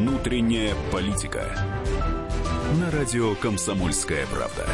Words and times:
Внутренняя 0.00 0.74
политика. 0.90 1.44
На 2.80 2.90
радио 2.90 3.34
Комсомольская 3.34 4.24
правда. 4.28 4.66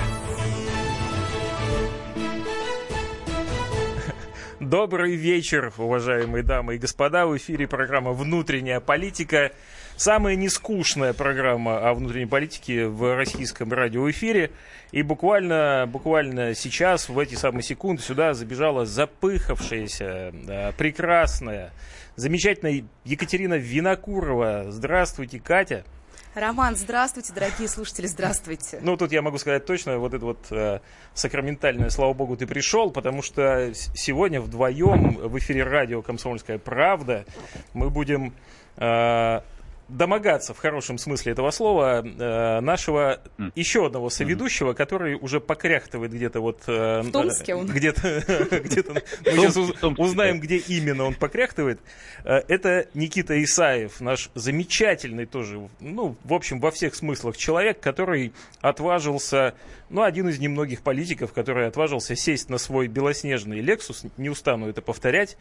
Добрый 4.60 5.17
вечер, 5.17 5.72
уважаемые 5.78 6.44
дамы 6.44 6.76
и 6.76 6.78
господа. 6.78 7.26
В 7.26 7.37
эфире 7.38 7.67
программа 7.67 8.12
«Внутренняя 8.12 8.78
политика». 8.78 9.51
Самая 9.97 10.37
нескучная 10.37 11.12
программа 11.12 11.88
о 11.88 11.95
внутренней 11.95 12.27
политике 12.27 12.87
в 12.87 13.17
российском 13.17 13.72
радиоэфире. 13.72 14.53
И 14.93 15.03
буквально, 15.03 15.88
буквально 15.88 16.55
сейчас, 16.55 17.09
в 17.09 17.19
эти 17.19 17.34
самые 17.34 17.65
секунды, 17.65 18.01
сюда 18.01 18.33
забежала 18.33 18.87
запыхавшаяся, 18.87 20.33
э, 20.33 20.73
прекрасная, 20.77 21.72
замечательная 22.16 22.84
Екатерина 23.05 23.55
Винокурова. 23.55 24.66
Здравствуйте, 24.70 25.38
Катя. 25.38 25.84
Роман, 26.34 26.77
здравствуйте, 26.77 27.33
дорогие 27.33 27.66
слушатели, 27.66 28.06
здравствуйте. 28.06 28.79
Ну, 28.83 28.98
тут 28.98 29.11
я 29.11 29.23
могу 29.23 29.39
сказать 29.39 29.65
точно, 29.65 29.98
вот 29.98 30.12
это 30.12 30.23
вот 30.23 30.47
э, 30.51 30.80
сакраментальное, 31.15 31.89
слава 31.89 32.12
богу, 32.12 32.37
ты 32.37 32.47
пришел, 32.47 32.91
потому 32.91 33.23
что 33.23 33.73
сегодня 33.73 34.42
вдвоем 34.42 35.16
в 35.16 35.39
эфире 35.39 35.65
радио 35.65 36.02
«Комсомольская 36.02 36.59
правда» 36.59 37.25
мы 37.73 37.89
будем 37.89 38.34
э, 38.77 39.41
домогаться 39.88 40.52
в 40.52 40.58
хорошем 40.58 40.98
смысле 40.98 41.32
этого 41.32 41.50
слова 41.50 42.04
э, 42.04 42.60
нашего 42.60 43.20
mm. 43.38 43.52
еще 43.54 43.86
одного 43.86 44.10
соведущего, 44.10 44.72
mm. 44.72 44.74
который 44.74 45.14
уже 45.14 45.40
покряхтывает 45.40 46.12
где-то 46.12 46.40
вот... 46.40 46.62
Э, 46.66 47.02
в 47.02 47.12
Томске 47.12 47.54
он? 47.54 47.66
Где-то, 47.68 48.22
где-то 48.64 48.94
мы 48.94 49.00
сейчас 49.48 49.56
узнаем, 49.96 50.41
где 50.41 50.56
именно 50.56 51.04
он 51.04 51.14
покряхтывает. 51.14 51.78
Э, 52.24 52.42
это 52.48 52.88
Никита 52.94 53.42
Исаев, 53.42 54.00
наш 54.00 54.30
замечательный 54.34 55.27
тоже, 55.27 55.69
ну, 55.78 56.16
в 56.24 56.34
общем, 56.34 56.58
во 56.58 56.72
всех 56.72 56.96
смыслах 56.96 57.36
человек, 57.36 57.78
который 57.78 58.33
отважился, 58.61 59.55
ну, 59.89 60.02
один 60.02 60.28
из 60.28 60.41
немногих 60.41 60.83
политиков, 60.83 61.33
который 61.33 61.68
отважился 61.68 62.16
сесть 62.16 62.50
на 62.50 62.58
свой 62.58 62.89
белоснежный 62.89 63.61
Lexus, 63.61 64.11
не 64.16 64.30
устану 64.30 64.68
это 64.68 64.83
повторять. 64.83 65.36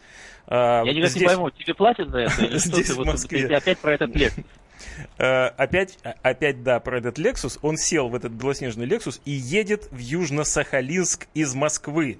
Я 0.48 0.84
никак 0.84 1.16
не 1.16 1.24
пойму, 1.24 1.50
тебе 1.50 1.74
платят 1.74 2.10
за 2.10 2.18
это? 2.18 2.58
Здесь, 2.58 2.90
в 2.90 3.04
Москве. 3.04 3.56
Опять 3.56 3.78
про 3.78 3.94
этот 3.94 4.14
Lexus. 4.14 4.35
Э, 5.18 5.46
опять, 5.56 5.98
опять, 6.22 6.62
да, 6.62 6.80
про 6.80 6.98
этот 6.98 7.18
Lexus. 7.18 7.58
Он 7.62 7.76
сел 7.76 8.08
в 8.08 8.14
этот 8.14 8.32
белоснежный 8.32 8.86
Lexus 8.86 9.20
и 9.24 9.30
едет 9.30 9.88
в 9.90 9.98
Южно-Сахалинск 9.98 11.26
из 11.34 11.54
Москвы. 11.54 12.18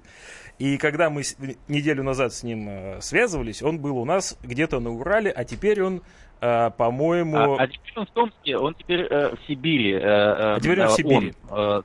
И 0.59 0.77
когда 0.77 1.09
мы 1.09 1.21
неделю 1.67 2.03
назад 2.03 2.33
с 2.33 2.43
ним 2.43 2.67
э, 2.69 3.01
связывались, 3.01 3.61
он 3.61 3.79
был 3.79 3.97
у 3.97 4.05
нас 4.05 4.37
где-то 4.43 4.79
на 4.79 4.89
Урале, 4.91 5.29
а 5.29 5.43
теперь 5.43 5.81
он, 5.83 6.01
э, 6.41 6.71
по-моему... 6.71 7.37
А, 7.37 7.63
а 7.63 7.67
теперь 7.67 7.93
он 7.95 8.05
в 8.07 8.11
Томске, 8.11 8.57
он 8.57 8.73
теперь 8.73 9.01
э, 9.01 9.35
в 9.35 9.47
Сибири. 9.47 9.93
Э, 9.93 9.99
а 10.01 10.59
теперь 10.59 10.81
он 10.81 10.87
в 10.87 10.91
Сибири. 10.93 11.33
Он, 11.49 11.59
э, 11.59 11.81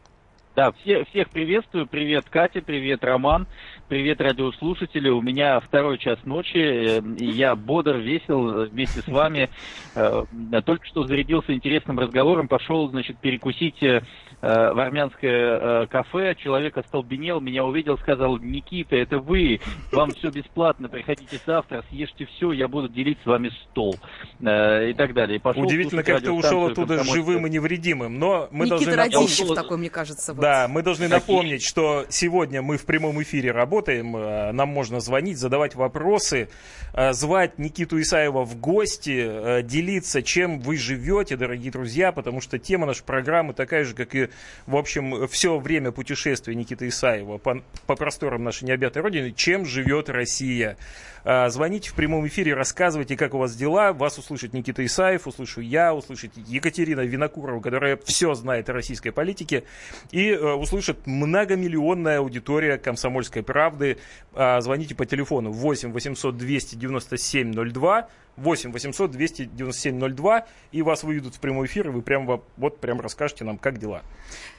да, 0.56 0.72
все, 0.72 1.04
всех 1.06 1.28
приветствую. 1.30 1.86
Привет, 1.86 2.26
Катя, 2.30 2.60
привет, 2.60 3.04
Роман. 3.04 3.46
Привет, 3.92 4.22
радиослушатели. 4.22 5.10
У 5.10 5.20
меня 5.20 5.60
второй 5.60 5.98
час 5.98 6.18
ночи. 6.24 6.56
Э, 6.56 7.02
и 7.18 7.26
я 7.26 7.54
бодр, 7.54 7.96
весел 7.96 8.64
вместе 8.70 9.02
с 9.02 9.06
вами. 9.06 9.50
Э, 9.94 10.24
только 10.64 10.86
что 10.86 11.04
зарядился 11.06 11.52
интересным 11.52 11.98
разговором. 11.98 12.48
Пошел, 12.48 12.88
значит, 12.88 13.18
перекусить 13.18 13.82
э, 13.82 14.00
в 14.40 14.80
армянское 14.80 15.86
кафе. 15.86 16.34
Человек 16.38 16.78
остолбенел, 16.78 17.40
меня 17.40 17.62
увидел, 17.62 17.98
сказал, 17.98 18.38
Никита, 18.38 18.96
это 18.96 19.18
вы, 19.18 19.60
вам 19.92 20.12
все 20.12 20.30
бесплатно, 20.30 20.88
приходите 20.88 21.38
завтра, 21.44 21.84
съешьте 21.90 22.24
все, 22.24 22.52
я 22.52 22.68
буду 22.68 22.88
делить 22.88 23.18
с 23.22 23.26
вами 23.26 23.50
стол. 23.64 23.96
И 24.40 24.94
так 24.96 25.12
далее. 25.12 25.36
И 25.36 25.38
пошел 25.38 25.62
Удивительно, 25.62 26.02
как 26.02 26.22
ты 26.22 26.30
ушел 26.30 26.68
оттуда 26.68 27.04
живым 27.04 27.46
и 27.46 27.50
невредимым. 27.50 28.18
Но 28.18 28.48
мы 28.50 28.64
Никита 28.64 28.96
должны... 28.96 28.96
Радищев 28.96 29.54
такой, 29.54 29.76
мне 29.76 29.90
кажется. 29.90 30.32
Вот. 30.32 30.40
Да, 30.40 30.68
мы 30.68 30.82
должны 30.82 31.08
напомнить, 31.08 31.62
что 31.62 32.06
сегодня 32.08 32.62
мы 32.62 32.78
в 32.78 32.86
прямом 32.86 33.22
эфире 33.22 33.52
работаем 33.52 33.81
работаем. 33.82 34.16
Э, 34.16 34.52
нам 34.52 34.68
можно 34.68 35.00
звонить, 35.00 35.38
задавать 35.38 35.74
вопросы, 35.74 36.48
э, 36.94 37.12
звать 37.12 37.58
Никиту 37.58 38.00
Исаева 38.00 38.44
в 38.44 38.58
гости, 38.58 39.24
э, 39.24 39.62
делиться, 39.62 40.22
чем 40.22 40.60
вы 40.60 40.76
живете, 40.76 41.36
дорогие 41.36 41.72
друзья, 41.72 42.12
потому 42.12 42.40
что 42.40 42.58
тема 42.58 42.86
нашей 42.86 43.04
программы 43.04 43.54
такая 43.54 43.84
же, 43.84 43.94
как 43.94 44.14
и, 44.14 44.28
в 44.66 44.76
общем, 44.76 45.26
все 45.28 45.58
время 45.58 45.90
путешествия 45.90 46.54
Никиты 46.54 46.88
Исаева 46.88 47.38
по, 47.38 47.62
по 47.86 47.96
просторам 47.96 48.44
нашей 48.44 48.64
необъятой 48.64 49.02
родины, 49.02 49.32
чем 49.32 49.66
живет 49.66 50.08
Россия. 50.08 50.76
Звоните 51.24 51.90
в 51.90 51.94
прямом 51.94 52.26
эфире, 52.26 52.54
рассказывайте, 52.54 53.16
как 53.16 53.34
у 53.34 53.38
вас 53.38 53.54
дела. 53.54 53.92
Вас 53.92 54.18
услышит 54.18 54.54
Никита 54.54 54.84
Исаев, 54.84 55.28
услышу 55.28 55.60
я, 55.60 55.94
услышит 55.94 56.32
Екатерина 56.36 57.00
Винокурова, 57.00 57.60
которая 57.60 57.96
все 57.96 58.34
знает 58.34 58.68
о 58.68 58.72
российской 58.72 59.10
политике, 59.10 59.64
и 60.10 60.34
услышит 60.34 61.06
многомиллионная 61.06 62.18
аудитория 62.18 62.76
комсомольской 62.76 63.42
правды. 63.44 63.98
А, 64.34 64.60
звоните 64.60 64.94
по 64.96 65.06
телефону 65.06 65.52
8 65.52 65.92
800 65.92 66.36
297 66.36 67.52
02, 67.52 68.08
8 68.36 68.72
800 68.72 69.10
297 69.10 70.14
02, 70.14 70.46
и 70.72 70.82
вас 70.82 71.04
выведут 71.04 71.36
в 71.36 71.40
прямой 71.40 71.66
эфир, 71.66 71.88
и 71.88 71.90
вы 71.90 72.02
прямо 72.02 72.42
вот 72.56 72.80
прям 72.80 73.00
расскажете 73.00 73.44
нам, 73.44 73.58
как 73.58 73.78
дела. 73.78 74.02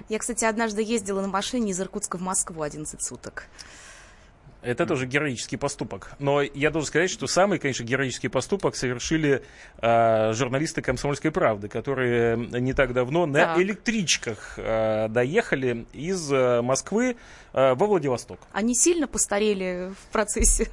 Я, 0.07 0.19
кстати, 0.19 0.45
однажды 0.45 0.81
ездила 0.81 1.22
на 1.22 1.28
машине 1.28 1.72
из 1.72 1.81
Иркутска 1.81 2.18
в 2.18 2.22
Москву 2.22 2.62
11 2.62 3.01
суток. 3.01 3.47
Это 4.63 4.85
тоже 4.85 5.06
героический 5.06 5.57
поступок. 5.57 6.12
Но 6.19 6.41
я 6.41 6.72
должен 6.72 6.88
сказать, 6.88 7.09
что 7.09 7.28
самый, 7.28 7.59
конечно, 7.59 7.84
героический 7.84 8.29
поступок 8.29 8.75
совершили 8.75 9.44
э, 9.81 10.34
журналисты 10.34 10.81
«Комсомольской 10.81 11.31
правды», 11.31 11.68
которые 11.68 12.38
не 12.38 12.74
так 12.74 12.94
давно 12.94 13.25
на 13.25 13.40
так. 13.40 13.57
электричках 13.59 14.53
э, 14.57 15.07
доехали 15.09 15.85
из 15.94 16.31
э, 16.31 16.62
Москвы 16.62 17.18
э, 17.53 17.74
во 17.74 17.85
Владивосток. 17.85 18.40
Они 18.53 18.74
сильно 18.74 19.07
постарели 19.07 19.91
в 19.91 20.12
процессе? 20.12 20.69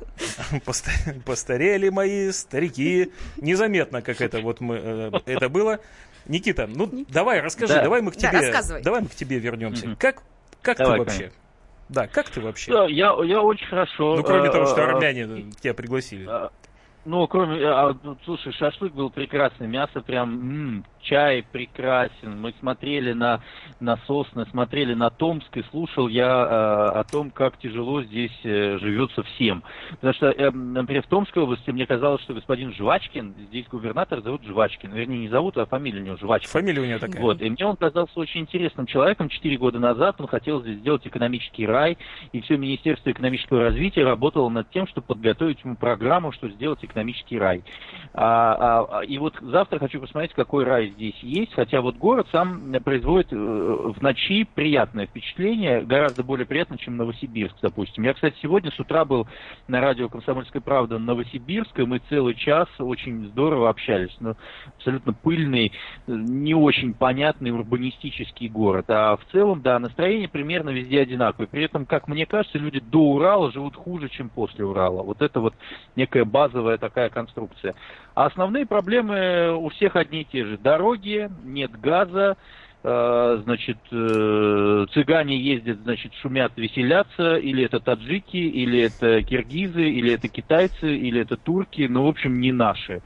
Постарели 1.24 1.88
мои 1.88 2.30
старики. 2.30 3.12
Незаметно, 3.36 4.02
как 4.02 4.20
это 4.20 4.40
вот 4.40 4.60
мы, 4.60 4.76
э, 4.76 5.10
это 5.26 5.48
было. 5.48 5.80
Никита, 6.26 6.66
ну 6.66 6.86
Никита. 6.86 7.12
давай 7.12 7.40
расскажи, 7.40 7.74
да. 7.74 7.82
давай 7.82 8.02
мы 8.02 8.12
к 8.12 8.16
тебе, 8.16 8.52
да, 8.52 8.80
давай 8.80 9.00
мы 9.00 9.08
к 9.08 9.14
тебе 9.14 9.38
вернемся. 9.38 9.86
Угу. 9.86 9.96
Как, 9.98 10.22
как 10.62 10.78
давай, 10.78 10.98
ты 10.98 10.98
вообще? 10.98 11.18
Конечно. 11.18 11.40
Да, 11.90 12.06
как 12.06 12.30
ты 12.30 12.40
вообще? 12.40 12.72
Да, 12.72 12.86
я, 12.86 13.16
я 13.24 13.42
очень 13.42 13.66
хорошо. 13.66 14.16
Ну, 14.16 14.22
кроме 14.22 14.50
того, 14.50 14.66
что 14.66 14.80
э, 14.80 14.84
армяне 14.84 15.52
тебя 15.60 15.74
пригласили. 15.74 16.28
Ну, 17.04 17.26
кроме, 17.26 17.66
а, 17.66 17.96
слушай, 18.24 18.52
шашлык 18.52 18.92
был 18.92 19.10
прекрасный, 19.10 19.66
мясо 19.66 20.00
прям 20.02 20.84
чай 21.02 21.44
прекрасен. 21.50 22.40
Мы 22.40 22.54
смотрели 22.60 23.12
на, 23.12 23.40
на 23.80 23.96
Сосны, 24.06 24.46
смотрели 24.50 24.94
на 24.94 25.10
Томск, 25.10 25.56
и 25.56 25.62
слушал 25.70 26.08
я 26.08 26.26
э, 26.26 26.98
о 27.00 27.04
том, 27.04 27.30
как 27.30 27.58
тяжело 27.58 28.02
здесь 28.02 28.36
э, 28.44 28.78
живется 28.78 29.22
всем. 29.22 29.62
Потому 29.90 30.14
что, 30.14 30.30
э, 30.30 30.50
например, 30.50 31.02
в 31.02 31.06
Томской 31.08 31.42
области 31.42 31.70
мне 31.70 31.86
казалось, 31.86 32.22
что 32.22 32.34
господин 32.34 32.72
Жвачкин, 32.72 33.34
здесь 33.48 33.66
губернатор 33.68 34.20
зовут 34.22 34.44
Жвачкин. 34.44 34.92
Вернее, 34.92 35.18
не 35.18 35.28
зовут, 35.28 35.56
а 35.56 35.66
фамилия 35.66 36.00
у 36.00 36.04
него 36.04 36.16
Жвачкин. 36.16 36.50
Фамилия 36.50 36.82
у 36.82 36.86
него 36.86 36.98
такая. 36.98 37.22
Вот, 37.22 37.40
и 37.40 37.50
мне 37.50 37.66
он 37.66 37.76
казался 37.76 38.18
очень 38.18 38.42
интересным 38.42 38.86
человеком. 38.86 39.28
Четыре 39.28 39.56
года 39.56 39.78
назад 39.78 40.20
он 40.20 40.26
хотел 40.26 40.60
здесь 40.62 40.78
сделать 40.78 41.06
экономический 41.06 41.66
рай, 41.66 41.98
и 42.32 42.40
все 42.40 42.56
Министерство 42.56 43.10
экономического 43.10 43.62
развития 43.62 44.04
работало 44.04 44.48
над 44.48 44.70
тем, 44.70 44.86
чтобы 44.86 45.06
подготовить 45.06 45.62
ему 45.64 45.76
программу, 45.76 46.32
что 46.32 46.48
сделать 46.48 46.84
экономический 46.84 47.38
рай. 47.38 47.62
А, 48.12 48.86
а, 48.90 49.00
и 49.00 49.18
вот 49.18 49.34
завтра 49.40 49.78
хочу 49.78 50.00
посмотреть, 50.00 50.34
какой 50.34 50.64
рай 50.64 50.89
здесь 50.90 51.18
есть, 51.22 51.52
хотя 51.54 51.80
вот 51.80 51.96
город 51.96 52.26
сам 52.32 52.72
производит 52.84 53.32
э, 53.32 53.36
в 53.36 54.00
ночи 54.02 54.46
приятное 54.54 55.06
впечатление, 55.06 55.82
гораздо 55.82 56.22
более 56.22 56.46
приятно, 56.46 56.78
чем 56.78 56.96
Новосибирск, 56.96 57.56
допустим. 57.62 58.04
Я, 58.04 58.14
кстати, 58.14 58.36
сегодня 58.42 58.70
с 58.70 58.78
утра 58.78 59.04
был 59.04 59.26
на 59.68 59.80
радио 59.80 60.08
«Комсомольская 60.08 60.62
правда» 60.62 60.98
Новосибирск, 60.98 61.78
и 61.78 61.84
мы 61.84 62.00
целый 62.08 62.34
час 62.34 62.68
очень 62.78 63.28
здорово 63.28 63.70
общались. 63.70 64.16
Но 64.20 64.36
абсолютно 64.76 65.12
пыльный, 65.12 65.72
не 66.06 66.54
очень 66.54 66.94
понятный 66.94 67.50
урбанистический 67.50 68.48
город. 68.48 68.86
А 68.88 69.16
в 69.16 69.24
целом, 69.32 69.62
да, 69.62 69.78
настроение 69.78 70.28
примерно 70.28 70.70
везде 70.70 71.00
одинаковое. 71.00 71.46
При 71.46 71.64
этом, 71.64 71.86
как 71.86 72.08
мне 72.08 72.26
кажется, 72.26 72.58
люди 72.58 72.80
до 72.80 73.00
Урала 73.00 73.52
живут 73.52 73.76
хуже, 73.76 74.08
чем 74.08 74.28
после 74.28 74.64
Урала. 74.64 75.02
Вот 75.02 75.22
это 75.22 75.40
вот 75.40 75.54
некая 75.96 76.24
базовая 76.24 76.78
такая 76.78 77.08
конструкция. 77.10 77.74
А 78.20 78.26
основные 78.26 78.66
проблемы 78.66 79.56
у 79.56 79.70
всех 79.70 79.96
одни 79.96 80.20
и 80.20 80.24
те 80.26 80.44
же. 80.44 80.58
Дороги, 80.58 81.30
нет 81.42 81.70
газа, 81.80 82.36
э, 82.82 83.40
значит, 83.44 83.78
э, 83.90 84.86
цыгане 84.92 85.38
ездят, 85.38 85.78
значит, 85.84 86.12
шумят, 86.20 86.52
веселятся, 86.56 87.36
или 87.36 87.64
это 87.64 87.80
таджики, 87.80 88.36
или 88.36 88.78
это 88.78 89.22
киргизы, 89.22 89.88
или 89.88 90.12
это 90.12 90.28
китайцы, 90.28 90.98
или 90.98 91.22
это 91.22 91.38
турки, 91.38 91.86
ну, 91.88 92.04
в 92.04 92.08
общем, 92.08 92.40
не 92.40 92.52
наши. 92.52 93.00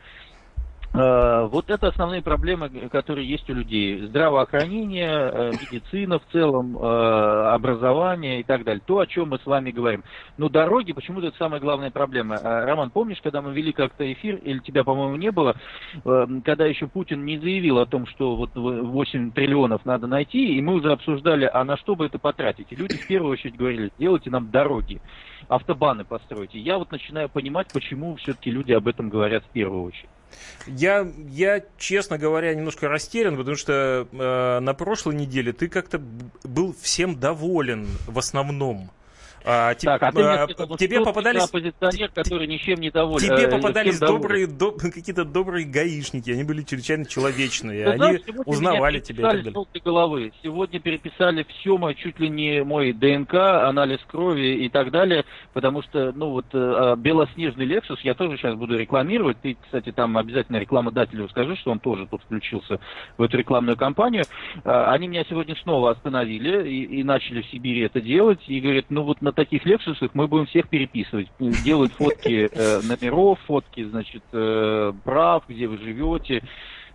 Э, 0.94 1.48
вот 1.50 1.70
это 1.70 1.88
основные 1.88 2.22
проблемы, 2.22 2.68
которые 2.88 3.28
есть 3.28 3.50
у 3.50 3.54
людей. 3.54 4.06
Здравоохранение, 4.06 5.10
э, 5.10 5.50
медицина 5.50 6.20
в 6.20 6.26
целом, 6.30 6.78
э, 6.78 7.48
образование 7.52 8.38
и 8.38 8.42
так 8.44 8.62
далее. 8.62 8.80
То, 8.86 9.00
о 9.00 9.06
чем 9.06 9.30
мы 9.30 9.40
с 9.40 9.46
вами 9.46 9.72
говорим. 9.72 10.04
Но 10.36 10.48
дороги 10.48 10.92
почему-то 10.92 11.26
это 11.26 11.36
самая 11.36 11.60
главная 11.60 11.90
проблема. 11.90 12.38
Роман, 12.40 12.90
помнишь, 12.90 13.20
когда 13.22 13.42
мы 13.42 13.52
вели 13.52 13.72
как-то 13.72 14.10
эфир, 14.12 14.36
или 14.36 14.60
тебя, 14.60 14.84
по-моему, 14.84 15.16
не 15.16 15.32
было, 15.32 15.56
когда 16.04 16.66
еще 16.66 16.86
Путин 16.86 17.24
не 17.24 17.38
заявил 17.38 17.78
о 17.78 17.86
том, 17.86 18.06
что 18.06 18.36
вот 18.36 18.50
8 18.54 19.32
триллионов 19.32 19.84
надо 19.84 20.06
найти, 20.06 20.56
и 20.56 20.62
мы 20.62 20.74
уже 20.74 20.92
обсуждали, 20.92 21.50
а 21.52 21.64
на 21.64 21.76
что 21.76 21.96
бы 21.96 22.06
это 22.06 22.18
потратить. 22.18 22.70
И 22.70 22.76
люди 22.76 22.96
в 22.96 23.06
первую 23.06 23.32
очередь 23.32 23.56
говорили, 23.56 23.90
сделайте 23.96 24.30
нам 24.30 24.50
дороги, 24.50 25.00
автобаны 25.48 26.04
постройте. 26.04 26.58
Я 26.60 26.78
вот 26.78 26.92
начинаю 26.92 27.28
понимать, 27.28 27.68
почему 27.72 28.14
все-таки 28.16 28.50
люди 28.50 28.72
об 28.72 28.86
этом 28.86 29.08
говорят 29.08 29.44
в 29.44 29.50
первую 29.50 29.82
очередь. 29.82 30.08
Я, 30.66 31.06
я, 31.28 31.62
честно 31.78 32.18
говоря, 32.18 32.54
немножко 32.54 32.88
растерян, 32.88 33.36
потому 33.36 33.56
что 33.56 34.08
э, 34.10 34.60
на 34.60 34.74
прошлой 34.74 35.14
неделе 35.14 35.52
ты 35.52 35.68
как-то 35.68 36.00
был 36.42 36.74
всем 36.80 37.18
доволен 37.18 37.86
в 38.06 38.18
основном. 38.18 38.90
А, 39.46 39.74
так, 39.74 40.02
а 40.02 40.10
ты 40.10 40.22
а, 40.22 40.46
тебе 40.78 41.02
попадались 41.02 41.42
оппозиционер, 41.42 42.10
который 42.14 42.46
ничем 42.46 42.80
не 42.80 42.90
доволен. 42.90 43.20
Тебе 43.20 43.44
э, 43.44 43.50
попадались 43.50 43.98
добрые, 44.00 44.46
до, 44.46 44.72
какие-то 44.72 45.26
добрые 45.26 45.66
гаишники, 45.66 46.30
они 46.30 46.44
были 46.44 46.62
чрезвычайно 46.62 47.04
человечные, 47.04 47.84
Ты 47.84 47.90
они 47.90 47.98
знаешь, 47.98 48.20
узнавали 48.46 49.00
тебя 49.00 49.18
и 49.18 49.22
так 49.22 49.52
далее. 49.52 49.66
головы. 49.84 50.32
Сегодня 50.42 50.80
переписали 50.80 51.46
все 51.48 51.76
мой, 51.76 51.94
чуть 51.94 52.18
ли 52.18 52.30
не 52.30 52.64
мой 52.64 52.94
ДНК, 52.94 53.34
анализ 53.34 54.00
крови 54.06 54.64
и 54.64 54.70
так 54.70 54.90
далее, 54.90 55.26
потому 55.52 55.82
что, 55.82 56.12
ну 56.12 56.30
вот, 56.30 56.46
э, 56.54 56.58
а, 56.58 56.96
белоснежный 56.96 57.66
Lexus 57.66 57.98
я 58.02 58.14
тоже 58.14 58.38
сейчас 58.38 58.54
буду 58.54 58.78
рекламировать. 58.78 59.36
Ты, 59.42 59.58
кстати, 59.62 59.92
там 59.92 60.16
обязательно 60.16 60.56
рекламодателю 60.56 61.28
скажи, 61.28 61.54
что 61.56 61.70
он 61.70 61.80
тоже 61.80 62.06
тут 62.06 62.22
включился 62.22 62.80
в 63.18 63.22
эту 63.22 63.36
рекламную 63.36 63.76
кампанию. 63.76 64.24
А, 64.64 64.90
они 64.92 65.06
меня 65.06 65.24
сегодня 65.28 65.54
снова 65.56 65.90
остановили 65.90 66.66
и, 66.66 67.00
и 67.00 67.04
начали 67.04 67.42
в 67.42 67.46
Сибири 67.50 67.82
это 67.82 68.00
делать, 68.00 68.40
и 68.46 68.58
говорят, 68.58 68.86
ну 68.88 69.02
вот 69.02 69.20
на 69.20 69.33
таких 69.34 69.64
лексусах 69.64 70.10
мы 70.14 70.26
будем 70.26 70.46
всех 70.46 70.68
переписывать. 70.68 71.28
Делают 71.38 71.92
фотки 71.92 72.48
э, 72.52 72.80
номеров, 72.82 73.38
фотки, 73.46 73.84
значит, 73.84 74.22
э, 74.32 74.92
прав, 75.04 75.44
где 75.48 75.66
вы 75.66 75.78
живете 75.78 76.42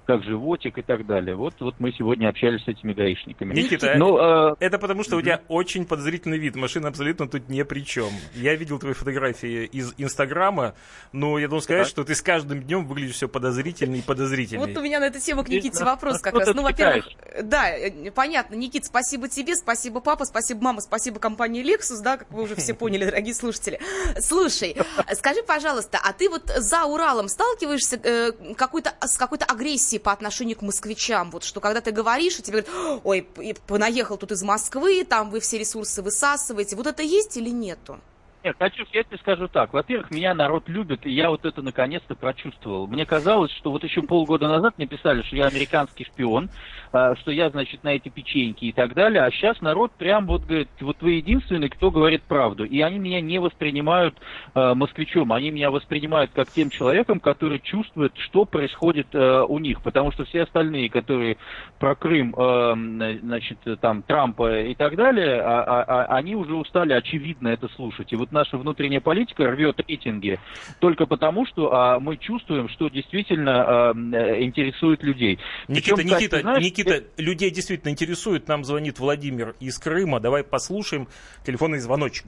как 0.09 0.23
животик 0.23 0.79
и 0.79 0.81
так 0.81 1.06
далее. 1.06 1.35
Вот, 1.35 1.53
вот 1.59 1.75
мы 1.77 1.91
сегодня 1.91 2.29
общались 2.29 2.63
с 2.63 2.67
этими 2.67 2.94
гаишниками. 2.94 3.53
Никита, 3.53 3.94
Но, 3.95 4.07
ну, 4.07 4.53
э... 4.53 4.56
это 4.59 4.79
потому, 4.79 5.03
что 5.03 5.17
у 5.17 5.21
тебя 5.21 5.41
очень 5.47 5.85
подозрительный 5.85 6.39
вид. 6.39 6.56
Машина 6.56 6.88
абсолютно 6.88 7.27
тут 7.27 7.47
не 7.47 7.63
при 7.63 7.85
чем. 7.85 8.09
Я 8.33 8.56
видел 8.56 8.79
твои 8.79 8.94
фотографии 8.94 9.65
из 9.65 9.94
Инстаграма, 10.00 10.73
но 11.11 11.38
я 11.38 11.47
должен 11.47 11.63
сказать, 11.63 11.83
так. 11.83 11.89
что 11.89 12.03
ты 12.03 12.15
с 12.15 12.23
каждым 12.23 12.63
днем 12.63 12.88
выглядишь 12.88 13.17
все 13.17 13.27
подозрительнее 13.27 14.01
и 14.01 14.03
подозрительнее. 14.03 14.65
Вот 14.65 14.75
у 14.75 14.81
меня 14.81 15.00
на 15.00 15.06
эту 15.06 15.19
тему 15.19 15.44
к 15.44 15.50
Никите 15.50 15.85
вопрос 15.85 16.21
как 16.21 16.33
раз. 16.33 16.56
Ну, 16.56 16.63
во-первых, 16.63 17.06
да, 17.44 17.69
э, 17.69 18.09
понятно, 18.09 18.56
Никит, 18.56 18.85
спасибо 18.85 19.29
тебе, 19.29 19.56
спасибо 19.56 20.00
папа, 20.00 20.25
спасибо 20.25 20.63
мама, 20.63 20.81
спасибо 20.81 21.19
компании 21.19 21.63
Lexus, 21.63 22.01
да, 22.01 22.17
как 22.17 22.31
вы 22.31 22.41
уже 22.41 22.56
все 22.56 22.73
поняли, 22.79 23.06
дорогие 23.06 23.35
слушатели. 23.35 23.79
Слушай, 24.19 24.75
скажи, 25.13 25.44
пожалуйста, 25.44 26.00
а 26.03 26.13
ты 26.13 26.29
вот 26.31 26.51
за 26.56 26.85
Уралом 26.85 27.27
сталкиваешься 27.27 28.00
э, 28.03 28.31
какой-то, 28.56 28.95
с 29.01 29.15
какой-то 29.15 29.45
агрессией 29.45 29.99
по 30.00 30.12
отношению 30.12 30.57
к 30.57 30.62
москвичам. 30.62 31.31
Вот 31.31 31.44
что 31.44 31.60
когда 31.60 31.81
ты 31.81 31.92
говоришь, 31.92 32.40
и 32.40 32.42
тебе 32.42 32.62
говорят, 32.62 33.01
ой, 33.04 33.28
понаехал 33.68 34.18
тут 34.18 34.31
из 34.31 34.42
Москвы, 34.42 35.04
там 35.04 35.30
вы 35.30 35.40
все 35.40 35.57
ресурсы 35.57 36.01
высасываете. 36.01 36.75
Вот 36.75 36.88
это 36.88 37.04
есть 37.04 37.38
или 37.38 37.50
нету? 37.50 38.00
Нет, 38.41 38.56
Катюш, 38.57 38.88
я 38.94 39.03
тебе 39.03 39.18
скажу 39.18 39.47
так. 39.50 39.74
Во-первых, 39.74 40.12
меня 40.12 40.33
народ 40.33 40.69
любит, 40.69 41.06
и 41.06 41.12
я 41.12 41.30
вот 41.30 41.45
это 41.45 41.62
наконец-то 41.62 42.15
прочувствовал. 42.15 42.88
Мне 42.88 43.06
казалось, 43.06 43.51
что 43.51 43.69
вот 43.71 43.83
еще 43.83 44.01
полгода 44.01 44.47
назад 44.47 44.75
мне 44.77 44.88
писали, 44.88 45.24
что 45.24 45.36
я 45.36 45.47
американский 45.47 46.06
шпион, 46.06 46.50
а, 46.94 47.15
что 47.18 47.31
я, 47.31 47.50
значит, 47.50 47.83
на 47.83 47.89
эти 47.89 48.07
печеньки 48.07 48.65
и 48.65 48.71
так 48.71 48.94
далее, 48.94 49.24
а 49.24 49.31
сейчас 49.31 49.59
народ 49.59 49.91
прям 49.91 50.25
вот 50.25 50.45
говорит, 50.45 50.69
вот 50.80 50.97
вы 51.01 51.12
единственный, 51.13 51.69
кто 51.69 51.91
говорит 51.91 52.24
правду. 52.24 52.63
И 52.63 52.80
они 52.80 52.97
меня 52.97 53.19
не 53.19 53.39
воспринимают 53.39 54.15
э, 54.56 54.74
москвичом, 54.74 55.33
они 55.33 55.51
меня 55.51 55.69
воспринимают 55.69 56.31
как 56.33 56.50
тем 56.50 56.69
человеком, 56.69 57.19
который 57.19 57.59
чувствует, 57.59 58.13
что 58.18 58.45
происходит 58.45 59.07
э, 59.13 59.42
у 59.47 59.59
них. 59.59 59.81
Потому 59.81 60.12
что 60.12 60.24
все 60.24 60.44
остальные, 60.44 60.89
которые 60.89 61.38
про 61.77 61.95
Крым, 61.95 62.33
значит, 62.35 63.57
там, 63.81 64.01
Трампа 64.03 64.62
и 64.62 64.75
так 64.75 64.95
далее, 64.95 65.42
а, 65.42 65.63
а, 65.63 65.83
а, 65.83 66.06
они 66.15 66.35
уже 66.35 66.56
устали 66.56 66.94
очевидно 66.94 67.50
это 67.50 67.68
слушать. 67.69 68.12
И 68.12 68.15
вот 68.15 68.29
вот 68.30 68.31
наша 68.31 68.58
внутренняя 68.58 69.02
политика 69.02 69.44
рвет 69.50 69.80
рейтинги 69.80 70.40
только 70.80 71.06
потому, 71.06 71.46
что 71.46 71.74
а, 71.74 72.00
мы 72.00 72.18
чувствуем, 72.18 72.70
что 72.70 72.90
действительно 72.90 73.90
а, 73.90 73.92
интересует 74.40 75.04
людей. 75.04 75.40
Никита, 75.68 75.96
Причем, 75.96 76.16
Никита, 76.16 76.38
ты 76.38 76.42
знаешь, 76.42 76.64
Никита, 76.64 76.94
это... 76.96 77.22
людей 77.22 77.52
действительно 77.52 77.92
интересует. 77.92 78.48
Нам 78.48 78.64
звонит 78.64 79.00
Владимир 79.00 79.56
из 79.60 79.78
Крыма. 79.80 80.20
Давай 80.20 80.44
послушаем 80.44 81.08
телефонный 81.46 81.80
звоночек. 81.80 82.26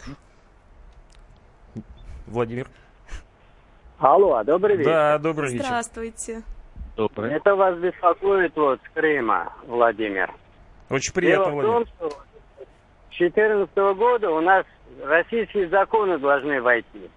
Владимир. 2.27 2.67
Алло, 3.99 4.43
добрый 4.43 4.77
вечер. 4.77 4.91
Да, 4.91 5.17
добрый 5.19 5.51
вечер. 5.51 5.65
Здравствуйте. 5.65 6.43
Добрый. 6.95 7.33
Это 7.33 7.55
вас 7.55 7.77
беспокоит 7.77 8.55
вот 8.55 8.79
с 8.79 8.93
Крыма, 8.93 9.53
Владимир. 9.67 10.33
Очень 10.89 11.13
приятно, 11.13 11.45
Дело 11.45 11.53
Владимир. 11.55 11.85
в 11.85 11.99
том, 11.99 12.09
что 12.09 12.09
с 13.11 13.17
2014 13.17 13.75
года 13.97 14.29
у 14.31 14.41
нас 14.41 14.65
российские 15.03 15.69
законы 15.69 16.17
должны 16.17 16.61
войти. 16.61 17.09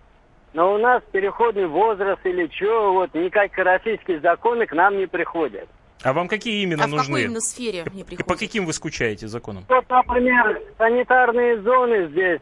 Но 0.53 0.75
у 0.75 0.79
нас 0.79 1.03
переходный 1.11 1.67
возраст 1.67 2.25
или 2.25 2.49
что, 2.55 2.93
вот 2.93 3.15
никак 3.15 3.57
российские 3.57 4.21
законы 4.21 4.67
к 4.67 4.73
нам 4.73 4.97
не 4.97 5.07
приходят. 5.07 5.69
А 6.03 6.13
вам 6.13 6.29
какие 6.29 6.63
именно 6.63 6.85
а 6.85 6.87
нужны? 6.87 7.03
в 7.03 7.07
какой 7.07 7.25
именно 7.25 7.41
сфере 7.41 7.85
не 7.93 8.05
приходят? 8.05 8.27
По 8.27 8.37
каким 8.37 8.67
вы 8.67 8.73
скучаете 8.73 9.27
законам? 9.27 9.65
Вот, 9.69 9.89
например, 9.89 10.61
санитарные 10.79 11.61
зоны 11.63 12.09
здесь 12.09 12.41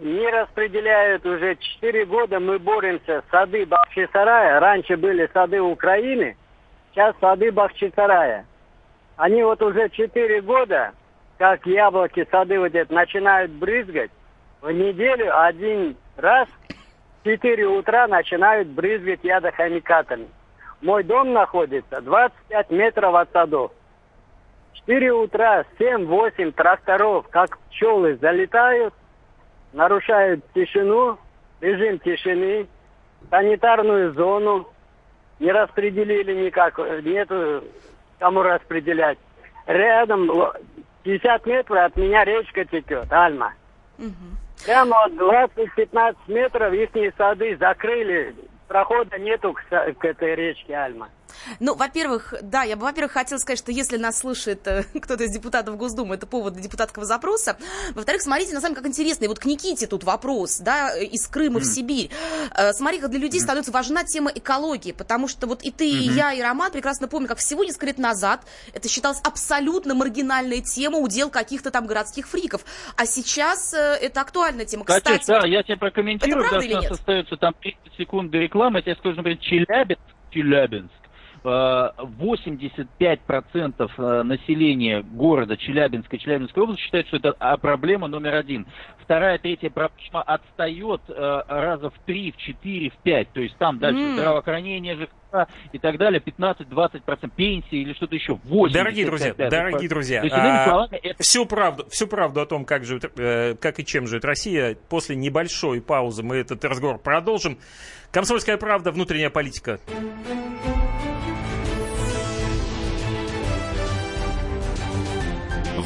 не 0.00 0.28
распределяют 0.30 1.24
уже 1.26 1.56
4 1.56 2.06
года. 2.06 2.40
Мы 2.40 2.58
боремся. 2.58 3.22
Сады 3.30 3.66
Бахчисарая. 3.66 4.58
Раньше 4.58 4.96
были 4.96 5.28
сады 5.32 5.60
Украины, 5.60 6.36
сейчас 6.92 7.14
сады 7.20 7.52
Бахчисарая. 7.52 8.46
Они 9.16 9.42
вот 9.42 9.60
уже 9.62 9.90
4 9.90 10.40
года, 10.42 10.92
как 11.36 11.66
яблоки, 11.66 12.26
сады 12.30 12.58
вот 12.58 12.74
эти, 12.74 12.92
начинают 12.92 13.50
брызгать 13.52 14.10
в 14.60 14.70
неделю 14.70 15.38
один 15.40 15.96
раз 16.16 16.48
в 17.20 17.24
4 17.24 17.66
утра 17.66 18.06
начинают 18.08 18.68
брызгать 18.68 19.22
ядохимикатами. 19.22 20.28
Мой 20.80 21.02
дом 21.04 21.32
находится 21.32 22.00
25 22.00 22.70
метров 22.70 23.14
от 23.14 23.30
садов. 23.32 23.72
4 24.74 25.12
утра, 25.12 25.64
7-8 25.78 26.52
тракторов, 26.52 27.26
как 27.28 27.58
пчелы, 27.58 28.16
залетают, 28.16 28.94
нарушают 29.72 30.44
тишину, 30.54 31.18
режим 31.60 31.98
тишины, 31.98 32.66
санитарную 33.30 34.12
зону 34.14 34.68
не 35.40 35.52
распределили 35.52 36.46
никак, 36.46 36.78
нету 37.02 37.64
кому 38.18 38.42
распределять. 38.42 39.18
Рядом 39.66 40.30
50 41.02 41.46
метров 41.46 41.78
от 41.78 41.96
меня 41.96 42.24
речка 42.24 42.64
текет, 42.64 43.12
Альма. 43.12 43.52
Угу. 43.98 44.47
Прямо 44.64 45.06
20-15 45.10 46.16
метров 46.28 46.72
их 46.72 46.90
сады 47.16 47.56
закрыли. 47.56 48.34
Прохода 48.66 49.18
нету 49.18 49.54
к, 49.54 49.62
к 49.68 50.04
этой 50.04 50.34
речке 50.34 50.76
Альма. 50.76 51.08
Ну, 51.60 51.74
во-первых, 51.74 52.34
да, 52.42 52.62
я 52.62 52.76
бы, 52.76 52.82
во-первых, 52.82 53.12
хотела 53.12 53.38
сказать, 53.38 53.58
что 53.58 53.72
если 53.72 53.96
нас 53.96 54.18
слышит 54.18 54.66
э, 54.66 54.84
кто-то 55.00 55.24
из 55.24 55.32
депутатов 55.32 55.76
Госдумы, 55.76 56.14
это 56.14 56.26
повод 56.26 56.54
для 56.54 56.62
депутатского 56.62 57.04
запроса. 57.04 57.56
Во-вторых, 57.94 58.22
смотрите, 58.22 58.54
на 58.54 58.60
самом 58.60 58.74
деле, 58.74 58.82
как 58.82 58.90
интересно. 58.90 59.24
И 59.24 59.28
вот 59.28 59.38
к 59.38 59.44
Никите 59.44 59.86
тут 59.86 60.04
вопрос, 60.04 60.58
да, 60.58 60.96
из 60.96 61.26
Крыма 61.28 61.58
mm. 61.58 61.62
в 61.62 61.64
Сибирь. 61.64 62.10
Э, 62.56 62.72
смотри, 62.72 62.98
как 62.98 63.10
для 63.10 63.20
людей 63.20 63.40
mm. 63.40 63.44
становится 63.44 63.72
важна 63.72 64.04
тема 64.04 64.30
экологии, 64.34 64.92
потому 64.92 65.28
что 65.28 65.46
вот 65.46 65.62
и 65.62 65.70
ты, 65.70 65.90
mm-hmm. 65.90 65.98
и 65.98 66.12
я, 66.12 66.32
и 66.32 66.40
Роман 66.40 66.72
прекрасно 66.72 67.08
помню, 67.08 67.28
как 67.28 67.38
всего 67.38 67.64
несколько 67.64 67.86
лет 67.86 67.98
назад 67.98 68.40
это 68.72 68.88
считалось 68.88 69.20
абсолютно 69.22 69.94
маргинальной 69.94 70.60
темой 70.60 71.04
удел 71.04 71.30
каких-то 71.30 71.70
там 71.70 71.86
городских 71.86 72.28
фриков. 72.28 72.64
А 72.96 73.06
сейчас 73.06 73.74
э, 73.74 73.98
это 74.00 74.20
актуальная 74.20 74.64
тема. 74.64 74.84
Кстати, 74.84 75.26
да, 75.26 75.46
я 75.46 75.62
тебе 75.62 75.76
прокомментирую, 75.76 76.44
это 76.44 76.50
правда, 76.50 76.78
у 76.78 76.82
нас 76.82 76.90
остается 76.90 77.36
там 77.36 77.54
30 77.60 77.78
секунд 77.96 78.30
до 78.30 78.38
рекламы. 78.38 78.78
Я 78.78 78.82
тебе 78.82 78.96
скажу, 78.96 79.16
например, 79.16 79.38
Челябинск, 79.38 80.02
Челябинск 80.30 81.07
85% 81.44 83.90
э, 83.96 84.22
населения 84.22 85.02
города 85.02 85.56
Челябинска, 85.56 86.18
Челябинской 86.18 86.62
области 86.62 86.82
считают, 86.82 87.08
что 87.08 87.16
это 87.16 87.34
а, 87.38 87.56
проблема 87.56 88.08
номер 88.08 88.34
один. 88.34 88.66
Вторая, 89.02 89.38
третья 89.38 89.70
проблема 89.70 90.22
отстает 90.22 91.00
э, 91.08 91.42
раза 91.48 91.88
в 91.90 91.98
три, 92.04 92.32
в 92.32 92.36
четыре, 92.36 92.90
в 92.90 92.96
пять. 92.98 93.32
То 93.32 93.40
есть 93.40 93.56
там 93.56 93.78
дальше 93.78 94.00
mm. 94.00 94.12
здравоохранение, 94.14 94.96
ЖКХ 94.96 95.46
и 95.72 95.78
так 95.78 95.96
далее, 95.96 96.20
15-20% 96.20 97.30
пенсии 97.34 97.78
или 97.78 97.94
что-то 97.94 98.14
еще. 98.14 98.38
80, 98.44 98.74
дорогие 98.74 99.06
друзья, 99.06 99.32
5, 99.32 99.50
дорогие 99.50 99.88
друзья, 99.88 100.22
есть, 100.22 100.34
а, 100.36 100.64
словами, 100.64 100.96
это... 101.02 101.22
всю, 101.22 101.46
правду, 101.46 101.86
всю 101.88 102.06
правду 102.06 102.42
о 102.42 102.46
том, 102.46 102.64
как, 102.64 102.84
живет, 102.84 103.10
э, 103.18 103.54
как 103.54 103.80
и 103.80 103.86
чем 103.86 104.06
живет 104.06 104.24
Россия, 104.24 104.76
после 104.88 105.16
небольшой 105.16 105.80
паузы 105.80 106.22
мы 106.22 106.36
этот 106.36 106.64
разговор 106.64 106.98
продолжим. 106.98 107.58
Комсомольская 108.10 108.56
правда, 108.56 108.90
внутренняя 108.90 109.30
политика. 109.30 109.80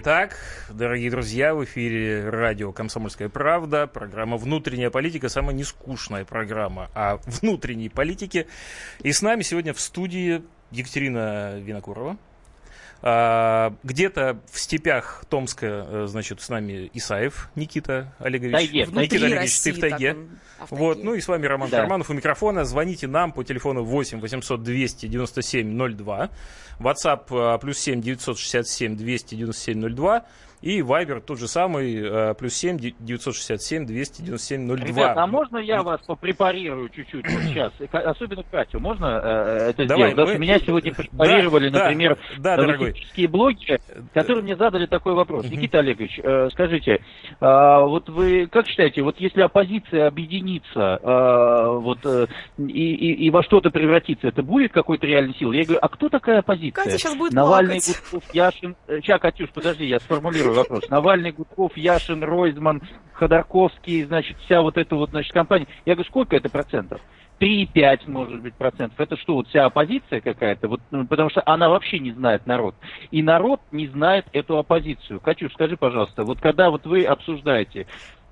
Итак, 0.00 0.36
дорогие 0.70 1.10
друзья, 1.10 1.56
в 1.56 1.64
эфире 1.64 2.30
радио 2.30 2.70
«Комсомольская 2.70 3.28
правда», 3.28 3.88
программа 3.88 4.36
«Внутренняя 4.36 4.90
политика», 4.90 5.28
самая 5.28 5.56
нескучная 5.56 6.24
программа 6.24 6.88
о 6.94 7.16
внутренней 7.26 7.88
политике. 7.88 8.46
И 9.02 9.10
с 9.10 9.22
нами 9.22 9.42
сегодня 9.42 9.74
в 9.74 9.80
студии 9.80 10.44
Екатерина 10.70 11.58
Винокурова, 11.58 12.16
где-то 13.00 14.40
в 14.50 14.58
степях 14.58 15.24
Томска, 15.28 15.66
э, 15.88 16.06
значит, 16.08 16.40
с 16.40 16.48
нами 16.48 16.90
Исаев 16.94 17.48
Никита 17.54 18.12
Олегович. 18.18 18.52
Тайге, 18.52 18.86
Никита 18.86 19.24
Олегович, 19.26 19.34
России, 19.36 19.70
ты 19.72 19.76
в 19.76 19.80
тайге. 19.80 20.10
он, 20.14 20.28
а 20.58 20.66
в 20.66 20.70
Вот, 20.72 20.94
тайге. 20.94 21.08
ну 21.10 21.14
и 21.14 21.20
с 21.20 21.28
вами 21.28 21.46
Роман 21.46 21.70
Да. 21.70 21.78
Карманов 21.78 22.10
у 22.10 22.12
микрофона. 22.14 22.64
Звоните 22.64 23.06
нам 23.06 23.32
по 23.32 23.44
телефону 23.44 23.84
8 23.84 24.20
800 24.20 24.62
297 24.62 25.94
02. 25.96 26.30
WhatsApp 26.80 27.22
а, 27.30 27.58
плюс 27.58 27.78
7 27.78 28.00
967 28.00 28.96
297 28.96 29.94
02. 29.94 30.24
И 30.60 30.80
Viber 30.80 31.20
тот 31.20 31.38
же 31.38 31.46
самый, 31.46 32.02
а, 32.04 32.34
плюс 32.34 32.54
7 32.54 32.78
967 32.98 33.86
297 33.86 34.66
02. 34.66 34.84
Ребята, 34.86 35.22
а 35.22 35.26
можно 35.28 35.58
я 35.58 35.82
вас 35.84 36.00
попрепарирую 36.02 36.88
чуть-чуть 36.88 37.24
вот 37.30 37.42
сейчас? 37.44 37.72
Ка- 37.92 38.00
Особенно 38.10 38.42
Катю, 38.42 38.80
можно 38.80 39.20
э, 39.22 39.70
это 39.70 39.86
Давай, 39.86 40.10
сделать? 40.10 40.10
Потому 40.12 40.26
мы- 40.26 40.32
что 40.32 40.40
меня 40.40 40.58
сегодня 40.58 40.94
препарировали, 40.94 41.68
Да, 41.68 41.78
да, 41.78 41.84
например, 41.84 42.18
да, 42.38 42.56
дорогой. 42.56 42.78
политические 42.92 43.28
блогеры, 43.28 43.80
которые 44.12 44.42
мне 44.42 44.56
задали 44.56 44.86
такой 44.86 45.14
вопрос. 45.14 45.46
Никита 45.48 45.78
Олегович, 45.78 46.18
э, 46.22 46.48
скажите, 46.52 47.04
а, 47.40 47.82
вот 47.82 48.08
вы 48.08 48.46
как 48.48 48.66
считаете, 48.66 49.02
вот 49.02 49.20
если 49.20 49.42
оппозиция 49.42 50.08
объединится 50.08 50.98
а, 51.02 51.70
вот, 51.78 51.98
э, 52.04 52.26
и, 52.58 52.62
и- 52.94 53.26
и 53.26 53.30
во 53.30 53.44
что-то 53.44 53.70
превратится, 53.70 54.26
это 54.28 54.42
будет 54.42 54.72
какой-то 54.72 55.06
реальной 55.06 55.34
силой? 55.36 55.58
Я 55.58 55.64
говорю, 55.64 55.78
а 55.82 55.88
кто 55.88 56.08
такая 56.08 56.40
оппозиция? 56.40 56.84
Катя 56.84 56.98
сейчас 56.98 57.14
будет 57.16 57.32
Навальный, 57.32 57.74
плакать. 57.80 58.02
Гудков, 58.12 58.34
Яшин... 58.34 58.76
э, 58.88 59.00
Ща, 59.02 59.18
Катюш, 59.18 59.50
подожди, 59.50 59.86
я 59.86 60.00
сформулирую 60.00 60.47
вопрос. 60.52 60.88
Навальный, 60.88 61.32
Гудков, 61.32 61.76
Яшин, 61.76 62.22
Ройзман, 62.22 62.82
Ходорковский, 63.12 64.04
значит, 64.04 64.36
вся 64.44 64.62
вот 64.62 64.76
эта 64.76 64.96
вот, 64.96 65.10
значит, 65.10 65.32
компания. 65.32 65.66
Я 65.86 65.94
говорю, 65.94 66.08
сколько 66.08 66.36
это 66.36 66.48
процентов? 66.48 67.00
3-5, 67.40 68.10
может 68.10 68.40
быть, 68.40 68.54
процентов. 68.54 68.98
Это 68.98 69.16
что, 69.16 69.34
вот 69.34 69.48
вся 69.48 69.64
оппозиция 69.64 70.20
какая-то? 70.20 70.68
Вот, 70.68 70.80
ну, 70.90 71.06
потому 71.06 71.30
что 71.30 71.42
она 71.46 71.68
вообще 71.68 71.98
не 71.98 72.10
знает 72.12 72.46
народ. 72.46 72.74
И 73.10 73.22
народ 73.22 73.60
не 73.70 73.86
знает 73.86 74.26
эту 74.32 74.58
оппозицию. 74.58 75.20
Катюш, 75.20 75.52
скажи, 75.52 75.76
пожалуйста, 75.76 76.24
вот 76.24 76.40
когда 76.40 76.70
вот 76.70 76.86
вы 76.86 77.04
обсуждаете 77.04 77.86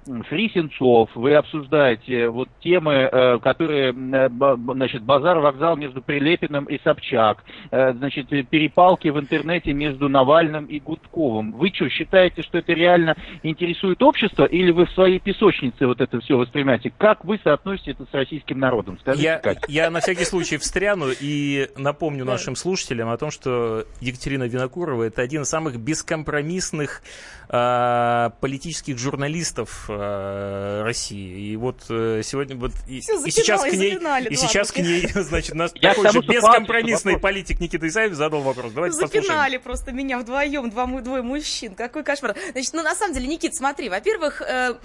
м, 0.06 0.22
Фри 0.25 0.50
Сенцов, 0.52 1.10
вы 1.14 1.34
обсуждаете 1.34 2.28
вот 2.28 2.48
темы, 2.60 3.08
э, 3.10 3.38
которые, 3.38 3.92
э, 3.92 4.28
значит, 4.75 5.02
базар, 5.02 5.38
вокзал 5.38 5.76
между 5.76 6.02
Прилепиным 6.02 6.64
и 6.64 6.80
Собчак, 6.82 7.44
э, 7.70 7.92
значит, 7.92 8.28
перепалки 8.48 9.08
в 9.08 9.18
интернете 9.18 9.72
между 9.72 10.08
Навальным 10.08 10.66
и 10.66 10.80
Гудковым. 10.80 11.52
Вы 11.52 11.70
что, 11.75 11.88
считаете, 11.88 12.42
что 12.42 12.58
это 12.58 12.72
реально 12.72 13.16
интересует 13.42 14.02
общество, 14.02 14.44
или 14.44 14.70
вы 14.70 14.86
в 14.86 14.90
своей 14.92 15.18
песочнице 15.18 15.86
вот 15.86 16.00
это 16.00 16.20
все 16.20 16.36
воспринимаете? 16.36 16.92
Как 16.96 17.25
вы 17.25 17.38
соотносите 17.42 17.92
это 17.92 18.04
с 18.10 18.14
российским 18.14 18.58
народом? 18.58 18.98
Скажите, 19.00 19.25
Я, 19.25 19.38
Катя. 19.38 19.60
я 19.68 19.90
на 19.90 20.00
всякий 20.00 20.25
случай 20.25 20.56
встряну 20.56 21.06
и 21.20 21.68
напомню 21.76 22.25
нашим 22.25 22.56
слушателям 22.56 23.08
о 23.08 23.16
том, 23.16 23.30
что 23.30 23.84
Екатерина 24.00 24.44
Винокурова 24.44 25.04
это 25.04 25.22
один 25.22 25.42
из 25.42 25.48
самых 25.48 25.78
бескомпромиссных 25.78 27.02
а, 27.48 28.30
политических 28.40 28.98
журналистов 28.98 29.88
а, 29.99 30.83
России. 30.85 31.50
И 31.50 31.57
вот 31.57 31.85
э, 31.88 32.23
сегодня 32.25 32.57
вот 32.57 32.73
и, 32.88 32.99
и 32.99 33.31
сейчас 33.31 33.62
к 33.62 33.73
ней, 33.73 33.93
запинали, 33.95 34.29
и 34.29 34.37
сейчас 34.37 34.73
к 34.73 34.79
ней, 34.79 35.09
значит, 35.15 35.55
наш 35.55 35.71
Я 35.75 35.95
такой 35.95 36.11
же 36.11 36.21
бескомпромиссный 36.21 37.15
вопрос. 37.15 37.31
политик 37.31 37.61
Никита 37.61 37.88
Исаев 37.88 38.15
задал 38.15 38.41
вопрос. 38.41 38.73
Давайте 38.73 38.99
послушаем. 38.99 39.25
Запинали 39.25 39.57
просто 39.59 39.93
меня 39.93 40.19
вдвоем, 40.19 40.71
два, 40.71 40.87
двое 40.87 41.23
мужчин. 41.23 41.75
Какой 41.75 42.03
кошмар. 42.05 42.37
Значит, 42.53 42.73
ну, 42.73 42.83
на 42.83 42.95
самом 42.95 43.15
деле, 43.15 43.26
Никит, 43.26 43.55
смотри, 43.55 43.88
во-первых, 43.88 44.43
э, 44.43 44.76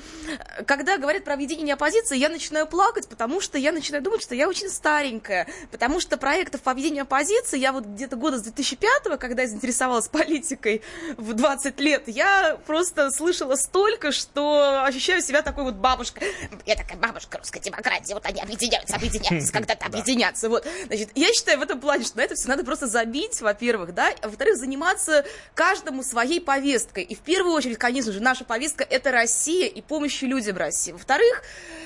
когда 0.66 0.98
говорят 0.98 1.24
про 1.24 1.34
объединение 1.34 1.74
оппозиции, 1.74 2.18
я 2.18 2.30
начинаю 2.30 2.68
плакать, 2.68 3.08
потому 3.08 3.42
что 3.42 3.58
я 3.58 3.72
начинаю 3.72 4.04
думать, 4.04 4.22
что 4.22 4.36
я 4.36 4.48
очень 4.48 4.70
старенькая. 4.70 5.48
Потому 5.72 6.00
что 6.00 6.18
проектов 6.18 6.62
по 6.62 6.72
объединению 6.72 7.04
оппозиции 7.04 7.60
я 7.60 7.72
вот 7.72 7.86
где-то 7.86 8.16
года 8.16 8.38
с 8.38 8.42
2005 8.42 9.20
когда 9.20 9.44
я 9.44 9.48
заинтересовалась 9.48 10.08
политикой 10.08 10.82
в 11.18 11.34
20 11.34 11.80
лет, 11.80 12.04
я 12.08 12.58
просто 12.66 13.12
слышала 13.12 13.56
столько, 13.56 14.12
что 14.12 14.84
ощущаю 15.02 15.22
себя 15.22 15.42
такой 15.42 15.64
вот 15.64 15.74
бабушкой. 15.76 16.28
Я 16.68 16.76
такая 16.76 16.98
бабушка 16.98 17.40
русской 17.40 17.60
демократии, 17.60 18.14
вот 18.14 18.24
они 18.26 18.40
объединяются, 18.40 18.96
объединяются, 18.96 19.52
когда-то 19.52 19.88
объединятся. 19.88 20.48
Вот. 20.48 20.68
Значит, 20.86 21.10
я 21.16 21.34
считаю 21.34 21.58
в 21.58 21.64
этом 21.64 21.80
плане, 21.80 22.04
что 22.04 22.18
на 22.18 22.22
это 22.22 22.36
все 22.36 22.48
надо 22.48 22.64
просто 22.64 22.86
забить, 22.86 23.42
во-первых, 23.42 23.96
да, 23.96 24.14
а 24.22 24.28
во-вторых, 24.28 24.58
заниматься 24.58 25.26
каждому 25.56 26.04
своей 26.04 26.40
повесткой. 26.40 27.04
И 27.04 27.16
в 27.16 27.20
первую 27.20 27.56
очередь, 27.56 27.80
конечно 27.80 28.12
же, 28.12 28.20
наша 28.20 28.46
повестка– 28.46 28.84
это 28.90 29.12
Россия 29.12 29.68
и 29.68 29.82
помощь 29.82 30.22
людям 30.22 30.58
России. 30.58 30.92
Во-вторых, 30.92 31.42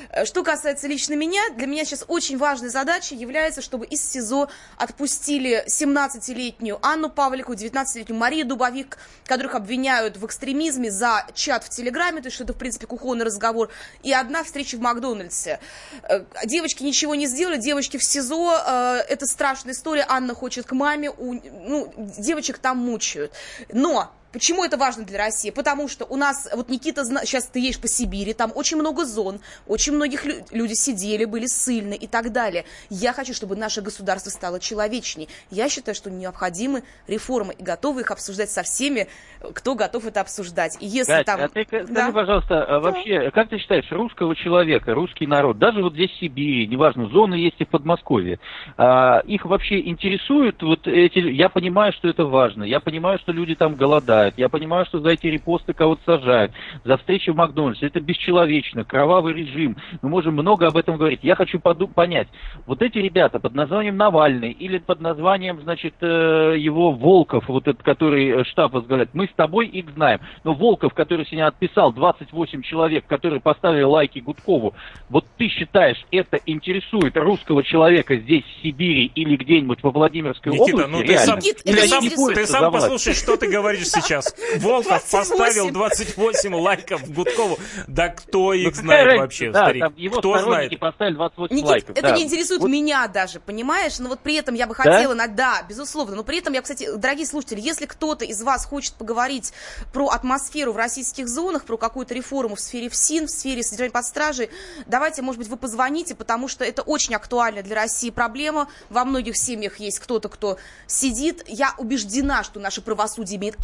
э, 0.09 0.25
что 0.25 0.43
касается 0.43 0.87
лично 0.87 1.13
меня, 1.13 1.41
для 1.51 1.67
меня 1.67 1.85
сейчас 1.85 2.03
очень 2.09 2.37
важной 2.37 2.69
задачей 2.69 3.15
является, 3.15 3.61
чтобы 3.61 3.85
из 3.85 4.05
СИЗО 4.05 4.49
отпустили 4.77 5.63
17-летнюю 5.67 6.85
Анну 6.85 7.09
Павлику, 7.09 7.53
19-летнюю 7.53 8.19
Марию 8.19 8.45
Дубовик, 8.45 8.97
которых 9.25 9.55
обвиняют 9.55 10.17
в 10.17 10.25
экстремизме 10.25 10.91
за 10.91 11.25
чат 11.33 11.63
в 11.63 11.69
Телеграме, 11.69 12.21
то 12.21 12.27
есть 12.27 12.35
что 12.35 12.43
это, 12.43 12.53
в 12.53 12.57
принципе, 12.57 12.87
кухонный 12.87 13.04
разговор, 13.13 13.69
и 14.03 14.11
одна 14.13 14.43
встреча 14.43 14.77
в 14.77 14.81
Макдональдсе. 14.81 15.59
Э, 16.03 16.23
Девочки 16.45 16.83
ничего 16.83 17.15
не 17.15 17.27
сделали, 17.27 17.57
девочки 17.57 17.97
в 17.97 18.03
СИЗО, 18.03 18.57
э, 18.65 19.03
это 19.07 19.25
страшная 19.27 19.73
история, 19.73 20.05
Анна 20.07 20.33
хочет 20.33 20.65
к 20.65 20.71
маме, 20.71 21.09
у- 21.11 21.33
ну, 21.33 21.93
девочек 22.17 22.57
там 22.57 22.77
мучают. 22.77 23.31
Но 23.71 24.11
Почему 24.35 24.65
это 24.65 24.75
важно 24.75 25.05
для 25.05 25.17
России? 25.17 25.49
Потому 25.49 25.87
что 25.87 26.03
у 26.03 26.17
нас, 26.17 26.49
вот 26.53 26.67
Никита, 26.67 27.05
сейчас 27.05 27.45
ты 27.45 27.59
едешь 27.61 27.79
по 27.79 27.87
Сибири, 27.87 28.33
там 28.33 28.51
очень 28.53 28.75
много 28.75 29.05
зон, 29.05 29.39
очень 29.65 29.93
многих 29.93 30.25
лю- 30.25 30.43
люди 30.51 30.73
сидели, 30.73 31.23
были 31.23 31.45
ссыльны 31.45 31.93
и 31.93 32.05
так 32.05 32.33
далее. 32.33 32.65
Я 32.89 33.13
хочу, 33.13 33.33
чтобы 33.33 33.55
наше 33.55 33.81
государство 33.81 34.29
стало 34.29 34.59
человечней. 34.59 35.29
Я 35.51 35.69
считаю, 35.69 35.95
что 35.95 36.11
необходимы 36.11 36.83
реформы 37.07 37.53
и 37.53 37.63
готовы 37.63 38.01
их 38.01 38.11
обсуждать 38.11 38.49
со 38.49 38.63
всеми, 38.63 39.07
кто 39.53 39.73
готов 39.73 40.05
это 40.05 40.19
обсуждать. 40.19 40.75
И 40.81 40.85
если 40.85 41.13
Катя, 41.13 41.23
там... 41.23 41.41
а 41.41 41.47
ты 41.47 41.63
скажи, 41.65 41.85
Да. 41.87 42.11
пожалуйста, 42.11 42.65
а 42.65 42.79
вообще, 42.81 43.31
как 43.31 43.47
ты 43.47 43.57
считаешь, 43.57 43.89
русского 43.89 44.35
человека, 44.35 44.93
русский 44.93 45.27
народ, 45.27 45.59
даже 45.59 45.81
вот 45.81 45.93
здесь 45.93 46.11
в 46.11 46.19
Сибири, 46.19 46.67
неважно, 46.67 47.07
зоны 47.07 47.35
есть 47.35 47.55
и 47.59 47.63
в 47.63 47.69
Подмосковье, 47.69 48.39
а, 48.75 49.19
их 49.19 49.45
вообще 49.45 49.79
интересуют 49.79 50.61
вот 50.61 50.87
эти... 50.87 51.19
Я 51.19 51.47
понимаю, 51.47 51.93
что 51.93 52.09
это 52.09 52.25
важно, 52.25 52.63
я 52.63 52.81
понимаю, 52.81 53.17
что 53.19 53.31
люди 53.31 53.55
там 53.55 53.75
голодают, 53.75 54.24
я 54.37 54.49
понимаю, 54.49 54.85
что 54.85 54.99
за 54.99 55.09
эти 55.09 55.27
репосты 55.27 55.73
кого-то 55.73 56.01
сажают, 56.05 56.51
за 56.83 56.97
встречи 56.97 57.29
в 57.29 57.35
Макдональдсе, 57.35 57.87
это 57.87 57.99
бесчеловечно, 57.99 58.83
кровавый 58.83 59.33
режим, 59.33 59.77
мы 60.01 60.09
можем 60.09 60.33
много 60.33 60.67
об 60.67 60.77
этом 60.77 60.97
говорить. 60.97 61.19
Я 61.23 61.35
хочу 61.35 61.59
поду- 61.59 61.87
понять, 61.87 62.27
вот 62.65 62.81
эти 62.81 62.97
ребята 62.97 63.39
под 63.39 63.53
названием 63.53 63.97
Навальный 63.97 64.51
или 64.51 64.77
под 64.77 65.01
названием, 65.01 65.61
значит, 65.61 65.95
э, 66.01 66.55
его 66.57 66.91
Волков, 66.91 67.45
вот 67.47 67.67
этот, 67.67 67.83
который 67.83 68.29
э, 68.29 68.43
штаб 68.45 68.73
возглавляет, 68.73 69.09
мы 69.13 69.27
с 69.27 69.33
тобой 69.35 69.67
их 69.67 69.89
знаем. 69.91 70.19
Но 70.43 70.53
Волков, 70.53 70.93
который 70.93 71.25
сегодня 71.25 71.47
отписал 71.47 71.91
28 71.93 72.61
человек, 72.63 73.05
которые 73.07 73.41
поставили 73.41 73.83
лайки 73.83 74.19
Гудкову, 74.19 74.73
вот 75.09 75.25
ты 75.37 75.47
считаешь, 75.49 76.03
это 76.11 76.39
интересует 76.45 77.17
русского 77.17 77.63
человека 77.63 78.15
здесь, 78.17 78.43
в 78.43 78.63
Сибири 78.63 79.11
или 79.15 79.35
где-нибудь 79.35 79.79
во 79.83 79.91
Владимирской 79.91 80.51
Никита, 80.53 80.85
области? 80.85 80.89
ну 80.91 80.97
ты 80.99 81.03
Реально? 81.05 81.25
сам, 81.25 81.39
Никит, 81.39 81.57
ты 81.63 81.87
сам, 81.87 82.03
ты 82.33 82.45
сам 82.47 82.71
послушай, 82.71 83.13
что 83.13 83.37
ты 83.37 83.49
говоришь 83.49 83.87
сейчас. 83.87 84.14
Сейчас. 84.21 84.61
Волков 84.61 84.87
28. 85.09 85.29
поставил 85.37 85.71
28 85.71 86.55
лайков 86.55 87.09
Гудкову. 87.11 87.57
Да 87.87 88.09
кто 88.09 88.39
Ну, 88.39 88.53
их 88.53 88.75
знает 88.75 89.19
вообще, 89.19 89.51
да, 89.51 89.63
старик? 89.65 89.83
там 89.83 89.93
его 89.95 90.19
Кто 90.19 90.39
знает? 90.39 90.79
поставили 90.79 91.15
28 91.15 91.55
Никит, 91.55 91.69
лайков. 91.69 91.89
это 91.91 92.01
да. 92.01 92.11
не 92.15 92.23
интересует 92.23 92.61
Вот 92.61 92.69
меня 92.69 93.07
даже, 93.07 93.39
понимаешь? 93.39 93.99
Но 93.99 94.09
вот 94.09 94.19
при 94.19 94.35
этом 94.35 94.55
я 94.55 94.67
бы 94.67 94.75
Да? 94.75 94.83
хотела, 94.83 95.13
на- 95.13 95.27
да, 95.27 95.63
безусловно, 95.67 96.15
но 96.15 96.23
при 96.23 96.39
этом 96.39 96.53
я, 96.53 96.61
кстати, 96.61 96.95
дорогие 96.95 97.25
слушатели, 97.25 97.59
если 97.61 97.85
кто-то 97.85 98.25
из 98.25 98.41
вас 98.41 98.65
хочет 98.65 98.93
поговорить 98.93 99.53
про 99.93 100.07
атмосферу 100.09 100.73
в 100.73 100.77
российских 100.77 101.27
зонах, 101.27 101.65
про 101.65 101.77
какую-то 101.77 102.13
реформу 102.13 102.55
в 102.55 102.59
сфере 102.59 102.89
ФСИН, 102.89 103.27
в 103.27 103.31
сфере 103.31 103.63
содержания 103.63 103.91
под 103.91 104.05
стражей, 104.05 104.49
давайте, 104.87 105.21
может 105.21 105.39
быть, 105.39 105.47
вы 105.49 105.57
позвоните, 105.57 106.15
потому 106.15 106.47
что 106.47 106.63
это 106.63 106.81
очень 106.81 107.15
актуальная 107.15 107.63
для 107.63 107.75
России 107.75 108.09
проблема. 108.09 108.67
Во 108.89 109.05
многих 109.05 109.37
семьях 109.37 109.79
есть 109.79 109.99
кто-то, 109.99 110.29
кто 110.29 110.57
сидит. 110.87 111.43
Я 111.47 111.73
убеждена, 111.77 112.43
что 112.43 112.59
наше 112.59 112.81
правосудие 112.81 113.37
имеет 113.37 113.55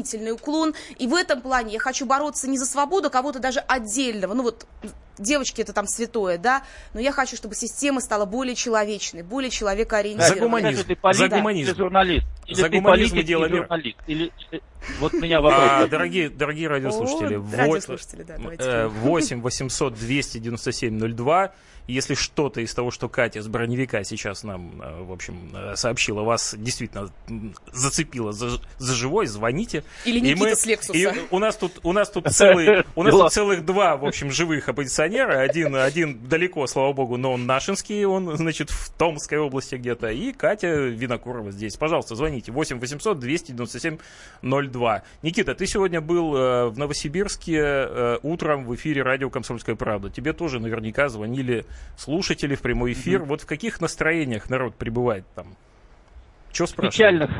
обвинительный 0.00 0.32
уклон, 0.32 0.74
и 0.98 1.06
в 1.06 1.14
этом 1.14 1.40
плане 1.40 1.74
я 1.74 1.78
хочу 1.78 2.06
бороться 2.06 2.48
не 2.48 2.58
за 2.58 2.66
свободу 2.66 3.10
кого-то 3.10 3.38
даже 3.38 3.60
отдельного, 3.60 4.34
ну 4.34 4.42
вот 4.42 4.66
девочки 5.20 5.60
это 5.60 5.72
там 5.72 5.86
святое, 5.86 6.38
да, 6.38 6.62
но 6.94 7.00
я 7.00 7.12
хочу, 7.12 7.36
чтобы 7.36 7.54
система 7.54 8.00
стала 8.00 8.24
более 8.24 8.54
человечной, 8.54 9.22
более 9.22 9.50
За 9.50 9.56
человекоориентированной. 9.56 10.40
гуманизм. 10.40 10.72
Скажи, 10.80 10.84
ты 10.88 10.96
политик 10.96 11.20
За 11.20 11.28
гуманизм. 11.36 11.76
журналист? 11.76 12.26
Или 12.46 12.54
За 12.54 12.68
ты 12.68 12.76
гуманизм 12.76 13.10
политик 13.10 13.24
и 13.24 13.26
дело 13.26 13.48
журналист? 13.48 13.98
Или... 14.06 14.32
или- 14.50 14.62
Вот 14.98 15.12
меня 15.12 15.40
вопрос. 15.42 15.62
А, 15.62 15.86
дорогие, 15.86 16.30
дорогие 16.30 16.66
радиослушатели, 16.68 17.34
О, 17.36 17.40
вот, 17.40 17.54
радиослушатели, 17.54 18.22
да, 18.22 18.36
давайте. 18.38 18.64
э, 18.64 18.86
8 18.88 19.42
800 19.42 19.94
297 19.94 20.98
02. 21.14 21.52
Если 21.86 22.14
что-то 22.14 22.60
из 22.60 22.72
того, 22.72 22.90
что 22.90 23.08
Катя 23.08 23.42
с 23.42 23.48
броневика 23.48 24.04
сейчас 24.04 24.42
нам, 24.44 24.80
э, 24.80 25.02
в 25.02 25.12
общем, 25.12 25.50
э, 25.54 25.76
сообщила, 25.76 26.22
вас 26.22 26.54
действительно 26.56 27.10
зацепило 27.72 28.32
за, 28.32 28.60
за 28.78 28.94
живой, 28.94 29.26
звоните. 29.26 29.82
Или 30.04 30.18
И 30.18 30.20
Никита 30.22 30.40
мы- 30.40 30.56
с 30.56 30.66
Лексуса. 30.66 30.98
И 30.98 31.08
у 31.30 31.38
нас 31.38 31.56
тут, 31.56 31.80
у 31.82 31.92
нас 31.92 32.10
тут 32.10 32.28
целый, 32.30 32.84
у 32.94 33.02
нас 33.02 33.12
тут 33.14 33.32
целых 33.32 33.64
два, 33.64 33.96
в 33.96 34.04
общем, 34.04 34.30
живых 34.30 34.68
оппозиционера. 35.10 35.40
Один, 35.40 35.76
один 35.76 36.28
далеко, 36.28 36.66
слава 36.66 36.92
богу, 36.92 37.16
но 37.16 37.32
он 37.32 37.46
нашинский, 37.46 38.04
он, 38.04 38.36
значит, 38.36 38.70
в 38.70 38.90
Томской 38.90 39.38
области 39.38 39.74
где-то. 39.74 40.08
И 40.08 40.32
Катя 40.32 40.68
Винокурова 40.68 41.50
здесь. 41.50 41.76
Пожалуйста, 41.76 42.14
звоните. 42.14 42.52
8 42.52 42.78
800 42.78 43.18
297 43.18 43.98
02. 44.42 45.02
Никита, 45.22 45.54
ты 45.54 45.66
сегодня 45.66 46.00
был 46.00 46.36
э, 46.36 46.66
в 46.68 46.78
Новосибирске 46.78 47.58
э, 47.58 48.18
утром 48.22 48.64
в 48.64 48.74
эфире 48.74 49.02
радио 49.02 49.30
«Комсомольская 49.30 49.76
правда». 49.76 50.10
Тебе 50.10 50.32
тоже 50.32 50.60
наверняка 50.60 51.08
звонили 51.08 51.64
слушатели 51.96 52.54
в 52.54 52.62
прямой 52.62 52.92
эфир. 52.92 53.22
Вот 53.22 53.42
в 53.42 53.46
каких 53.46 53.80
настроениях 53.80 54.48
народ 54.50 54.74
пребывает 54.74 55.24
там? 55.34 55.56
Что 56.52 56.66
спрашивают? 56.66 56.94
печальных, 56.94 57.30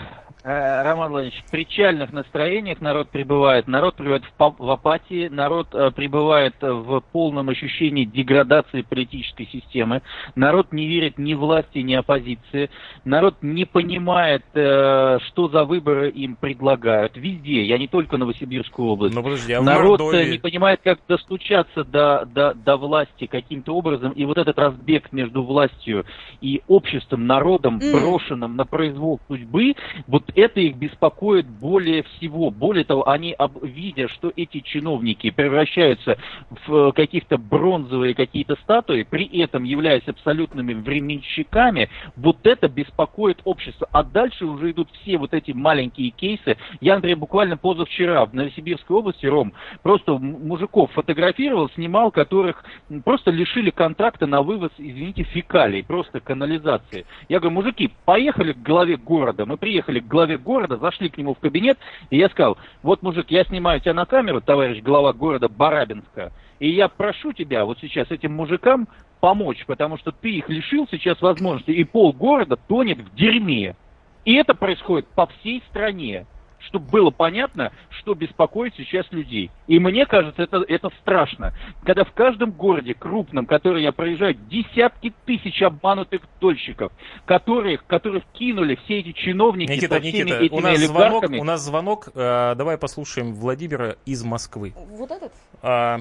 Роман 0.42 1.10
Владимирович, 1.10 1.42
в 1.46 1.50
печальных 1.50 2.12
настроениях 2.12 2.80
народ 2.80 3.10
пребывает. 3.10 3.68
Народ 3.68 3.96
пребывает 3.96 4.24
в, 4.24 4.54
в 4.58 4.70
апатии, 4.70 5.28
народ 5.28 5.68
э, 5.74 5.90
пребывает 5.90 6.54
в 6.60 7.02
полном 7.12 7.50
ощущении 7.50 8.04
деградации 8.04 8.80
политической 8.80 9.46
системы. 9.46 10.00
Народ 10.36 10.72
не 10.72 10.86
верит 10.86 11.18
ни 11.18 11.34
власти, 11.34 11.78
ни 11.78 11.92
оппозиции. 11.92 12.70
Народ 13.04 13.36
не 13.42 13.66
понимает, 13.66 14.44
э, 14.54 15.18
что 15.26 15.48
за 15.50 15.64
выборы 15.64 16.08
им 16.08 16.36
предлагают. 16.36 17.16
Везде, 17.16 17.64
я 17.64 17.76
не 17.76 17.86
только 17.86 18.16
Новосибирскую 18.16 18.88
область. 18.88 19.14
Ну 19.14 19.22
подожди, 19.22 19.52
а 19.52 19.60
в 19.60 19.64
Народ 19.64 20.00
э, 20.00 20.04
Мордовии? 20.04 20.32
не 20.32 20.38
понимает, 20.38 20.80
как 20.82 21.00
достучаться 21.06 21.84
до, 21.84 22.24
до, 22.24 22.54
до 22.54 22.76
власти 22.78 23.26
каким-то 23.26 23.74
образом. 23.74 24.12
И 24.12 24.24
вот 24.24 24.38
этот 24.38 24.58
разбег 24.58 25.12
между 25.12 25.42
властью 25.42 26.06
и 26.40 26.62
обществом, 26.66 27.26
народом, 27.26 27.78
брошенным 27.78 28.56
на 28.56 28.64
произвол 28.64 29.20
судьбы, 29.28 29.74
вот 30.06 30.29
это 30.34 30.60
их 30.60 30.76
беспокоит 30.76 31.46
более 31.46 32.02
всего. 32.02 32.50
Более 32.50 32.84
того, 32.84 33.08
они, 33.08 33.36
видя, 33.62 34.08
что 34.08 34.32
эти 34.36 34.60
чиновники 34.60 35.30
превращаются 35.30 36.18
в 36.66 36.74
э, 36.74 36.92
каких-то 36.92 37.38
бронзовые 37.38 38.14
какие-то 38.14 38.56
статуи, 38.62 39.06
при 39.08 39.24
этом 39.40 39.64
являясь 39.64 40.06
абсолютными 40.06 40.74
временщиками, 40.74 41.88
вот 42.16 42.46
это 42.46 42.68
беспокоит 42.68 43.40
общество. 43.44 43.88
А 43.92 44.02
дальше 44.02 44.44
уже 44.46 44.70
идут 44.72 44.88
все 45.00 45.18
вот 45.18 45.34
эти 45.34 45.52
маленькие 45.52 46.10
кейсы. 46.10 46.56
Я, 46.80 46.96
например, 46.96 47.18
буквально 47.18 47.56
позавчера 47.56 48.24
в 48.26 48.34
Новосибирской 48.34 48.96
области, 48.96 49.26
Ром, 49.26 49.52
просто 49.82 50.18
мужиков 50.18 50.90
фотографировал, 50.92 51.70
снимал, 51.70 52.10
которых 52.10 52.64
просто 53.04 53.30
лишили 53.30 53.70
контракта 53.70 54.26
на 54.26 54.42
вывоз, 54.42 54.70
извините, 54.78 55.22
фекалий, 55.24 55.82
просто 55.82 56.20
канализации. 56.20 57.06
Я 57.28 57.40
говорю, 57.40 57.54
мужики, 57.54 57.90
поехали 58.04 58.52
к 58.52 58.62
главе 58.62 58.96
города. 58.96 59.46
Мы 59.46 59.56
приехали 59.56 60.00
к 60.00 60.06
главе 60.06 60.19
города, 60.26 60.76
зашли 60.76 61.08
к 61.08 61.18
нему 61.18 61.34
в 61.34 61.38
кабинет, 61.38 61.78
и 62.10 62.18
я 62.18 62.28
сказал, 62.28 62.58
вот, 62.82 63.02
мужик, 63.02 63.30
я 63.30 63.44
снимаю 63.44 63.80
тебя 63.80 63.94
на 63.94 64.06
камеру, 64.06 64.40
товарищ 64.40 64.82
глава 64.82 65.12
города 65.12 65.48
Барабинска, 65.48 66.32
и 66.58 66.70
я 66.70 66.88
прошу 66.88 67.32
тебя 67.32 67.64
вот 67.64 67.78
сейчас 67.80 68.10
этим 68.10 68.34
мужикам 68.34 68.88
помочь, 69.20 69.64
потому 69.66 69.98
что 69.98 70.12
ты 70.12 70.30
их 70.30 70.48
лишил 70.48 70.88
сейчас 70.90 71.20
возможности, 71.20 71.70
и 71.70 71.84
пол 71.84 72.12
города 72.12 72.56
тонет 72.56 72.98
в 72.98 73.14
дерьме. 73.14 73.76
И 74.24 74.34
это 74.34 74.54
происходит 74.54 75.06
по 75.08 75.26
всей 75.26 75.62
стране, 75.68 76.26
чтобы 76.66 76.86
было 76.86 77.10
понятно, 77.10 77.72
что 78.00 78.14
беспокоит 78.14 78.74
сейчас 78.76 79.06
людей. 79.10 79.50
И 79.66 79.78
мне 79.78 80.06
кажется, 80.06 80.42
это, 80.42 80.64
это 80.66 80.90
страшно. 81.00 81.52
Когда 81.84 82.04
в 82.04 82.12
каждом 82.12 82.52
городе 82.52 82.94
крупном, 82.94 83.46
который 83.46 83.82
я 83.82 83.92
проезжаю, 83.92 84.34
десятки 84.34 85.12
тысяч 85.24 85.62
обманутых 85.62 86.22
дольщиков, 86.40 86.92
которых, 87.26 87.86
которых 87.86 88.24
кинули 88.32 88.78
все 88.84 89.00
эти 89.00 89.12
чиновники 89.12 89.70
Никита, 89.70 89.96
со 89.96 90.00
всеми 90.00 90.30
Никита, 90.30 90.44
этими 90.44 90.56
у 90.56 90.60
нас 90.60 90.78
звонок, 90.78 91.24
у 91.30 91.44
нас 91.44 91.60
звонок. 91.62 92.08
э, 92.14 92.54
давай 92.56 92.78
послушаем 92.78 93.34
Владимира 93.34 93.96
из 94.04 94.22
Москвы. 94.22 94.74
Вот 94.76 95.10
этот? 95.10 95.32
А, 95.62 96.00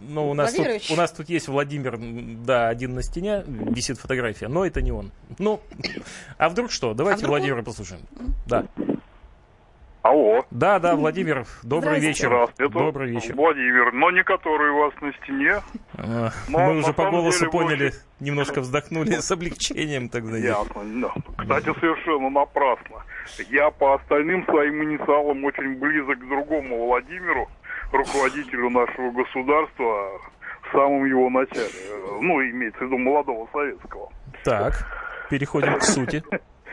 ну, 0.00 0.30
у 0.30 0.34
нас, 0.34 0.54
тут, 0.54 0.66
у 0.90 0.96
нас 0.96 1.12
тут 1.12 1.28
есть 1.28 1.48
Владимир, 1.48 1.98
да, 2.44 2.68
один 2.68 2.94
на 2.94 3.02
стене, 3.02 3.44
висит 3.46 3.98
фотография, 3.98 4.48
но 4.48 4.64
это 4.64 4.82
не 4.82 4.92
он. 4.92 5.12
Ну, 5.38 5.60
а 6.38 6.48
вдруг 6.48 6.70
что? 6.70 6.94
Давайте 6.94 7.18
вдруг 7.18 7.34
он? 7.34 7.38
Владимира 7.38 7.62
послушаем. 7.62 8.00
Да. 8.46 8.66
Алло. 10.06 10.44
Да, 10.52 10.78
да, 10.78 10.94
Владимир, 10.94 11.44
добрый 11.64 11.98
вечер. 11.98 12.28
Здравствуйте. 12.28 12.72
Добрый 12.72 13.10
вечер. 13.10 13.34
Владимир, 13.34 13.92
но 13.92 14.10
не 14.12 14.22
который 14.22 14.70
у 14.70 14.78
вас 14.78 14.92
на 15.00 15.12
стене. 15.14 15.56
А, 15.98 16.30
Но 16.48 16.58
Мы 16.60 16.78
уже 16.78 16.92
по 16.92 17.10
голосу 17.10 17.40
деле 17.40 17.50
поняли, 17.50 17.82
больше- 17.86 18.00
немножко 18.20 18.60
вздохнули 18.60 19.10
с 19.14 19.28
облегчением 19.32 20.08
тогда. 20.08 20.36
Ясно. 20.36 20.82
да. 20.84 21.12
Кстати, 21.38 21.74
совершенно 21.80 22.30
напрасно. 22.30 23.02
Я 23.50 23.70
по 23.70 23.94
остальным 23.94 24.44
своим 24.46 24.84
инициалам 24.84 25.44
очень 25.44 25.74
близок 25.76 26.18
к 26.20 26.28
другому 26.28 26.86
Владимиру, 26.86 27.48
руководителю 27.90 28.70
нашего 28.70 29.10
государства, 29.10 30.20
в 30.62 30.72
самом 30.72 31.04
его 31.04 31.28
начале. 31.30 31.64
Э, 31.90 32.18
Ну, 32.20 32.40
имеется 32.42 32.78
в 32.78 32.82
виду 32.86 32.98
молодого 32.98 33.48
советского. 33.52 34.10
Так, 34.44 34.86
переходим 35.30 35.74
к 35.78 35.82
сути. 35.82 36.22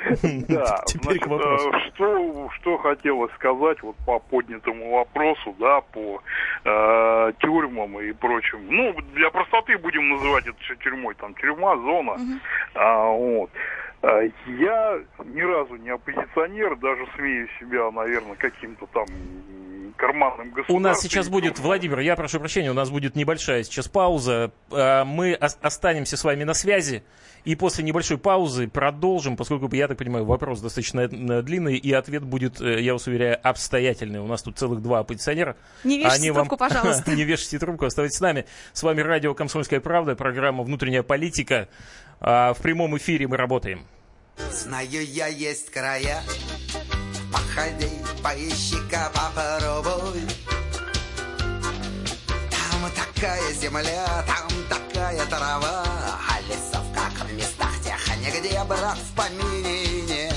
Да, 0.48 0.84
Теперь 0.88 1.20
к 1.20 1.26
значит, 1.26 1.28
вопросу. 1.28 1.70
э, 1.72 1.80
что, 1.94 2.50
что 2.60 2.78
хотелось 2.78 3.32
сказать 3.36 3.82
вот 3.84 3.96
по 4.06 4.20
поднятому 4.20 4.92
вопросу, 4.98 5.56
да, 5.60 5.82
по 5.82 6.22
э, 6.66 7.32
тюрьмам 7.40 8.00
и 8.00 8.12
прочим. 8.14 8.60
Ну, 8.70 8.94
для 9.14 9.30
простоты 9.30 9.78
будем 9.78 10.10
называть 10.10 10.48
это 10.48 10.58
всё 10.62 10.76
тюрьмой, 10.76 11.16
там 11.16 11.34
тюрьма, 11.36 11.76
зона. 11.78 12.18
А, 12.76 13.10
вот. 13.10 13.50
А, 14.02 14.22
Я 14.48 15.00
ни 15.26 15.42
разу 15.42 15.76
не 15.78 15.90
оппозиционер, 15.90 16.76
даже 16.76 17.06
смею 17.16 17.48
себя, 17.60 17.90
наверное, 17.92 18.36
каким-то 18.36 18.86
там 18.88 19.06
карманным 19.96 20.50
государством. 20.50 20.76
У 20.76 20.80
нас 20.80 21.02
сейчас 21.02 21.30
будет, 21.30 21.60
Владимир, 21.60 22.00
я 22.00 22.16
прошу 22.16 22.40
прощения, 22.40 22.72
у 22.72 22.74
нас 22.76 22.90
будет 22.90 23.16
небольшая 23.16 23.64
сейчас 23.64 23.88
пауза. 23.88 24.52
А, 24.72 25.06
Мы 25.06 25.38
ос- 25.40 25.58
останемся 25.62 26.18
с 26.18 26.24
вами 26.24 26.44
на 26.44 26.54
связи. 26.54 27.04
И 27.46 27.56
после 27.56 27.84
небольшой 27.84 28.18
паузы 28.18 28.70
продолжим, 28.70 29.36
поскольку, 29.36 29.70
я 29.76 29.90
так 29.90 29.98
понимаю, 29.98 30.24
вопрос 30.24 30.62
достаточно 30.62 31.02
э, 31.02 31.42
длинный, 31.42 31.76
и 31.76 31.92
ответ 31.92 32.24
будет, 32.24 32.62
э, 32.62 32.82
я 32.82 32.94
вас 32.94 33.06
уверяю, 33.08 33.38
обстоятельный. 33.44 34.22
У 34.22 34.28
нас 34.28 34.42
тут 34.44 34.58
целых 34.58 34.82
два 34.82 35.00
оппозиционера. 35.00 35.58
Не 35.84 35.98
вешайте 35.98 36.16
Они 36.16 36.32
трубку, 36.32 36.56
вам... 36.56 36.70
пожалуйста. 36.70 37.12
Не 37.16 37.26
вешайте 37.26 37.60
трубку, 37.60 37.86
оставайтесь 37.86 38.18
с 38.18 38.22
нами. 38.22 38.46
С 38.72 38.82
вами 38.82 39.02
радио 39.02 39.34
«Комсомольская 39.34 39.82
правда», 39.82 40.16
программа 40.16 40.64
«Внутренняя 40.64 41.04
политика». 41.04 41.68
А, 42.22 42.54
В 42.54 42.60
прямом 42.60 42.96
эфире 42.98 43.28
мы 43.28 43.36
работаем. 43.36 43.86
Знаю 44.50 44.88
я 45.06 45.28
есть 45.28 45.70
края 45.70 46.22
Походи, 47.32 47.90
поищи-ка, 48.24 49.12
попробуй. 49.14 50.22
Там 52.50 52.92
такая 52.96 53.54
земля, 53.54 54.24
там 54.26 54.50
такая 54.70 55.26
трава 55.26 55.84
А 56.30 56.42
лесов, 56.48 56.86
как 56.96 57.28
в 57.28 57.34
местах 57.34 57.72
тех, 57.84 58.18
нигде, 58.18 58.64
брат, 58.64 58.98
в 58.98 59.16
помине. 59.16 60.04
Нет 60.04 60.36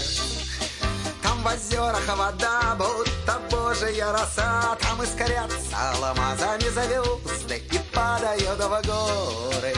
Там 1.23 1.43
в 1.43 1.47
озерах 1.47 2.07
вода, 2.09 2.77
будто 2.77 3.41
божья 3.51 4.13
роса 4.13 4.77
Там 4.81 5.03
искрятся 5.03 5.77
алмазами 5.77 6.69
звезды 6.69 7.63
и 7.71 7.79
падают 7.95 8.59
в 8.59 8.83
горы. 8.87 9.75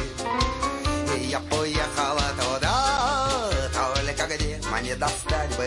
И 1.16 1.27
я 1.27 1.40
поехала 1.40 2.23
туда, 2.38 3.51
только 3.73 4.35
где 4.35 4.61
мне 4.71 4.94
достать 4.94 5.58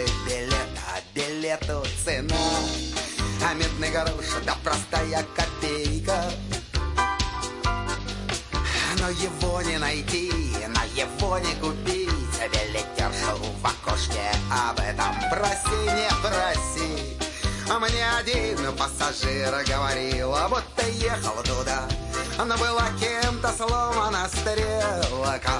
грош, 3.91 4.25
да 4.45 4.55
простая 4.63 5.25
копейка. 5.35 6.23
Но 8.99 9.09
его 9.09 9.61
не 9.61 9.77
найти, 9.77 10.31
на 10.67 10.83
его 10.83 11.37
не 11.39 11.53
купить. 11.55 12.09
Билетершу 12.51 13.37
в 13.61 13.65
окошке 13.65 14.31
об 14.49 14.79
этом 14.79 15.13
проси, 15.29 15.81
не 15.83 16.09
проси. 16.21 17.17
А 17.69 17.79
мне 17.79 18.05
один 18.19 18.75
пассажир 18.75 19.51
говорил, 19.67 20.35
будто 20.49 20.87
ехал 20.89 21.35
туда, 21.43 21.87
но 22.37 22.57
была 22.57 22.87
кем-то 22.99 23.51
сломана 23.55 24.27
стрелка. 24.27 25.53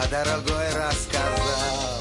А 0.00 0.06
дорогой 0.08 0.68
рассказал 0.70 1.93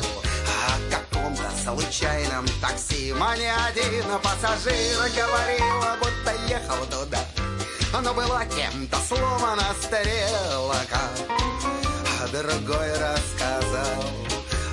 случайном 1.63 2.45
такси. 2.62 3.13
Мне 3.13 3.54
один 3.67 4.04
пассажир 4.19 4.99
говорил, 5.15 5.97
будто 5.99 6.34
ехал 6.47 6.86
туда, 6.88 7.19
но 8.02 8.13
была 8.13 8.45
кем-то 8.45 8.97
сломана 9.08 9.73
стрелка. 9.82 10.99
А 12.21 12.28
другой 12.28 12.91
рассказал 12.93 14.04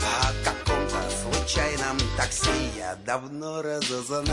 о 0.02 0.44
каком-то 0.44 1.00
случайном 1.22 1.98
такси 2.16 2.70
я 2.76 2.96
давно 3.04 3.62
разузнал 3.62 4.24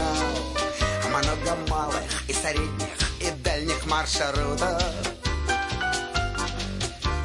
Много 1.09 1.57
малых 1.67 2.29
и 2.29 2.33
средних 2.33 3.21
и 3.21 3.31
дальних 3.43 3.85
маршрутов 3.87 4.83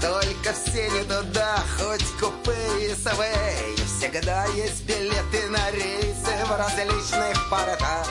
Только 0.01 0.53
все 0.55 0.89
не 0.91 1.05
туда, 1.05 1.59
хоть 1.79 2.07
купе 2.19 2.87
и 2.87 2.95
СВ 2.95 3.82
Всегда 4.03 4.47
есть 4.47 4.83
билеты 4.83 5.49
на 5.51 5.71
рейсы 5.71 6.45
в 6.45 6.59
различных 6.59 7.49
портах. 7.49 8.09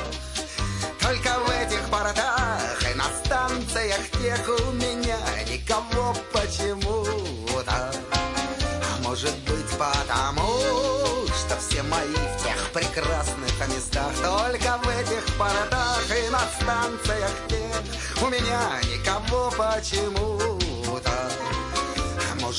Только 1.01 1.38
в 1.38 1.49
этих 1.49 1.82
портах 1.89 2.82
и 2.89 2.93
на 2.93 3.04
станциях 3.25 3.99
тех 4.12 4.47
у 4.47 4.71
меня 4.71 5.17
Никого 5.49 6.15
почему-то. 6.32 7.73
А 7.73 9.01
может 9.04 9.38
быть 9.39 9.69
потому, 9.77 10.47
что 11.27 11.58
все 11.60 11.84
мои 11.84 12.08
в 12.08 12.41
тех 12.41 12.71
прекрасных 12.71 13.67
местах. 13.67 14.13
Только 14.23 14.77
в 14.77 14.88
этих 14.97 15.25
портах 15.38 16.06
и 16.08 16.30
на 16.30 16.39
станциях 16.62 17.32
тех 17.49 18.23
У 18.23 18.30
меня 18.30 18.80
никого 18.89 19.51
почему-то 19.58 20.61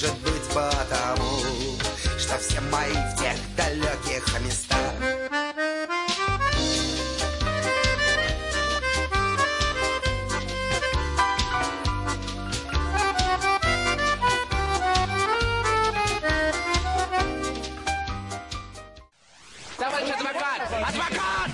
может 0.03 0.19
быть 0.23 0.49
потому, 0.49 1.39
что 2.19 2.39
все 2.39 2.61
мои 2.73 2.93
в 2.93 3.21
тех 3.21 3.37
далеких 3.57 4.41
местах 4.41 4.93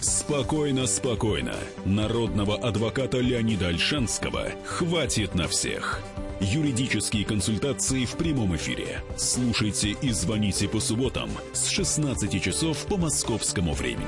Спокойно, 0.00 0.86
спокойно. 0.86 1.54
Народного 1.84 2.56
адвоката 2.56 3.18
Леонида 3.18 3.68
Альшанского 3.68 4.50
хватит 4.64 5.34
на 5.34 5.48
всех. 5.48 6.00
Юридические 6.40 7.24
консультации 7.24 8.04
в 8.04 8.12
прямом 8.12 8.54
эфире. 8.54 9.02
Слушайте 9.16 9.96
и 10.00 10.12
звоните 10.12 10.68
по 10.68 10.78
субботам 10.78 11.30
с 11.52 11.66
16 11.66 12.40
часов 12.40 12.86
по 12.86 12.96
московскому 12.96 13.74
времени. 13.74 14.06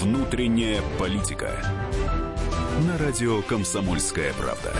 Внутренняя 0.00 0.82
политика. 1.00 1.60
На 2.86 2.96
радио 2.98 3.42
«Комсомольская 3.42 4.32
правда». 4.34 4.72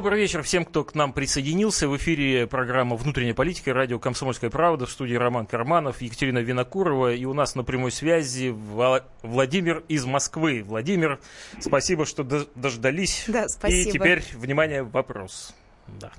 Добрый 0.00 0.18
вечер 0.18 0.42
всем, 0.42 0.64
кто 0.64 0.82
к 0.82 0.94
нам 0.94 1.12
присоединился. 1.12 1.86
В 1.86 1.94
эфире 1.98 2.46
программа 2.46 2.96
«Внутренняя 2.96 3.34
политика», 3.34 3.74
радио 3.74 3.98
«Комсомольская 3.98 4.48
правда». 4.48 4.86
В 4.86 4.90
студии 4.90 5.14
Роман 5.14 5.44
Карманов, 5.44 6.00
Екатерина 6.00 6.38
Винокурова. 6.38 7.12
И 7.12 7.26
у 7.26 7.34
нас 7.34 7.54
на 7.54 7.64
прямой 7.64 7.92
связи 7.92 8.48
Владимир 8.48 9.84
из 9.88 10.06
Москвы. 10.06 10.64
Владимир, 10.66 11.20
спасибо, 11.60 12.06
что 12.06 12.24
дождались. 12.24 13.24
Да, 13.28 13.46
спасибо. 13.46 13.90
И 13.90 13.92
теперь, 13.92 14.24
внимание, 14.32 14.84
вопрос. 14.84 15.54
Да. 15.86 16.10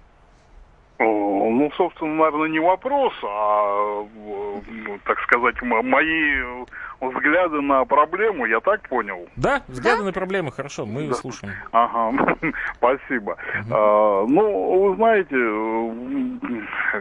Ну, 1.03 1.71
собственно, 1.75 2.15
наверное, 2.15 2.49
не 2.49 2.59
вопрос, 2.59 3.13
а, 3.23 4.05
ну, 4.15 4.99
так 5.05 5.19
сказать, 5.21 5.61
мои 5.61 6.65
взгляды 6.99 7.61
на 7.61 7.83
проблему, 7.85 8.45
я 8.45 8.59
так 8.59 8.87
понял? 8.87 9.27
Да, 9.35 9.63
взгляды 9.67 9.99
да? 9.99 10.05
на 10.05 10.13
проблему, 10.13 10.51
хорошо, 10.51 10.85
мы 10.85 11.07
да. 11.07 11.13
слушаем. 11.15 11.53
Ага, 11.71 12.35
спасибо. 12.75 13.31
Угу. 13.31 13.73
А, 13.73 14.25
ну, 14.27 14.89
вы 14.89 14.95
знаете, 14.95 15.35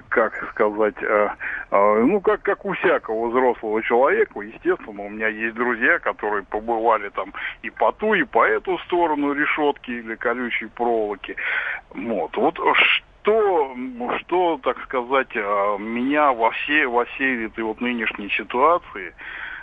как 0.09 0.51
сказать, 0.53 0.97
а, 1.03 1.35
а, 1.71 2.01
ну, 2.01 2.21
как, 2.21 2.43
как 2.43 2.65
у 2.65 2.73
всякого 2.73 3.29
взрослого 3.29 3.83
человека, 3.83 4.41
естественно, 4.41 5.03
у 5.03 5.11
меня 5.11 5.29
есть 5.29 5.55
друзья, 5.55 5.99
которые 5.99 6.45
побывали 6.45 7.11
там 7.11 7.33
и 7.63 7.71
по 7.71 7.93
ту, 7.93 8.15
и 8.15 8.25
по 8.25 8.45
эту 8.47 8.79
сторону 8.79 9.33
решетки 9.33 9.91
или 9.91 10.15
колючей 10.15 10.67
проволоки. 10.67 11.37
Вот, 11.95 12.37
вот 12.37 12.59
что, 13.23 13.75
что, 14.21 14.61
так 14.63 14.81
сказать, 14.85 15.29
а, 15.37 15.77
меня 15.79 16.33
во 16.33 16.51
всей, 16.51 16.87
во 16.87 17.05
всей 17.05 17.47
этой 17.47 17.65
вот 17.65 17.81
нынешней 17.81 18.31
ситуации, 18.31 19.15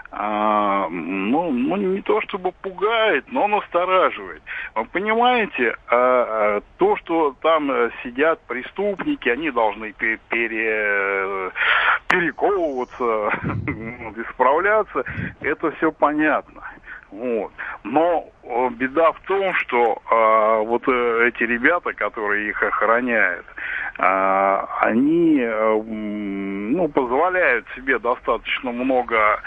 а, 0.09 0.87
ну, 0.89 1.51
ну, 1.51 1.75
не 1.75 2.01
то 2.01 2.21
чтобы 2.21 2.53
пугает, 2.53 3.25
но 3.29 3.47
настораживает. 3.47 4.41
Вы 4.75 4.85
понимаете, 4.85 5.75
а, 5.89 6.61
то, 6.77 6.95
что 6.97 7.35
там 7.41 7.69
сидят 8.03 8.39
преступники, 8.47 9.27
они 9.29 9.51
должны 9.51 9.93
пере, 9.93 11.51
перековываться, 12.07 13.03
исправляться, 14.21 15.03
это 15.41 15.71
все 15.71 15.91
понятно. 15.91 16.63
Вот. 17.17 17.51
Но 17.83 18.29
э, 18.43 18.69
беда 18.77 19.11
в 19.11 19.19
том, 19.21 19.53
что 19.55 20.01
э, 20.11 20.63
вот 20.65 20.83
эти 20.83 21.43
ребята, 21.43 21.93
которые 21.93 22.49
их 22.49 22.61
охраняют, 22.61 23.45
э, 23.97 24.65
они 24.81 25.39
э, 25.41 25.81
ну, 25.83 26.87
позволяют 26.89 27.65
себе 27.75 27.97
достаточно 27.97 28.71
много 28.71 29.41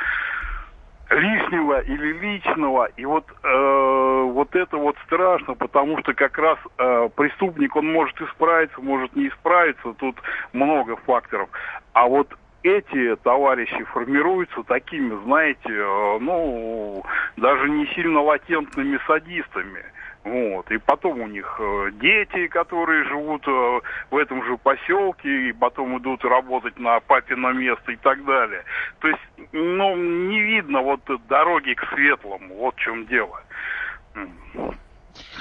лишнего 1.10 1.80
или 1.80 2.12
личного. 2.18 2.88
И 2.96 3.04
вот, 3.04 3.24
э, 3.42 4.22
вот 4.32 4.56
это 4.56 4.76
вот 4.76 4.96
страшно, 5.06 5.54
потому 5.54 5.98
что 6.00 6.12
как 6.12 6.36
раз 6.38 6.58
э, 6.78 7.08
преступник, 7.14 7.76
он 7.76 7.92
может 7.92 8.20
исправиться, 8.20 8.80
может 8.80 9.14
не 9.14 9.28
исправиться, 9.28 9.92
тут 9.98 10.16
много 10.52 10.96
факторов. 10.96 11.48
А 11.92 12.06
вот 12.06 12.28
эти 12.62 13.16
товарищи 13.16 13.84
формируются 13.84 14.62
такими, 14.64 15.22
знаете, 15.24 15.60
э, 15.68 16.18
ну, 16.20 17.02
даже 17.36 17.68
не 17.70 17.86
сильно 17.94 18.20
латентными 18.20 18.98
садистами. 19.06 19.84
Вот. 20.22 20.70
И 20.70 20.76
потом 20.76 21.22
у 21.22 21.26
них 21.26 21.56
э, 21.58 21.90
дети, 21.94 22.46
которые 22.48 23.04
живут 23.04 23.42
э, 23.48 23.80
в 24.10 24.16
этом 24.16 24.44
же 24.44 24.58
поселке, 24.58 25.48
и 25.48 25.52
потом 25.52 25.96
идут 25.98 26.22
работать 26.24 26.78
на 26.78 27.00
папино 27.00 27.52
место 27.52 27.92
и 27.92 27.96
так 27.96 28.22
далее. 28.26 28.62
То 28.98 29.08
есть, 29.08 29.20
ну, 29.52 29.96
не 29.96 30.40
видно 30.40 30.82
вот 30.82 31.00
дороги 31.28 31.72
к 31.72 31.88
светлому, 31.94 32.54
вот 32.56 32.74
в 32.76 32.78
чем 32.80 33.06
дело. 33.06 33.42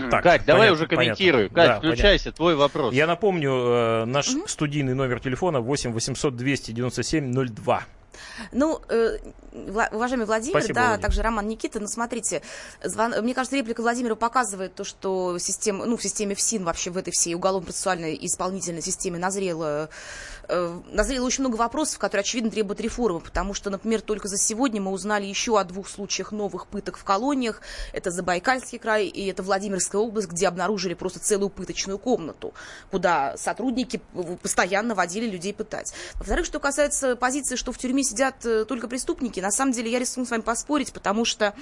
Так, 0.09 0.23
Кать, 0.23 0.45
давай 0.45 0.71
уже 0.71 0.87
комментируй. 0.87 1.49
Понятно. 1.49 1.55
Кать, 1.55 1.81
да, 1.81 1.87
включайся, 1.89 2.23
понятно. 2.25 2.37
твой 2.37 2.55
вопрос. 2.55 2.93
Я 2.93 3.07
напомню, 3.07 3.51
э, 3.51 4.05
наш 4.05 4.29
угу. 4.29 4.47
студийный 4.47 4.93
номер 4.93 5.19
телефона 5.19 5.59
8 5.59 5.91
800 5.91 6.35
297 6.35 7.33
02. 7.33 7.83
Ну, 8.51 8.81
э, 8.89 9.17
уважаемый 9.91 10.25
Владимир, 10.25 10.59
Спасибо, 10.59 10.75
да, 10.75 10.81
Владимир. 10.87 11.01
также 11.01 11.21
Роман 11.21 11.47
Никита, 11.47 11.79
ну, 11.79 11.87
смотрите, 11.87 12.41
звон... 12.83 13.13
мне 13.21 13.33
кажется, 13.33 13.57
реплика 13.57 13.81
Владимира 13.81 14.15
показывает 14.15 14.75
то, 14.75 14.83
что 14.83 15.37
система, 15.39 15.85
ну, 15.85 15.97
в 15.97 16.03
системе 16.03 16.35
ФСИН 16.35 16.63
вообще 16.63 16.89
в 16.89 16.97
этой 16.97 17.11
всей 17.11 17.35
уголовно-процессуальной 17.35 18.15
и 18.15 18.27
исполнительной 18.27 18.81
системе 18.81 19.19
назрела 19.19 19.89
назрело 20.91 21.25
очень 21.25 21.43
много 21.43 21.57
вопросов, 21.57 21.99
которые, 21.99 22.21
очевидно, 22.21 22.49
требуют 22.49 22.79
реформы, 22.79 23.19
потому 23.19 23.53
что, 23.53 23.69
например, 23.69 24.01
только 24.01 24.27
за 24.27 24.37
сегодня 24.37 24.81
мы 24.81 24.91
узнали 24.91 25.25
еще 25.25 25.59
о 25.59 25.63
двух 25.63 25.89
случаях 25.89 26.31
новых 26.31 26.67
пыток 26.67 26.97
в 26.97 27.03
колониях. 27.03 27.61
Это 27.93 28.11
Забайкальский 28.11 28.79
край 28.79 29.07
и 29.07 29.27
это 29.27 29.43
Владимирская 29.43 30.01
область, 30.01 30.29
где 30.29 30.47
обнаружили 30.47 30.93
просто 30.93 31.19
целую 31.19 31.49
пыточную 31.49 31.99
комнату, 31.99 32.53
куда 32.91 33.35
сотрудники 33.37 34.01
постоянно 34.41 34.95
водили 34.95 35.29
людей 35.29 35.53
пытать. 35.53 35.93
Во-вторых, 36.15 36.45
что 36.45 36.59
касается 36.59 37.15
позиции, 37.15 37.55
что 37.55 37.71
в 37.71 37.77
тюрьме 37.77 37.89
тюрьме 37.89 38.03
сидят 38.03 38.45
э, 38.45 38.65
только 38.65 38.87
преступники. 38.87 39.39
На 39.39 39.51
самом 39.51 39.71
деле 39.71 39.91
я 39.91 39.99
рискну 39.99 40.25
с 40.25 40.29
вами 40.29 40.41
поспорить, 40.41 40.93
потому 40.93 41.25
что 41.25 41.55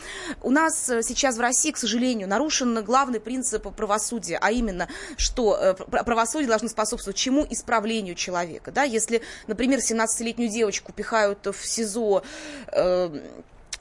у 0.44 0.52
нас 0.52 0.90
э, 0.90 1.02
сейчас 1.02 1.38
в 1.38 1.40
России, 1.40 1.72
к 1.72 1.78
сожалению, 1.78 2.28
нарушен 2.28 2.84
главный 2.84 3.20
принцип 3.20 3.64
правосудия, 3.76 4.38
а 4.42 4.52
именно, 4.52 4.88
что 5.16 5.76
правосудие 5.90 6.48
должно 6.48 6.68
способствовать 6.68 7.18
чему? 7.18 7.46
Исправлению 7.50 8.16
человека. 8.16 8.72
Да? 8.78 8.84
Если, 8.84 9.24
например, 9.48 9.80
17-летнюю 9.80 10.52
девочку 10.52 10.94
пихают 10.94 11.48
в 11.48 11.66
СИЗО 11.66 12.22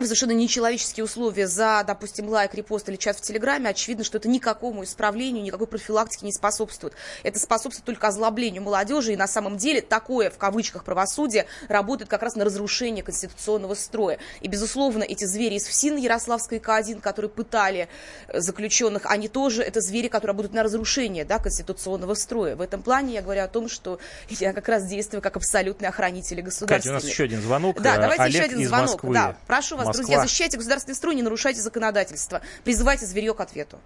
совершенно 0.04 0.32
нечеловеческие 0.32 1.04
условия 1.04 1.46
за, 1.46 1.82
допустим, 1.86 2.28
лайк, 2.28 2.54
репост 2.54 2.88
или 2.88 2.96
чат 2.96 3.16
в 3.16 3.20
Телеграме, 3.22 3.70
очевидно, 3.70 4.04
что 4.04 4.18
это 4.18 4.28
никакому 4.28 4.84
исправлению, 4.84 5.42
никакой 5.42 5.66
профилактике 5.66 6.26
не 6.26 6.32
способствует. 6.32 6.94
Это 7.22 7.38
способствует 7.38 7.84
только 7.84 8.08
озлоблению 8.08 8.62
молодежи, 8.62 9.12
и 9.14 9.16
на 9.16 9.26
самом 9.26 9.56
деле 9.56 9.80
такое, 9.80 10.30
в 10.30 10.36
кавычках, 10.36 10.84
правосудие 10.84 11.46
работает 11.68 12.10
как 12.10 12.22
раз 12.22 12.36
на 12.36 12.44
разрушение 12.44 13.02
конституционного 13.02 13.74
строя. 13.74 14.18
И, 14.40 14.48
безусловно, 14.48 15.02
эти 15.02 15.24
звери 15.24 15.54
из 15.54 15.66
ФСИН 15.66 15.96
Ярославской 15.96 16.58
К1, 16.58 17.00
которые 17.00 17.30
пытали 17.30 17.88
э, 18.28 18.40
заключенных, 18.40 19.06
они 19.06 19.28
тоже, 19.28 19.62
это 19.62 19.80
звери, 19.80 20.08
которые 20.08 20.32
работают 20.32 20.54
на 20.54 20.62
разрушение 20.62 21.24
да, 21.24 21.38
конституционного 21.38 22.14
строя. 22.14 22.56
В 22.56 22.60
этом 22.60 22.82
плане 22.82 23.14
я 23.14 23.22
говорю 23.22 23.42
о 23.42 23.48
том, 23.48 23.68
что 23.68 23.98
я 24.28 24.52
как 24.52 24.68
раз 24.68 24.84
действую 24.84 25.22
как 25.22 25.36
абсолютный 25.36 25.88
охранитель 25.88 26.42
государства. 26.42 26.76
Катя, 26.76 26.90
у 26.90 26.92
нас 26.92 27.04
еще 27.04 27.24
один 27.24 27.40
звонок. 27.40 27.80
Да, 27.80 27.96
давайте 27.96 28.22
Олег 28.24 28.34
еще 28.34 28.44
один 28.44 28.66
звонок. 28.66 29.00
Да, 29.12 29.36
прошу 29.46 29.76
вас 29.76 29.85
Москва. 29.88 30.02
друзья, 30.04 30.20
защищайте 30.20 30.56
государственный 30.56 30.94
строй, 30.94 31.14
не 31.14 31.22
нарушайте 31.22 31.60
законодательство. 31.60 32.40
Призывайте 32.64 33.06
зверье 33.06 33.34
к 33.34 33.40
ответу. 33.40 33.78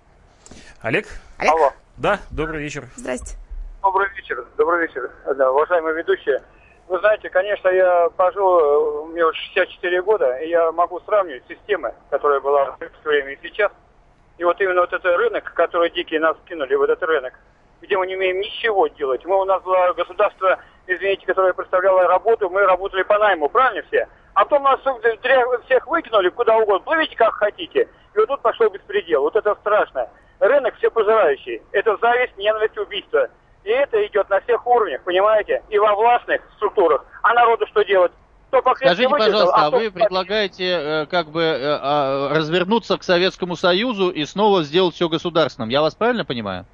Олег? 0.80 1.06
Олег? 1.38 1.54
Алло. 1.54 1.72
Да, 1.96 2.20
добрый 2.30 2.62
вечер. 2.62 2.88
Здрасте. 2.96 3.36
Добрый 3.82 4.08
вечер, 4.14 4.46
добрый 4.56 4.86
вечер, 4.86 5.10
да, 5.36 5.50
уважаемые 5.50 5.94
ведущие. 5.94 6.42
Вы 6.88 6.98
знаете, 6.98 7.30
конечно, 7.30 7.68
я 7.68 8.08
пожил, 8.16 9.06
мне 9.06 9.24
уже 9.24 9.38
64 9.54 10.02
года, 10.02 10.36
и 10.38 10.48
я 10.48 10.72
могу 10.72 11.00
сравнивать 11.00 11.44
системы, 11.48 11.94
которая 12.10 12.40
была 12.40 12.72
в 12.72 12.78
то 12.78 13.08
время 13.08 13.32
и 13.32 13.38
сейчас. 13.42 13.70
И 14.38 14.44
вот 14.44 14.60
именно 14.60 14.80
вот 14.80 14.92
этот 14.92 15.16
рынок, 15.16 15.52
который 15.54 15.90
дикие 15.90 16.18
нас 16.18 16.36
кинули, 16.46 16.74
вот 16.74 16.90
этот 16.90 17.08
рынок, 17.08 17.34
где 17.80 17.96
мы 17.96 18.06
не 18.06 18.16
умеем 18.16 18.40
ничего 18.40 18.88
делать. 18.88 19.24
Мы, 19.24 19.40
у 19.40 19.44
нас 19.44 19.62
было 19.62 19.92
государство, 19.92 20.58
извините, 20.86 21.26
которое 21.26 21.52
представляло 21.52 22.08
работу, 22.08 22.50
мы 22.50 22.62
работали 22.62 23.02
по 23.02 23.18
найму, 23.18 23.48
правильно 23.48 23.82
все? 23.88 24.08
А 24.34 24.44
потом 24.44 24.62
нас 24.62 24.80
всех 25.64 25.86
выкинули 25.86 26.28
куда 26.28 26.56
угодно. 26.56 26.84
Плывите 26.84 27.16
как 27.16 27.34
хотите. 27.34 27.88
И 28.14 28.18
вот 28.18 28.26
тут 28.26 28.42
пошел 28.42 28.68
беспредел. 28.70 29.22
Вот 29.22 29.36
это 29.36 29.54
страшно. 29.56 30.08
Рынок 30.38 30.74
все 30.76 30.90
пожирающий. 30.90 31.62
Это 31.72 31.96
зависть, 31.98 32.36
ненависть, 32.36 32.78
убийство. 32.78 33.28
И 33.64 33.70
это 33.70 34.04
идет 34.06 34.28
на 34.30 34.40
всех 34.40 34.66
уровнях, 34.66 35.02
понимаете? 35.02 35.62
И 35.68 35.78
во 35.78 35.94
властных 35.94 36.40
структурах. 36.56 37.04
А 37.22 37.34
народу 37.34 37.66
что 37.66 37.82
делать? 37.82 38.12
Скажите, 38.76 39.08
пожалуйста, 39.08 39.54
а, 39.54 39.66
а 39.66 39.70
вы 39.70 39.92
предлагаете 39.92 40.64
э, 40.64 41.06
как 41.06 41.28
бы 41.28 41.40
э, 41.40 41.56
э, 41.56 42.28
развернуться 42.34 42.98
к 42.98 43.04
Советскому 43.04 43.54
Союзу 43.54 44.10
и 44.10 44.24
снова 44.24 44.64
сделать 44.64 44.96
все 44.96 45.08
государственным? 45.08 45.68
Я 45.68 45.82
вас 45.82 45.94
правильно 45.94 46.24
понимаю? 46.24 46.66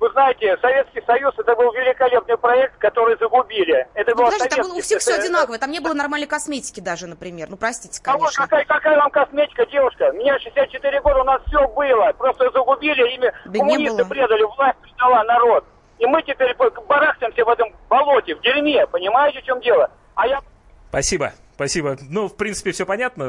Вы 0.00 0.08
знаете, 0.12 0.56
Советский 0.62 1.02
Союз 1.06 1.34
это 1.36 1.54
был 1.54 1.70
великолепный 1.72 2.38
проект, 2.38 2.78
который 2.78 3.18
загубили. 3.18 3.86
Это 3.92 4.12
ну, 4.16 4.24
подожди, 4.24 4.48
там 4.48 4.62
было 4.62 4.74
у 4.74 4.80
всех 4.80 5.00
все 5.00 5.16
одинаково. 5.16 5.58
Там 5.58 5.70
не 5.70 5.80
было 5.80 5.92
нормальной 5.92 6.26
косметики 6.26 6.80
даже, 6.80 7.06
например. 7.06 7.48
Ну, 7.50 7.58
простите, 7.58 8.00
конечно. 8.02 8.24
А 8.24 8.26
вот 8.26 8.34
какая, 8.34 8.64
какая 8.64 8.96
вам 8.96 9.10
косметика, 9.10 9.66
девушка? 9.66 10.10
Мне 10.14 10.38
64 10.38 11.00
года, 11.02 11.20
у 11.20 11.24
нас 11.24 11.42
все 11.46 11.68
было. 11.68 12.12
Просто 12.16 12.50
загубили, 12.50 13.14
ими 13.14 13.30
да 13.44 13.58
коммунисты 13.58 14.06
предали, 14.06 14.42
власть 14.42 14.78
предала 14.78 15.22
народ. 15.24 15.64
И 15.98 16.06
мы 16.06 16.22
теперь 16.22 16.56
барахтаемся 16.56 17.44
в 17.44 17.48
этом 17.50 17.68
болоте, 17.90 18.34
в 18.34 18.40
дерьме. 18.40 18.86
Понимаете, 18.86 19.42
в 19.42 19.44
чем 19.44 19.60
дело? 19.60 19.90
А 20.14 20.26
я... 20.26 20.40
Спасибо. 20.88 21.34
Спасибо. 21.60 21.98
Ну, 22.08 22.26
в 22.26 22.36
принципе, 22.36 22.72
все 22.72 22.86
понятно. 22.86 23.24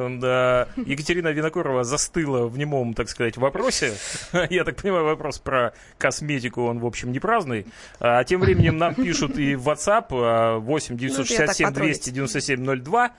Екатерина 0.77 1.33
Винокурова 1.33 1.83
застыла 1.83 2.47
в 2.47 2.57
немом, 2.57 2.93
так 2.93 3.09
сказать, 3.09 3.35
вопросе. 3.35 3.93
Я 4.49 4.63
так 4.63 4.81
понимаю, 4.81 5.03
вопрос 5.03 5.37
про 5.37 5.73
косметику, 5.97 6.63
он, 6.63 6.79
в 6.79 6.85
общем, 6.85 7.11
не 7.11 7.19
праздный. 7.19 7.65
А 7.99 8.23
тем 8.23 8.39
временем 8.39 8.77
нам 8.77 8.95
пишут 8.95 9.37
и 9.37 9.55
в 9.55 9.67
WhatsApp 9.67 10.59
8 10.59 10.95
967 10.95 11.73
297 11.73 12.81
02. 12.81 13.11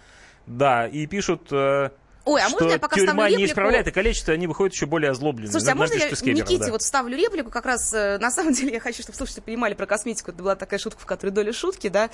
Да, 0.47 0.87
и 0.87 1.07
пишут 1.07 1.49
э, 1.53 1.91
Ой, 2.25 2.41
а 2.41 2.49
можно 2.49 2.71
я 2.71 2.79
пока 2.79 2.97
тюрьма 2.97 3.29
не 3.31 3.47
исправляет, 3.47 3.89
и 3.89 3.91
калечит, 3.91 4.29
они 4.29 4.47
выходят 4.47 4.75
еще 4.75 4.87
более 4.87 5.11
озлобленные. 5.11 5.51
Слушайте, 5.51 5.73
а 5.73 5.75
можно 5.75 5.95
я 5.95 6.33
Никите 6.33 6.67
да. 6.67 6.71
вот 6.71 6.83
вставлю 6.83 7.17
реплику? 7.17 7.51
Как 7.51 7.67
раз, 7.67 7.93
э, 7.93 8.19
на 8.19 8.31
самом 8.31 8.53
деле, 8.53 8.75
я 8.75 8.81
хочу, 8.81 9.03
чтобы 9.03 9.17
слушатели 9.17 9.41
понимали 9.41 9.75
про 9.75 9.87
косметику. 9.87 10.31
Это 10.31 10.43
была 10.43 10.55
такая 10.55 10.79
шутка, 10.79 11.01
в 11.01 11.07
которой 11.07 11.31
доля 11.31 11.53
шутки, 11.53 11.89
да. 11.89 12.11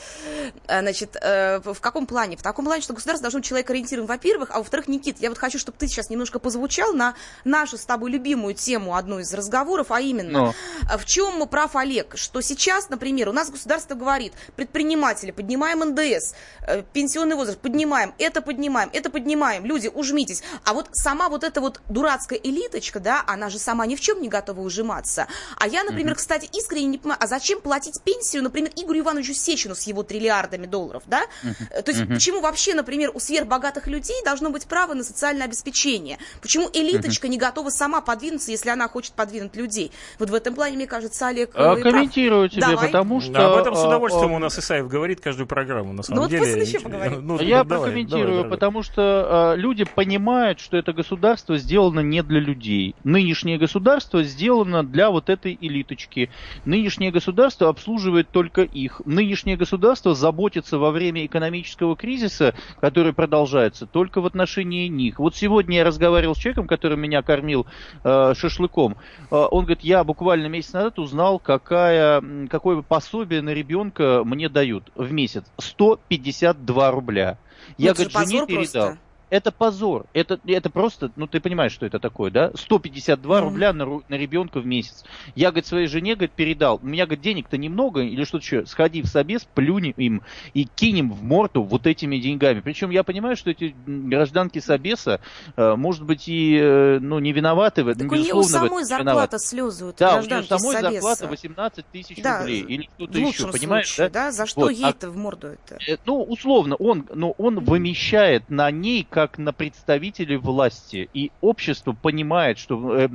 А, 0.66 0.80
значит, 0.80 1.16
э, 1.20 1.60
в 1.60 1.80
каком 1.80 2.06
плане? 2.06 2.36
В 2.36 2.42
таком 2.42 2.64
плане, 2.64 2.82
что 2.82 2.94
государство 2.94 3.22
должно 3.24 3.40
быть 3.40 3.48
человек 3.48 3.68
ориентирован, 3.70 4.06
во-первых, 4.06 4.50
а 4.52 4.58
во-вторых, 4.58 4.88
Никит, 4.88 5.18
я 5.20 5.28
вот 5.28 5.38
хочу, 5.38 5.58
чтобы 5.58 5.76
ты 5.78 5.86
сейчас 5.88 6.10
немножко 6.10 6.38
позвучал 6.38 6.94
на 6.94 7.14
нашу 7.44 7.76
с 7.76 7.84
тобой 7.84 8.10
любимую 8.10 8.54
тему 8.54 8.96
одну 8.96 9.18
из 9.18 9.32
разговоров, 9.34 9.90
а 9.90 10.00
именно, 10.00 10.30
Но. 10.30 10.54
в 10.96 11.04
чем 11.04 11.46
прав 11.48 11.76
Олег, 11.76 12.16
что 12.16 12.40
сейчас, 12.40 12.88
например, 12.88 13.28
у 13.28 13.32
нас 13.32 13.50
государство 13.50 13.94
говорит, 13.94 14.32
предприниматели, 14.56 15.30
поднимаем 15.30 15.80
НДС, 15.80 16.34
э, 16.66 16.82
пенсионный 16.92 17.36
возраст, 17.36 17.58
поднимаем, 17.58 18.14
это 18.18 18.40
поднимаем, 18.40 18.90
это 18.92 19.10
поднимаем, 19.10 19.64
люди, 19.64 19.88
ужмитесь. 19.98 20.42
А 20.64 20.72
вот 20.72 20.88
сама 20.92 21.28
вот 21.28 21.44
эта 21.44 21.60
вот 21.60 21.80
дурацкая 21.88 22.38
элиточка, 22.38 23.00
да, 23.00 23.22
она 23.26 23.50
же 23.50 23.58
сама 23.58 23.86
ни 23.86 23.96
в 23.96 24.00
чем 24.00 24.22
не 24.22 24.28
готова 24.28 24.60
ужиматься. 24.60 25.26
А 25.56 25.66
я, 25.66 25.84
например, 25.84 26.12
mm-hmm. 26.12 26.16
кстати, 26.16 26.48
искренне 26.52 26.86
не 26.86 26.98
понимаю, 26.98 27.18
а 27.22 27.26
зачем 27.26 27.60
платить 27.60 28.00
пенсию, 28.02 28.42
например, 28.42 28.70
Игорю 28.76 29.00
Ивановичу 29.00 29.34
Сечину 29.34 29.74
с 29.74 29.82
его 29.82 30.02
триллиардами 30.02 30.66
долларов, 30.66 31.02
да? 31.06 31.22
Mm-hmm. 31.42 31.82
То 31.82 31.90
есть 31.90 32.02
mm-hmm. 32.02 32.14
почему 32.14 32.40
вообще, 32.40 32.74
например, 32.74 33.10
у 33.14 33.20
сверхбогатых 33.20 33.86
людей 33.86 34.16
должно 34.24 34.50
быть 34.50 34.66
право 34.66 34.94
на 34.94 35.04
социальное 35.04 35.46
обеспечение? 35.46 36.18
Почему 36.40 36.68
элиточка 36.72 37.26
mm-hmm. 37.26 37.30
не 37.30 37.38
готова 37.38 37.70
сама 37.70 38.00
подвинуться, 38.00 38.50
если 38.50 38.70
она 38.70 38.88
хочет 38.88 39.14
подвинуть 39.14 39.56
людей? 39.56 39.92
Вот 40.18 40.30
в 40.30 40.34
этом 40.34 40.54
плане, 40.54 40.76
мне 40.76 40.86
кажется, 40.86 41.26
Олег... 41.26 41.50
А, 41.54 41.76
комментирую 41.76 42.48
тебе, 42.48 42.60
давай. 42.60 42.86
потому 42.86 43.20
что... 43.20 43.32
Да, 43.32 43.52
об 43.52 43.58
этом 43.58 43.74
с 43.74 43.84
удовольствием 43.84 44.32
а, 44.32 44.36
у 44.36 44.38
нас 44.38 44.58
Исаев 44.58 44.88
говорит 44.88 45.20
каждую 45.20 45.46
программу, 45.46 45.92
на 45.92 46.02
самом 46.02 46.24
ну, 46.24 46.28
деле. 46.28 46.54
Вот 46.54 46.66
еще 46.66 46.80
поговорим. 46.80 47.26
Ну, 47.26 47.40
я 47.40 47.64
давай, 47.64 47.84
прокомментирую, 47.84 48.42
давай, 48.42 48.50
потому 48.50 48.82
что 48.82 49.52
а, 49.52 49.54
люди 49.54 49.84
понимают, 49.94 50.60
что 50.60 50.76
это 50.76 50.92
государство 50.92 51.56
сделано 51.58 52.00
не 52.00 52.22
для 52.22 52.40
людей. 52.40 52.94
Нынешнее 53.04 53.58
государство 53.58 54.22
сделано 54.22 54.84
для 54.84 55.10
вот 55.10 55.28
этой 55.28 55.56
элиточки. 55.60 56.30
Нынешнее 56.64 57.10
государство 57.10 57.68
обслуживает 57.68 58.28
только 58.30 58.62
их. 58.62 59.02
Нынешнее 59.04 59.56
государство 59.56 60.14
заботится 60.14 60.78
во 60.78 60.90
время 60.90 61.26
экономического 61.26 61.96
кризиса, 61.96 62.54
который 62.80 63.12
продолжается, 63.12 63.86
только 63.86 64.20
в 64.20 64.26
отношении 64.26 64.88
них. 64.88 65.18
Вот 65.18 65.36
сегодня 65.36 65.78
я 65.78 65.84
разговаривал 65.84 66.34
с 66.34 66.38
человеком, 66.38 66.66
который 66.66 66.96
меня 66.96 67.22
кормил 67.22 67.66
э, 68.04 68.34
шашлыком. 68.36 68.96
Э, 69.30 69.46
он 69.50 69.64
говорит, 69.64 69.82
я 69.82 70.04
буквально 70.04 70.46
месяц 70.46 70.72
назад 70.72 70.98
узнал, 70.98 71.38
какая, 71.38 72.22
какое 72.48 72.82
пособие 72.82 73.42
на 73.42 73.50
ребенка 73.50 74.22
мне 74.24 74.48
дают 74.48 74.90
в 74.94 75.12
месяц. 75.12 75.44
152 75.58 76.90
рубля. 76.90 77.38
Я, 77.76 77.92
говорит, 77.94 78.12
жене 78.12 78.46
передал. 78.46 78.86
Просто 78.86 79.07
это 79.30 79.52
позор. 79.52 80.06
Это, 80.12 80.40
это 80.46 80.70
просто, 80.70 81.10
ну 81.16 81.26
ты 81.26 81.40
понимаешь, 81.40 81.72
что 81.72 81.86
это 81.86 81.98
такое, 81.98 82.30
да? 82.30 82.50
152 82.54 83.38
mm. 83.38 83.42
рубля 83.42 83.72
на, 83.72 83.86
на 84.08 84.14
ребенка 84.14 84.60
в 84.60 84.66
месяц. 84.66 85.04
Я, 85.34 85.50
говорит, 85.50 85.66
своей 85.66 85.86
жене, 85.86 86.14
говорит, 86.14 86.32
передал. 86.32 86.80
У 86.82 86.86
меня, 86.86 87.06
говорит, 87.06 87.22
денег-то 87.22 87.56
немного 87.56 88.02
или 88.02 88.24
что-то 88.24 88.44
еще. 88.44 88.66
Сходи 88.66 89.02
в 89.02 89.06
собес, 89.06 89.46
плюнь 89.54 89.94
им 89.96 90.22
и 90.54 90.64
кинем 90.64 91.12
в 91.12 91.22
морду 91.22 91.62
вот 91.62 91.86
этими 91.86 92.18
деньгами. 92.18 92.60
Причем 92.60 92.90
я 92.90 93.02
понимаю, 93.04 93.36
что 93.36 93.50
эти 93.50 93.74
гражданки 93.86 94.58
собеса, 94.58 95.20
э, 95.56 95.74
может 95.76 96.04
быть, 96.04 96.28
и 96.28 96.58
э, 96.60 96.98
ну, 97.00 97.18
не 97.18 97.32
виноваты 97.32 97.84
в 97.84 97.88
этом. 97.88 98.08
Так 98.08 98.12
у 98.12 98.20
нее 98.20 98.42
самой 98.44 98.84
зарплата 98.84 99.38
слезают. 99.38 99.96
Да, 99.98 100.16
у 100.16 100.22
нее 100.22 100.42
самой 100.42 100.74
собеса. 100.74 100.92
зарплата 100.92 101.26
18 101.26 101.86
тысяч 101.86 102.22
да, 102.22 102.40
рублей 102.40 102.60
или 102.60 102.88
что-то 102.96 103.18
еще, 103.18 103.50
понимаешь? 103.50 103.88
Случае, 103.88 104.10
да? 104.10 104.24
да? 104.26 104.32
За 104.32 104.46
что 104.46 104.60
вот. 104.62 104.70
ей-то 104.70 105.08
а, 105.08 105.10
в 105.10 105.16
морду 105.16 105.48
это? 105.48 105.78
Э, 105.86 105.96
ну, 106.06 106.22
условно, 106.22 106.76
он, 106.76 107.06
но 107.14 107.32
он 107.32 107.58
mm. 107.58 107.64
вымещает 107.64 108.48
на 108.48 108.70
ней 108.70 109.06
как 109.18 109.36
на 109.36 109.52
представителей 109.52 110.36
власти. 110.36 111.08
И 111.12 111.32
общество 111.40 111.92
понимает, 111.92 112.56
что 112.56 112.96
э, 112.96 113.08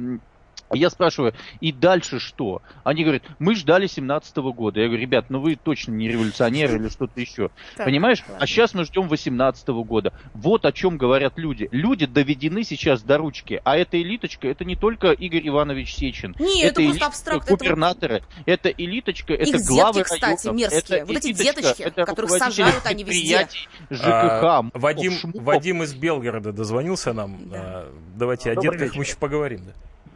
я 0.75 0.89
спрашиваю, 0.89 1.33
и 1.61 1.71
дальше 1.71 2.19
что? 2.19 2.61
Они 2.83 3.03
говорят, 3.03 3.23
мы 3.39 3.55
ждали 3.55 3.87
17 3.87 4.37
-го 4.37 4.53
года. 4.53 4.79
Я 4.79 4.87
говорю, 4.87 5.01
ребят, 5.01 5.25
ну 5.29 5.39
вы 5.39 5.55
точно 5.55 5.91
не 5.93 6.07
революционеры 6.07 6.77
или 6.77 6.89
что-то 6.89 7.19
еще. 7.19 7.49
Понимаешь? 7.77 8.23
А 8.39 8.45
сейчас 8.47 8.73
мы 8.73 8.85
ждем 8.85 9.07
18 9.07 9.69
-го 9.69 9.83
года. 9.83 10.13
Вот 10.33 10.65
о 10.65 10.71
чем 10.71 10.97
говорят 10.97 11.33
люди. 11.37 11.69
Люди 11.71 12.05
доведены 12.05 12.63
сейчас 12.63 13.01
до 13.03 13.17
ручки. 13.17 13.61
А 13.63 13.77
эта 13.77 14.01
элиточка, 14.01 14.47
это 14.47 14.65
не 14.65 14.75
только 14.75 15.11
Игорь 15.11 15.47
Иванович 15.47 15.93
Сечин. 15.93 16.35
Нет, 16.39 16.71
это, 16.71 16.81
это 16.81 16.89
просто 16.89 17.05
абстракт. 17.05 17.49
Губернаторы. 17.49 18.23
Это, 18.45 18.69
это 18.69 18.69
элиточка, 18.69 19.33
это 19.33 19.57
Их 19.57 19.65
главы 19.65 19.99
детки, 19.99 20.13
кстати, 20.13 20.45
районов. 20.47 20.61
мерзкие. 20.61 20.99
Это 20.99 21.05
вот 21.05 21.17
эти 21.17 21.33
деточки, 21.33 21.81
это 21.83 22.05
которых 22.05 22.31
сажают 22.31 22.85
они 22.85 23.03
везде. 23.03 23.47
ЖКХ. 23.89 24.03
А, 24.03 24.65
Вадим, 24.73 25.13
Вадим 25.33 25.83
из 25.83 25.93
Белгорода 25.93 26.51
дозвонился 26.51 27.13
нам. 27.13 27.49
Да. 27.49 27.57
А, 27.61 27.93
давайте 28.15 28.53
Добрый 28.53 28.69
о 28.69 28.71
детках 28.71 28.81
вечер. 28.81 28.97
мы 28.97 29.03
еще 29.03 29.15
поговорим. 29.17 29.65
Да. 29.65 29.73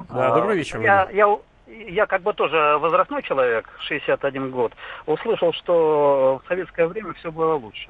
Да, 0.09 0.35
вечер. 0.55 0.79
Я, 0.81 1.09
я, 1.11 1.37
я 1.67 2.05
как 2.05 2.21
бы 2.21 2.33
тоже 2.33 2.77
возрастной 2.79 3.23
человек, 3.23 3.69
61 3.87 4.51
год, 4.51 4.73
услышал, 5.05 5.53
что 5.53 6.41
в 6.43 6.47
советское 6.47 6.87
время 6.87 7.13
все 7.13 7.31
было 7.31 7.55
лучше. 7.55 7.89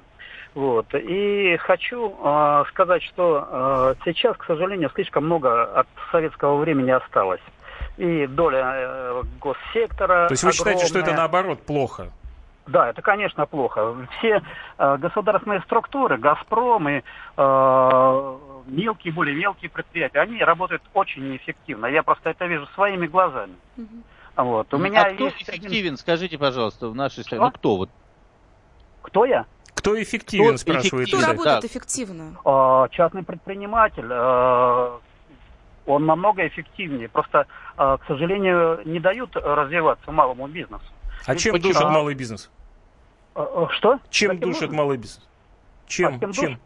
Вот. 0.56 0.88
И 0.96 1.56
хочу 1.58 2.16
э, 2.20 2.64
сказать, 2.70 3.04
что 3.04 3.48
э, 3.48 3.96
сейчас, 4.06 4.36
к 4.38 4.46
сожалению, 4.46 4.90
слишком 4.96 5.26
много 5.26 5.64
от 5.64 5.88
советского 6.12 6.58
времени 6.58 6.90
осталось. 6.92 7.42
И 7.98 8.26
доля 8.26 8.74
э, 8.76 9.22
госсектора 9.40 10.28
То 10.28 10.34
есть 10.34 10.44
вы 10.44 10.50
огромная. 10.50 10.54
считаете, 10.54 10.86
что 10.88 11.00
это 11.00 11.14
наоборот 11.14 11.62
плохо? 11.64 12.08
Да, 12.68 12.90
это, 12.90 13.02
конечно, 13.02 13.46
плохо. 13.46 13.96
Все 14.18 14.42
э, 14.78 14.98
государственные 14.98 15.62
структуры, 15.62 16.18
«Газпром» 16.18 16.90
и 16.90 17.02
э, 17.38 18.38
мелкие, 18.68 19.14
более 19.14 19.36
мелкие 19.36 19.70
предприятия, 19.70 20.20
они 20.20 20.44
работают 20.44 20.84
очень 20.94 21.30
неэффективно. 21.32 21.88
Я 21.88 22.04
просто 22.04 22.30
это 22.30 22.46
вижу 22.46 22.68
своими 22.76 23.08
глазами. 23.08 23.56
Вот. 24.36 24.72
У 24.74 24.78
меня 24.78 25.04
а 25.04 25.14
кто 25.14 25.26
есть 25.26 25.42
эффективен, 25.42 25.70
один- 25.94 25.98
скажите, 25.98 26.38
пожалуйста, 26.38 26.90
в 26.90 26.96
нашей 26.96 27.24
стране? 27.24 27.44
Ну, 27.46 27.52
кто 27.52 27.78
вот? 27.78 27.90
Кто 29.02 29.26
я? 29.26 29.46
Кто 29.74 30.02
эффективен, 30.02 30.50
Кто 30.50 30.58
спрашивает 30.58 31.08
Кто 31.08 31.18
эффективен? 31.18 31.24
Игорь. 31.24 31.32
работает 31.32 31.62
да. 31.62 31.68
эффективно? 31.68 32.36
Э, 32.46 32.88
частный 32.92 33.24
предприниматель, 33.24 34.08
э, 34.10 34.98
он 35.86 36.06
намного 36.06 36.46
эффективнее. 36.48 37.10
Просто, 37.10 37.48
э, 37.78 37.98
к 38.02 38.06
сожалению, 38.08 38.82
не 38.86 39.00
дают 39.00 39.36
развиваться 39.36 40.12
малому 40.12 40.48
бизнесу. 40.48 40.84
А 41.26 41.36
чем 41.36 41.54
Почему? 41.54 41.74
душит 41.74 41.90
малый 41.90 42.16
бизнес? 42.16 42.50
Э, 43.36 43.66
Что? 43.72 44.00
Чем 44.10 44.40
душит 44.40 44.72
малый 44.72 44.98
бизнес? 44.98 45.26
Чем? 45.88 46.16
А, 46.16 46.20
чем 46.20 46.34
чем? 46.34 46.60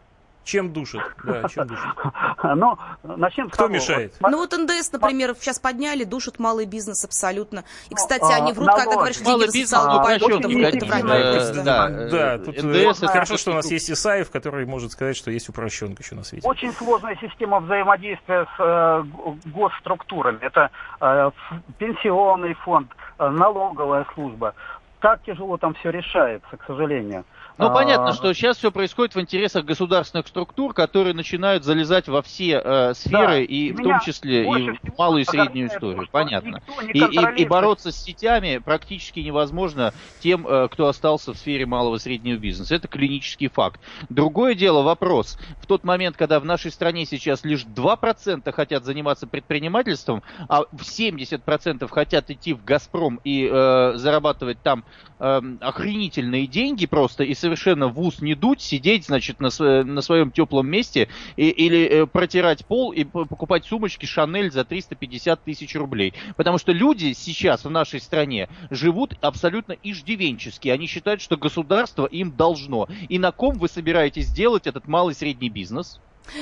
Чем 0.43 0.73
душит? 0.73 1.01
Да, 1.23 1.47
чем 1.49 1.67
душит? 1.67 1.85
Ну, 2.43 2.77
начнем 3.03 3.49
с 3.49 3.53
Кто 3.53 3.63
того. 3.65 3.75
мешает? 3.75 4.15
Вот, 4.19 4.31
Ну 4.31 4.37
вот 4.39 4.51
НДС, 4.51 4.91
например, 4.91 5.35
сейчас 5.39 5.59
подняли, 5.59 6.03
душит 6.03 6.39
малый 6.39 6.65
бизнес 6.65 7.05
абсолютно. 7.05 7.63
И, 7.89 7.93
кстати, 7.95 8.23
а, 8.23 8.37
они 8.37 8.51
врут, 8.51 8.67
когда 8.67 8.85
налоги. 8.85 8.95
говорят, 8.95 9.15
что 9.15 9.25
Малый 9.25 9.45
бизнес, 9.45 9.83
ну, 9.85 10.03
пойдут, 10.03 10.45
это 10.45 11.63
да, 11.63 11.89
Да, 11.89 12.37
тут 12.39 12.57
НДС 12.57 13.01
э, 13.01 13.05
это 13.05 13.07
хорошо, 13.07 13.37
что 13.37 13.51
у 13.51 13.53
нас 13.53 13.69
есть 13.69 13.91
Исаев, 13.91 14.31
который 14.31 14.65
может 14.65 14.91
сказать, 14.91 15.15
что 15.15 15.29
есть 15.29 15.49
упрощенка 15.49 16.01
еще 16.01 16.15
на 16.15 16.23
свете. 16.23 16.47
Очень 16.47 16.73
сложная 16.73 17.15
система 17.21 17.59
взаимодействия 17.59 18.47
с 18.57 18.59
э, 18.59 19.03
госструктурами. 19.45 20.39
Это 20.41 20.71
э, 20.99 21.31
пенсионный 21.77 22.55
фонд, 22.55 22.89
налоговая 23.19 24.05
служба. 24.15 24.55
Так 24.99 25.21
тяжело 25.23 25.57
там 25.57 25.73
все 25.75 25.89
решается, 25.91 26.57
к 26.57 26.63
сожалению. 26.65 27.25
Ну, 27.57 27.67
А, 27.67 27.69
понятно, 27.69 28.13
что 28.13 28.33
сейчас 28.33 28.57
все 28.57 28.71
происходит 28.71 29.15
в 29.15 29.19
интересах 29.21 29.65
государственных 29.65 30.27
структур, 30.27 30.73
которые 30.73 31.13
начинают 31.13 31.63
залезать 31.63 32.07
во 32.07 32.21
все 32.21 32.61
э, 32.63 32.93
сферы, 32.95 33.27
Да, 33.27 33.39
и 33.39 33.71
в 33.71 33.81
том 33.81 33.99
числе 33.99 34.43
и 34.43 34.69
в 34.71 34.97
малую 34.97 35.21
и 35.21 35.25
среднюю 35.25 35.69
то, 35.69 35.75
историю. 35.75 36.03
что 36.03 36.11
Понятно. 36.11 36.61
И, 36.93 36.99
и- 36.99 37.41
и 37.41 37.45
бороться 37.45 37.91
с 37.91 37.97
сетями 37.97 38.57
практически 38.63 39.19
невозможно 39.19 39.93
тем, 40.19 40.47
э, 40.47 40.69
кто 40.69 40.87
остался 40.87 41.33
в 41.33 41.37
сфере 41.37 41.65
малого 41.65 41.97
и 41.97 41.99
среднего 41.99 42.37
бизнеса. 42.37 42.75
Это 42.75 42.87
клинический 42.87 43.49
факт. 43.49 43.81
Другое 44.09 44.55
дело, 44.55 44.81
вопрос. 44.81 45.37
В 45.59 45.67
тот 45.67 45.83
момент, 45.83 46.17
когда 46.17 46.39
в 46.39 46.45
нашей 46.45 46.71
стране 46.71 47.05
сейчас 47.05 47.43
лишь 47.43 47.63
2% 47.65 48.51
хотят 48.53 48.83
заниматься 48.85 49.27
предпринимательством, 49.27 50.23
а 50.49 50.63
70% 50.73 51.89
хотят 51.91 52.29
идти 52.29 52.53
в 52.53 52.63
«Газпром» 52.63 53.19
и 53.23 53.47
э, 53.51 53.93
зарабатывать 53.95 54.61
там 54.63 54.83
эм, 55.19 55.57
охренительные 55.61 56.47
деньги 56.47 56.85
просто 56.85 57.23
и 57.23 57.33
совершенно 57.41 57.89
в 57.89 57.99
ус 57.99 58.21
не 58.21 58.35
дуть, 58.35 58.61
сидеть, 58.61 59.05
значит, 59.07 59.39
на, 59.41 59.49
на 59.83 60.01
своем 60.01 60.31
теплом 60.31 60.67
месте 60.67 61.09
и- 61.35 61.49
или 61.49 61.83
э, 61.85 62.07
протирать 62.07 62.65
пол 62.65 62.91
и 62.93 63.03
покупать 63.03 63.65
сумочки 63.65 64.05
Шанель 64.05 64.51
за 64.51 64.63
350 64.63 65.43
тысяч 65.43 65.75
рублей. 65.75 66.13
Потому 66.37 66.57
что 66.57 66.71
люди 66.71 67.13
сейчас 67.13 67.65
в 67.65 67.69
нашей 67.69 67.99
стране 67.99 68.49
живут 68.69 69.15
абсолютно 69.21 69.73
иждивенчески. 69.73 70.69
Они 70.69 70.87
считают, 70.87 71.21
что 71.21 71.37
государство 71.37 72.05
им 72.05 72.35
должно. 72.35 72.87
И 73.09 73.19
на 73.19 73.31
ком 73.31 73.57
вы 73.57 73.67
собираетесь 73.67 74.31
делать 74.31 74.67
этот 74.67 74.87
малый 74.87 75.15
средний 75.15 75.49
бизнес? 75.49 75.99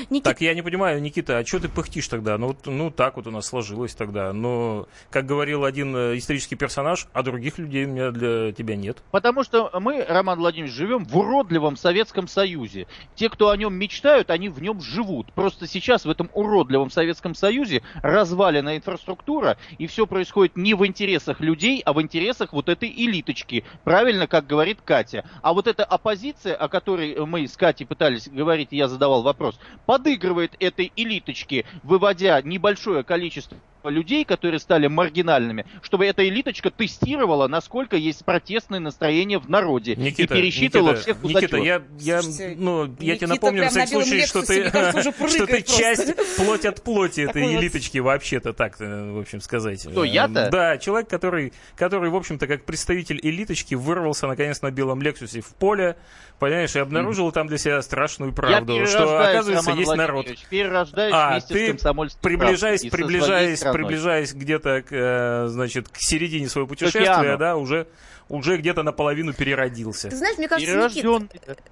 Никит, 0.09 0.23
Так, 0.23 0.41
я 0.41 0.53
не 0.53 0.61
понимаю, 0.61 1.01
Никита, 1.01 1.37
а 1.37 1.45
что 1.45 1.59
ты 1.59 1.69
пыхтишь 1.69 2.07
тогда? 2.07 2.37
Ну, 2.37 2.47
вот, 2.47 2.65
ну, 2.65 2.91
так 2.91 3.15
вот 3.15 3.27
у 3.27 3.31
нас 3.31 3.47
сложилось 3.47 3.95
тогда. 3.95 4.33
Но, 4.33 4.87
как 5.09 5.25
говорил 5.25 5.65
один 5.65 5.95
э, 5.95 6.17
исторический 6.17 6.55
персонаж, 6.55 7.07
а 7.13 7.23
других 7.23 7.57
людей 7.57 7.85
у 7.85 7.89
меня 7.89 8.11
для 8.11 8.51
тебя 8.51 8.75
нет. 8.75 8.97
Потому 9.11 9.43
что 9.43 9.71
мы, 9.79 10.05
Роман 10.07 10.39
Владимирович, 10.39 10.75
живем 10.75 11.05
в 11.05 11.17
уродливом 11.17 11.77
Советском 11.77 12.27
Союзе. 12.27 12.87
Те, 13.15 13.29
кто 13.29 13.49
о 13.49 13.57
нем 13.57 13.73
мечтают, 13.73 14.29
они 14.29 14.49
в 14.49 14.61
нем 14.61 14.81
живут. 14.81 15.31
Просто 15.33 15.67
сейчас 15.67 16.05
в 16.05 16.09
этом 16.09 16.29
уродливом 16.33 16.89
Советском 16.89 17.35
Союзе 17.35 17.81
развалена 18.01 18.77
инфраструктура, 18.77 19.57
и 19.77 19.87
все 19.87 20.05
происходит 20.05 20.55
не 20.55 20.73
в 20.73 20.85
интересах 20.85 21.39
людей, 21.39 21.81
а 21.85 21.93
в 21.93 22.01
интересах 22.01 22.53
вот 22.53 22.69
этой 22.69 22.89
элиточки. 22.89 23.63
Правильно, 23.83 24.27
как 24.27 24.47
говорит 24.47 24.79
Катя. 24.83 25.25
А 25.41 25.53
вот 25.53 25.67
эта 25.67 25.83
оппозиция, 25.83 26.55
о 26.55 26.67
которой 26.67 27.25
мы 27.25 27.47
с 27.47 27.57
Катей 27.57 27.85
пытались 27.85 28.27
говорить, 28.27 28.69
и 28.71 28.77
я 28.77 28.87
задавал 28.87 29.23
вопрос, 29.23 29.59
подыгрывает 29.85 30.55
этой 30.59 30.91
элиточке, 30.95 31.65
выводя 31.83 32.41
небольшое 32.41 33.03
количество 33.03 33.57
людей, 33.83 34.25
которые 34.25 34.59
стали 34.59 34.87
маргинальными, 34.87 35.65
чтобы 35.81 36.05
эта 36.05 36.27
элиточка 36.27 36.69
тестировала, 36.69 37.47
насколько 37.47 37.95
есть 37.95 38.25
протестное 38.25 38.79
настроение 38.79 39.39
в 39.39 39.49
народе 39.49 39.95
Никита, 39.95 40.33
и 40.33 40.37
пересчитывала 40.37 40.91
Никита, 40.91 41.01
всех 41.01 41.23
Никита, 41.23 41.57
я, 41.57 41.81
я, 41.99 42.21
ну, 42.57 42.83
я 42.85 42.87
тебе 42.87 43.07
Никита 43.13 43.27
напомню 43.27 43.63
на 43.63 43.69
всякий 43.69 43.91
случай, 43.91 44.25
что 44.25 44.41
ты, 44.45 44.69
кажется, 44.69 45.11
что 45.29 45.47
ты 45.47 45.61
часть, 45.61 46.15
плоть 46.37 46.65
от 46.65 46.83
плоти 46.83 47.21
этой 47.21 47.41
Такой 47.41 47.53
вот. 47.55 47.63
элиточки 47.63 47.97
вообще-то 47.99 48.53
так, 48.53 48.75
э, 48.79 49.11
в 49.11 49.19
общем, 49.19 49.41
сказать. 49.41 49.85
Кто, 49.85 50.03
я-то? 50.03 50.47
Э, 50.47 50.49
Да, 50.49 50.77
человек, 50.77 51.09
который, 51.09 51.53
который, 51.75 52.09
в 52.09 52.15
общем-то, 52.15 52.47
как 52.47 52.65
представитель 52.65 53.19
элиточки, 53.21 53.75
вырвался, 53.75 54.27
наконец, 54.27 54.61
на 54.61 54.71
белом 54.71 55.01
Лексусе 55.01 55.41
в 55.41 55.53
поле, 55.55 55.97
понимаешь, 56.39 56.75
и 56.75 56.79
обнаружил 56.79 57.31
там 57.31 57.47
для 57.47 57.57
себя 57.57 57.81
страшную 57.81 58.33
правду, 58.33 58.85
что, 58.85 59.19
оказывается, 59.19 59.69
Роман 59.69 59.79
есть 59.79 59.95
народ. 59.95 60.27
Перерождаюсь 60.49 61.13
А, 61.15 61.31
вместе 61.31 61.53
ты 61.53 61.65
с 61.65 61.69
комсомольской 61.71 62.21
приближаясь, 62.21 62.81
приближаясь. 62.81 63.59
Приближаясь 63.73 64.33
где-то, 64.33 64.81
к, 64.81 64.91
э, 64.91 65.47
значит, 65.47 65.89
к 65.89 65.97
середине 65.97 66.47
своего 66.49 66.67
путешествия, 66.67 67.37
да, 67.37 67.55
уже, 67.55 67.87
уже 68.29 68.57
где-то 68.57 68.83
наполовину 68.83 69.33
переродился. 69.33 70.09
Ты 70.09 70.15
знаешь, 70.15 70.37
мне 70.37 70.47
кажется, 70.47 70.71
Никит. 70.75 71.03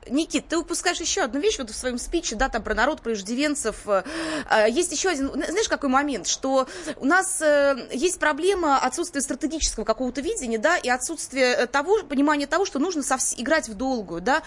Никит, 0.09 0.47
ты 0.47 0.57
упускаешь 0.57 0.99
еще 0.99 1.21
одну 1.21 1.39
вещь 1.39 1.59
вот 1.59 1.69
в 1.69 1.75
своем 1.75 1.97
спиче, 1.97 2.35
да, 2.35 2.49
там 2.49 2.63
про 2.63 2.73
народ, 2.73 3.01
про 3.01 3.13
иждивенцев. 3.13 3.87
Э, 3.87 4.03
э, 4.49 4.69
Есть 4.69 4.91
еще 4.91 5.09
один, 5.09 5.31
знаешь, 5.31 5.69
какой 5.69 5.89
момент, 5.89 6.27
что 6.27 6.67
у 6.97 7.05
нас 7.05 7.41
э, 7.41 7.87
есть 7.91 8.19
проблема 8.19 8.77
отсутствия 8.77 9.21
стратегического 9.21 9.83
какого-то 9.83 10.21
видения, 10.21 10.57
да, 10.57 10.77
и 10.77 10.89
отсутствие 10.89 11.67
того, 11.67 12.03
понимания 12.03 12.47
того, 12.47 12.65
что 12.65 12.79
нужно 12.79 13.01
совс- 13.01 13.35
играть 13.37 13.69
в 13.69 13.75
долгую, 13.75 14.21
да, 14.21 14.41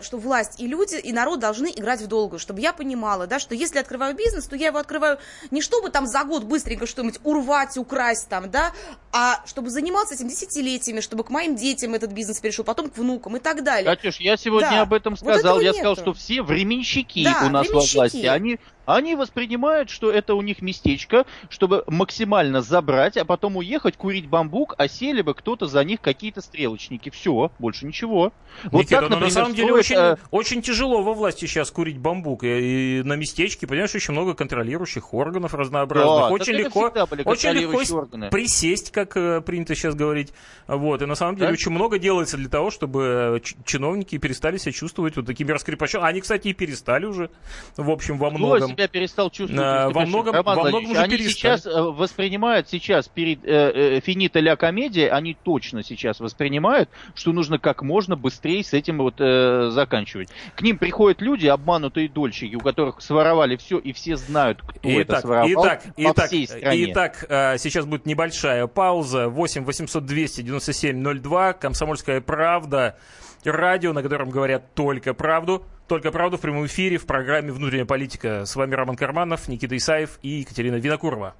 что 0.00 0.18
власть 0.18 0.60
и 0.60 0.66
люди, 0.66 0.96
и 0.96 1.12
народ 1.12 1.40
должны 1.40 1.72
играть 1.74 2.00
в 2.00 2.06
долгую, 2.06 2.38
чтобы 2.38 2.60
я 2.60 2.72
понимала, 2.72 3.26
да, 3.26 3.38
что 3.38 3.54
если 3.54 3.78
открываю 3.78 4.14
бизнес, 4.14 4.46
то 4.46 4.56
я 4.56 4.68
его 4.68 4.78
открываю 4.78 5.18
не 5.50 5.60
чтобы 5.60 5.90
там 5.90 6.06
за 6.06 6.24
год 6.24 6.44
быстренько 6.44 6.86
что-нибудь 6.86 7.20
урвать, 7.24 7.76
украсть 7.76 8.28
там, 8.28 8.50
да, 8.50 8.72
а 9.12 9.42
чтобы 9.46 9.70
заниматься 9.70 10.14
этим 10.14 10.28
десятилетиями, 10.28 11.00
чтобы 11.00 11.24
к 11.24 11.30
моим 11.42 11.56
детям 11.56 11.94
этот 11.94 12.12
бизнес 12.12 12.40
перешел, 12.40 12.64
потом 12.64 12.88
к 12.90 12.96
внукам 12.96 13.36
и 13.36 13.40
так 13.40 13.64
далее. 13.64 13.84
Катюш, 13.84 14.16
я 14.20 14.36
сегодня 14.36 14.70
Да. 14.70 14.82
об 14.82 14.92
этом 14.92 15.14
Вот 15.14 15.20
сказал. 15.20 15.56
этого 15.56 15.60
я 15.60 15.72
сказал, 15.72 15.92
нету. 15.92 16.02
что 16.02 16.12
все 16.14 16.42
временщики 16.42 17.24
Да, 17.24 17.46
у 17.46 17.50
нас 17.50 17.66
временщики. 17.68 17.96
во 17.96 18.00
власти. 18.02 18.26
Они, 18.26 18.58
они 18.86 19.14
воспринимают, 19.14 19.90
что 19.90 20.10
это 20.10 20.34
у 20.34 20.42
них 20.42 20.62
местечко, 20.62 21.24
чтобы 21.48 21.84
максимально 21.86 22.62
забрать, 22.62 23.16
а 23.16 23.24
потом 23.24 23.56
уехать, 23.56 23.96
курить 23.96 24.26
бамбук, 24.26 24.74
а 24.78 24.88
сели 24.88 25.22
бы 25.22 25.34
кто-то 25.34 25.66
за 25.66 25.84
них 25.84 26.00
какие-то 26.00 26.40
стрелочники. 26.40 27.10
Все, 27.10 27.50
больше 27.58 27.86
ничего. 27.86 28.32
Вот 28.64 28.80
Никита, 28.80 29.00
так, 29.00 29.10
на 29.10 29.16
например, 29.16 29.32
самом 29.32 29.54
деле 29.54 29.72
очень, 29.72 29.96
э, 29.96 30.16
очень 30.30 30.62
тяжело 30.62 31.02
во 31.02 31.14
власти 31.14 31.46
сейчас 31.46 31.70
курить 31.70 31.98
бамбук. 31.98 32.44
И, 32.44 33.00
и 33.00 33.02
на 33.02 33.14
местечке, 33.14 33.66
понимаешь, 33.66 33.94
очень 33.94 34.12
много 34.12 34.34
контролирующих 34.34 35.14
органов 35.14 35.54
разнообразных. 35.54 36.28
Да, 36.28 36.28
очень 36.28 36.52
так 36.52 36.64
легко, 36.64 36.92
очень 37.24 37.50
легко 37.50 37.96
органы. 37.96 38.30
присесть, 38.30 38.90
как 38.90 39.16
э, 39.16 39.40
принято 39.40 39.74
сейчас 39.74 39.94
говорить. 39.94 40.32
Вот. 40.66 41.02
И 41.02 41.06
на 41.06 41.14
самом 41.14 41.36
деле 41.36 41.48
Да? 41.48 41.52
очень 41.52 41.72
много 41.72 41.98
делается 41.98 42.36
для 42.36 42.48
того, 42.48 42.70
чтобы 42.70 43.40
э, 43.42 43.62
чиновники 43.64 44.18
перестали 44.18 44.58
себя 44.58 44.72
чувствовать 44.72 45.16
вот 45.16 45.26
такими 45.26 45.50
раскрепощенными. 45.52 46.08
Они, 46.08 46.20
кстати, 46.20 46.48
и 46.48 46.52
перестали 46.52 47.06
уже, 47.06 47.30
в 47.76 47.90
общем, 47.90 48.18
во 48.18 48.30
многом. 48.30 48.71
Себя 48.72 48.88
перестал 48.88 49.30
чувствовать? 49.30 49.64
А, 49.64 49.90
во 49.90 50.06
многом- 50.06 50.34
Роман 50.34 50.56
во 50.56 50.62
многом 50.68 50.90
уже 50.90 51.00
они 51.00 51.16
перестали. 51.16 51.56
сейчас 51.56 51.66
э, 51.66 51.80
воспринимают 51.80 52.68
сейчас 52.68 53.08
перед 53.08 53.44
э, 53.44 53.96
э, 53.96 54.00
финита 54.00 54.40
ля 54.40 54.56
комедия, 54.56 55.10
они 55.10 55.36
точно 55.42 55.82
сейчас 55.82 56.20
воспринимают, 56.20 56.88
что 57.14 57.32
нужно 57.32 57.58
как 57.58 57.82
можно 57.82 58.16
быстрее 58.16 58.62
с 58.64 58.72
этим 58.72 58.98
вот 58.98 59.14
э, 59.20 59.70
заканчивать. 59.70 60.28
К 60.56 60.62
ним 60.62 60.78
приходят 60.78 61.20
люди, 61.20 61.46
обманутые 61.46 62.08
дольщики, 62.08 62.54
у 62.54 62.60
которых 62.60 63.00
своровали 63.00 63.56
все, 63.56 63.78
и 63.78 63.92
все 63.92 64.16
знают, 64.16 64.60
кто 64.62 64.88
это 64.88 65.02
Итак, 65.02 65.20
своровал 65.20 65.64
итак, 65.64 65.82
по 65.82 65.92
итак, 65.96 66.26
всей 66.26 66.46
стране. 66.46 66.90
итак, 66.92 67.24
э, 67.28 67.58
сейчас 67.58 67.86
будет 67.86 68.06
небольшая 68.06 68.66
пауза. 68.66 69.28
8 69.28 69.64
800 69.64 70.04
200 70.04 70.42
97 70.42 71.20
02. 71.20 71.52
Комсомольская 71.54 72.20
правда. 72.20 72.96
Радио, 73.44 73.92
на 73.92 74.02
котором 74.02 74.30
говорят 74.30 74.74
только 74.74 75.14
правду. 75.14 75.64
Только 75.92 76.10
правду 76.10 76.38
в 76.38 76.40
прямом 76.40 76.64
эфире 76.64 76.96
в 76.96 77.04
программе 77.04 77.52
«Внутренняя 77.52 77.84
политика». 77.84 78.46
С 78.46 78.56
вами 78.56 78.74
Роман 78.74 78.96
Карманов, 78.96 79.46
Никита 79.46 79.76
Исаев 79.76 80.18
и 80.22 80.28
Екатерина 80.40 80.76
Винокурова. 80.76 81.34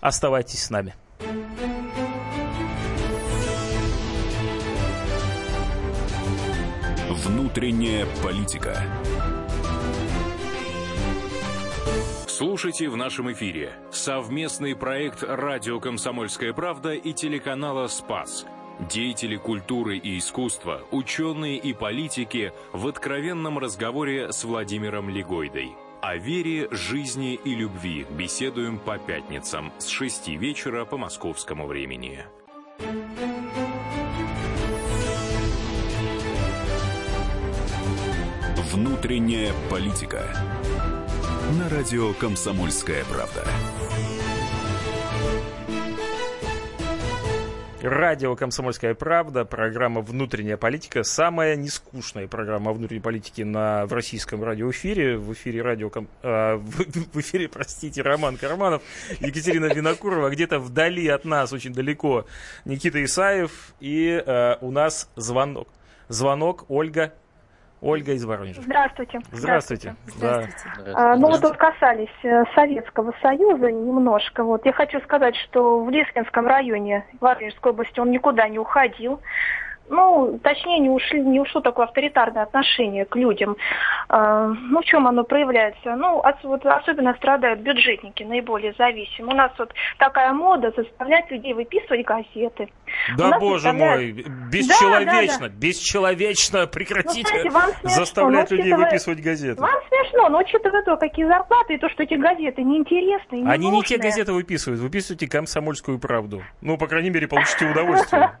Оставайтесь 0.00 0.64
с 0.64 0.70
нами. 0.70 0.94
Внутренняя 7.10 8.06
политика. 8.22 8.74
Слушайте 12.26 12.88
в 12.88 12.96
нашем 12.96 13.30
эфире 13.32 13.74
совместный 13.92 14.74
проект 14.74 15.22
«Радио 15.22 15.78
Комсомольская 15.78 16.54
правда» 16.54 16.94
и 16.94 17.12
телеканала 17.12 17.86
«Спас». 17.86 18.46
Деятели 18.88 19.36
культуры 19.36 19.98
и 19.98 20.18
искусства, 20.18 20.82
ученые 20.90 21.58
и 21.58 21.72
политики 21.74 22.52
в 22.72 22.86
откровенном 22.86 23.58
разговоре 23.58 24.32
с 24.32 24.42
Владимиром 24.42 25.10
Легойдой. 25.10 25.72
О 26.00 26.16
вере, 26.16 26.66
жизни 26.70 27.34
и 27.34 27.54
любви 27.54 28.06
беседуем 28.10 28.78
по 28.78 28.98
пятницам 28.98 29.70
с 29.78 29.86
6 29.86 30.28
вечера 30.28 30.86
по 30.86 30.96
московскому 30.96 31.66
времени. 31.66 32.24
Внутренняя 38.72 39.52
политика. 39.68 40.24
На 41.58 41.68
радио 41.68 42.14
«Комсомольская 42.14 43.04
правда». 43.04 43.44
Радио 47.82 48.36
«Комсомольская 48.36 48.94
правда», 48.94 49.46
программа 49.46 50.02
«Внутренняя 50.02 50.58
политика», 50.58 51.02
самая 51.02 51.56
нескучная 51.56 52.28
программа 52.28 52.74
внутренней 52.74 53.00
политике 53.00 53.46
на, 53.46 53.86
в 53.86 53.94
российском 53.94 54.44
радиоэфире. 54.44 55.16
В 55.16 55.32
эфире 55.32 55.62
радио, 55.62 55.90
э, 56.22 56.56
в, 56.56 57.14
в 57.14 57.20
эфире, 57.20 57.48
простите, 57.48 58.02
Роман 58.02 58.36
Карманов, 58.36 58.82
Екатерина 59.20 59.72
Винокурова, 59.72 60.28
где-то 60.28 60.58
вдали 60.58 61.08
от 61.08 61.24
нас, 61.24 61.54
очень 61.54 61.72
далеко, 61.72 62.26
Никита 62.66 63.02
Исаев, 63.02 63.72
и 63.80 64.22
э, 64.26 64.56
у 64.60 64.70
нас 64.70 65.08
звонок. 65.16 65.68
Звонок, 66.08 66.66
Ольга, 66.68 67.14
Ольга 67.82 68.12
из 68.12 68.24
Воронежа. 68.24 68.60
Здравствуйте. 68.62 69.20
Здравствуйте. 69.32 69.94
Здравствуйте. 70.06 70.82
Да. 70.84 71.12
А, 71.12 71.16
ну, 71.16 71.28
вот 71.28 71.40
тут 71.40 71.56
касались 71.56 72.08
э, 72.22 72.44
Советского 72.54 73.14
Союза 73.22 73.72
немножко. 73.72 74.44
Вот 74.44 74.66
я 74.66 74.72
хочу 74.72 75.00
сказать, 75.00 75.34
что 75.36 75.82
в 75.82 75.88
Лискинском 75.88 76.46
районе 76.46 77.06
Воронежской 77.20 77.72
области 77.72 77.98
он 77.98 78.10
никуда 78.10 78.48
не 78.48 78.58
уходил 78.58 79.20
ну, 79.90 80.38
точнее, 80.42 80.78
не, 80.78 80.88
ушли, 80.88 81.20
не 81.20 81.40
ушло 81.40 81.60
такое 81.60 81.86
авторитарное 81.86 82.44
отношение 82.44 83.04
к 83.04 83.16
людям. 83.16 83.56
А, 84.08 84.46
ну, 84.46 84.80
в 84.80 84.84
чем 84.84 85.06
оно 85.06 85.24
проявляется? 85.24 85.96
Ну, 85.96 86.20
от, 86.20 86.42
вот, 86.44 86.64
особенно 86.64 87.14
страдают 87.14 87.60
бюджетники, 87.60 88.22
наиболее 88.22 88.72
зависимы. 88.78 89.32
У 89.32 89.36
нас 89.36 89.52
вот 89.58 89.72
такая 89.98 90.32
мода 90.32 90.72
заставлять 90.76 91.30
людей 91.30 91.52
выписывать 91.54 92.06
газеты. 92.06 92.68
Да, 93.16 93.38
боже 93.38 93.64
заставляют... 93.64 94.14
мой, 94.14 94.24
бесчеловечно, 94.50 95.38
да, 95.38 95.48
да, 95.48 95.48
да. 95.48 95.54
бесчеловечно 95.58 96.66
прекратите 96.66 97.50
ну, 97.50 97.88
заставлять 97.88 98.50
людей 98.50 98.72
учитывая... 98.72 98.86
выписывать 98.86 99.20
газеты. 99.20 99.60
Вам 99.60 99.80
смешно, 99.88 100.28
но 100.28 100.38
учитывая 100.38 100.82
то, 100.84 100.96
какие 100.96 101.26
зарплаты, 101.26 101.74
и 101.74 101.78
то, 101.78 101.88
что 101.88 102.04
эти 102.04 102.14
газеты 102.14 102.62
неинтересные, 102.62 103.42
не 103.42 103.50
Они 103.50 103.70
не 103.70 103.82
те 103.82 103.98
газеты 103.98 104.32
выписывают, 104.32 104.80
выписывайте 104.80 105.28
комсомольскую 105.28 105.98
правду. 105.98 106.42
Ну, 106.60 106.78
по 106.78 106.86
крайней 106.86 107.10
мере, 107.10 107.26
получите 107.26 107.66
удовольствие. 107.66 108.32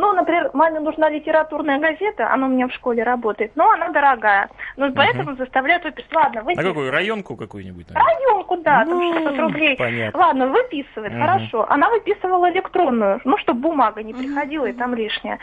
Ну, 0.00 0.12
например, 0.12 0.50
маме 0.52 0.78
нужна 0.78 1.10
литературная 1.10 1.80
газета, 1.80 2.32
она 2.32 2.46
у 2.46 2.50
меня 2.50 2.68
в 2.68 2.72
школе 2.72 3.02
работает, 3.02 3.50
но 3.56 3.68
она 3.68 3.88
дорогая. 3.88 4.48
Ну, 4.78 4.92
поэтому 4.92 5.32
угу. 5.32 5.38
заставляют 5.38 5.82
выписывать. 5.82 6.14
Ладно, 6.14 6.42
выписывать. 6.42 6.66
А 6.66 6.68
какую, 6.68 6.90
районку 6.92 7.36
какую-нибудь? 7.36 7.86
Районку, 7.90 8.56
да, 8.58 8.84
ну, 8.86 9.12
там 9.12 9.24
600 9.24 9.38
рублей. 9.40 9.76
Понятно. 9.76 10.20
Ладно, 10.20 10.46
выписывает, 10.46 11.12
угу. 11.12 11.20
хорошо. 11.20 11.66
Она 11.68 11.90
выписывала 11.90 12.48
электронную, 12.50 13.20
ну, 13.24 13.36
чтобы 13.38 13.60
бумага 13.60 14.04
не 14.04 14.14
приходила 14.14 14.62
угу. 14.62 14.70
и 14.70 14.72
там 14.74 14.94
лишняя. 14.94 15.40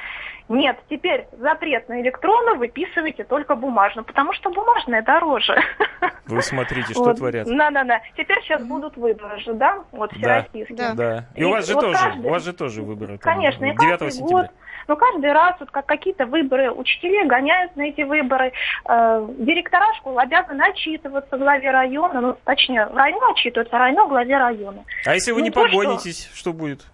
Нет, 0.47 0.77
теперь 0.89 1.27
запрет 1.37 1.89
на 1.89 2.01
электронную 2.01 2.57
выписывайте 2.57 3.25
только 3.25 3.55
бумажную, 3.55 4.05
потому 4.05 4.31
что 4.31 4.51
бумажная 4.51 5.01
дороже. 5.01 5.61
Вы 6.27 6.41
смотрите, 6.41 6.93
что 6.93 7.03
вот. 7.03 7.17
творят. 7.17 7.45
Да-да-да. 7.45 8.01
Теперь 8.15 8.41
сейчас 8.41 8.63
будут 8.63 8.95
выборы 8.95 9.39
же, 9.39 9.53
да? 9.53 9.83
Вот 9.91 10.13
всероссийские. 10.13 10.77
Да, 10.77 10.93
да. 10.93 11.25
И, 11.35 11.41
и 11.41 11.43
у 11.43 11.49
вас 11.49 11.67
же 11.67 11.73
вот 11.73 11.81
тоже, 11.81 11.97
каждый... 11.97 12.25
у 12.25 12.29
вас 12.29 12.43
же 12.43 12.53
тоже 12.53 12.81
выборы. 12.83 13.17
Конечно, 13.17 13.67
там, 13.67 13.77
9 13.77 14.13
сентября. 14.13 14.43
Год, 14.43 14.51
но 14.87 14.95
каждый 14.95 15.31
раз 15.31 15.55
вот 15.59 15.71
как 15.71 15.85
какие-то 15.85 16.25
выборы, 16.25 16.71
учителей 16.71 17.25
гоняют 17.25 17.75
на 17.75 17.83
эти 17.83 18.01
выборы, 18.01 18.53
э, 18.87 19.24
директора 19.37 19.93
школ 19.95 20.19
обязаны 20.19 20.61
отчитываться 20.61 21.37
главе 21.37 21.71
района, 21.71 22.21
ну, 22.21 22.37
точнее, 22.43 22.85
в 22.85 22.95
районе 22.95 23.25
отчитываются, 23.31 23.75
а 23.75 23.79
район 23.79 24.07
главе 24.07 24.37
района. 24.37 24.83
А 25.05 25.13
если 25.13 25.31
вы 25.31 25.39
ну, 25.39 25.45
не 25.45 25.51
погонитесь, 25.51 26.25
что? 26.25 26.37
что 26.37 26.53
будет? 26.53 26.85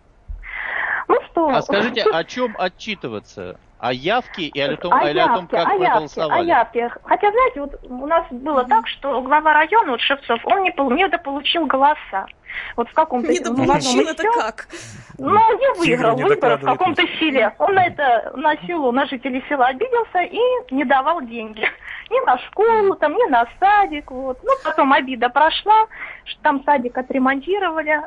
Ну 1.08 1.18
что? 1.30 1.50
А 1.50 1.62
скажите, 1.62 2.04
о 2.04 2.24
чем 2.24 2.56
отчитываться? 2.58 3.60
О 3.80 3.92
явке 3.92 4.44
и 4.44 4.62
о 4.62 4.78
том, 4.78 4.94
о 4.94 5.10
или 5.10 5.18
явке, 5.18 5.34
о 5.34 5.36
том 5.36 5.48
как 5.48 5.68
о 5.68 5.72
вы 5.72 5.84
явке, 5.84 5.98
голосовали? 5.98 6.40
О 6.40 6.44
явке. 6.44 6.90
Хотя, 7.04 7.32
знаете, 7.32 7.62
вот 7.62 7.80
у 7.84 8.06
нас 8.06 8.26
было 8.30 8.64
так, 8.66 8.88
что 8.88 9.22
глава 9.24 9.54
района, 9.54 9.92
вот 9.92 10.02
Шевцов, 10.02 10.40
он 10.46 10.62
не, 10.62 10.74
не 10.96 11.08
дополучил 11.08 11.66
голоса. 11.66 12.28
Вот 12.76 12.90
в 12.90 12.94
каком-то... 12.94 13.32
Не 13.32 13.40
дополучил, 13.40 14.08
это 14.08 14.24
как? 14.24 14.68
Ну, 15.18 15.60
не 15.60 15.80
выиграл 15.80 16.16
выборы 16.16 16.58
в 16.58 16.66
каком-то 16.66 17.02
селе. 17.20 17.54
Он 17.58 17.74
на 17.74 17.86
это, 17.86 18.34
на 18.36 18.56
силу, 18.68 18.92
на 18.92 19.06
жителей 19.08 19.44
села 19.50 19.68
обиделся 19.68 20.20
и 20.20 20.40
не 20.72 20.84
давал 20.86 21.22
деньги. 21.22 21.68
Ни 22.10 22.26
на 22.26 22.38
школу, 22.40 22.96
там, 22.96 23.14
ни 23.14 23.30
на 23.30 23.48
садик. 23.60 24.12
Вот. 24.12 24.38
Ну, 24.44 24.52
потом 24.66 24.92
обида 24.92 25.30
прошла, 25.30 25.88
что 26.26 26.42
там 26.42 26.62
садик 26.66 26.98
отремонтировали, 26.98 28.02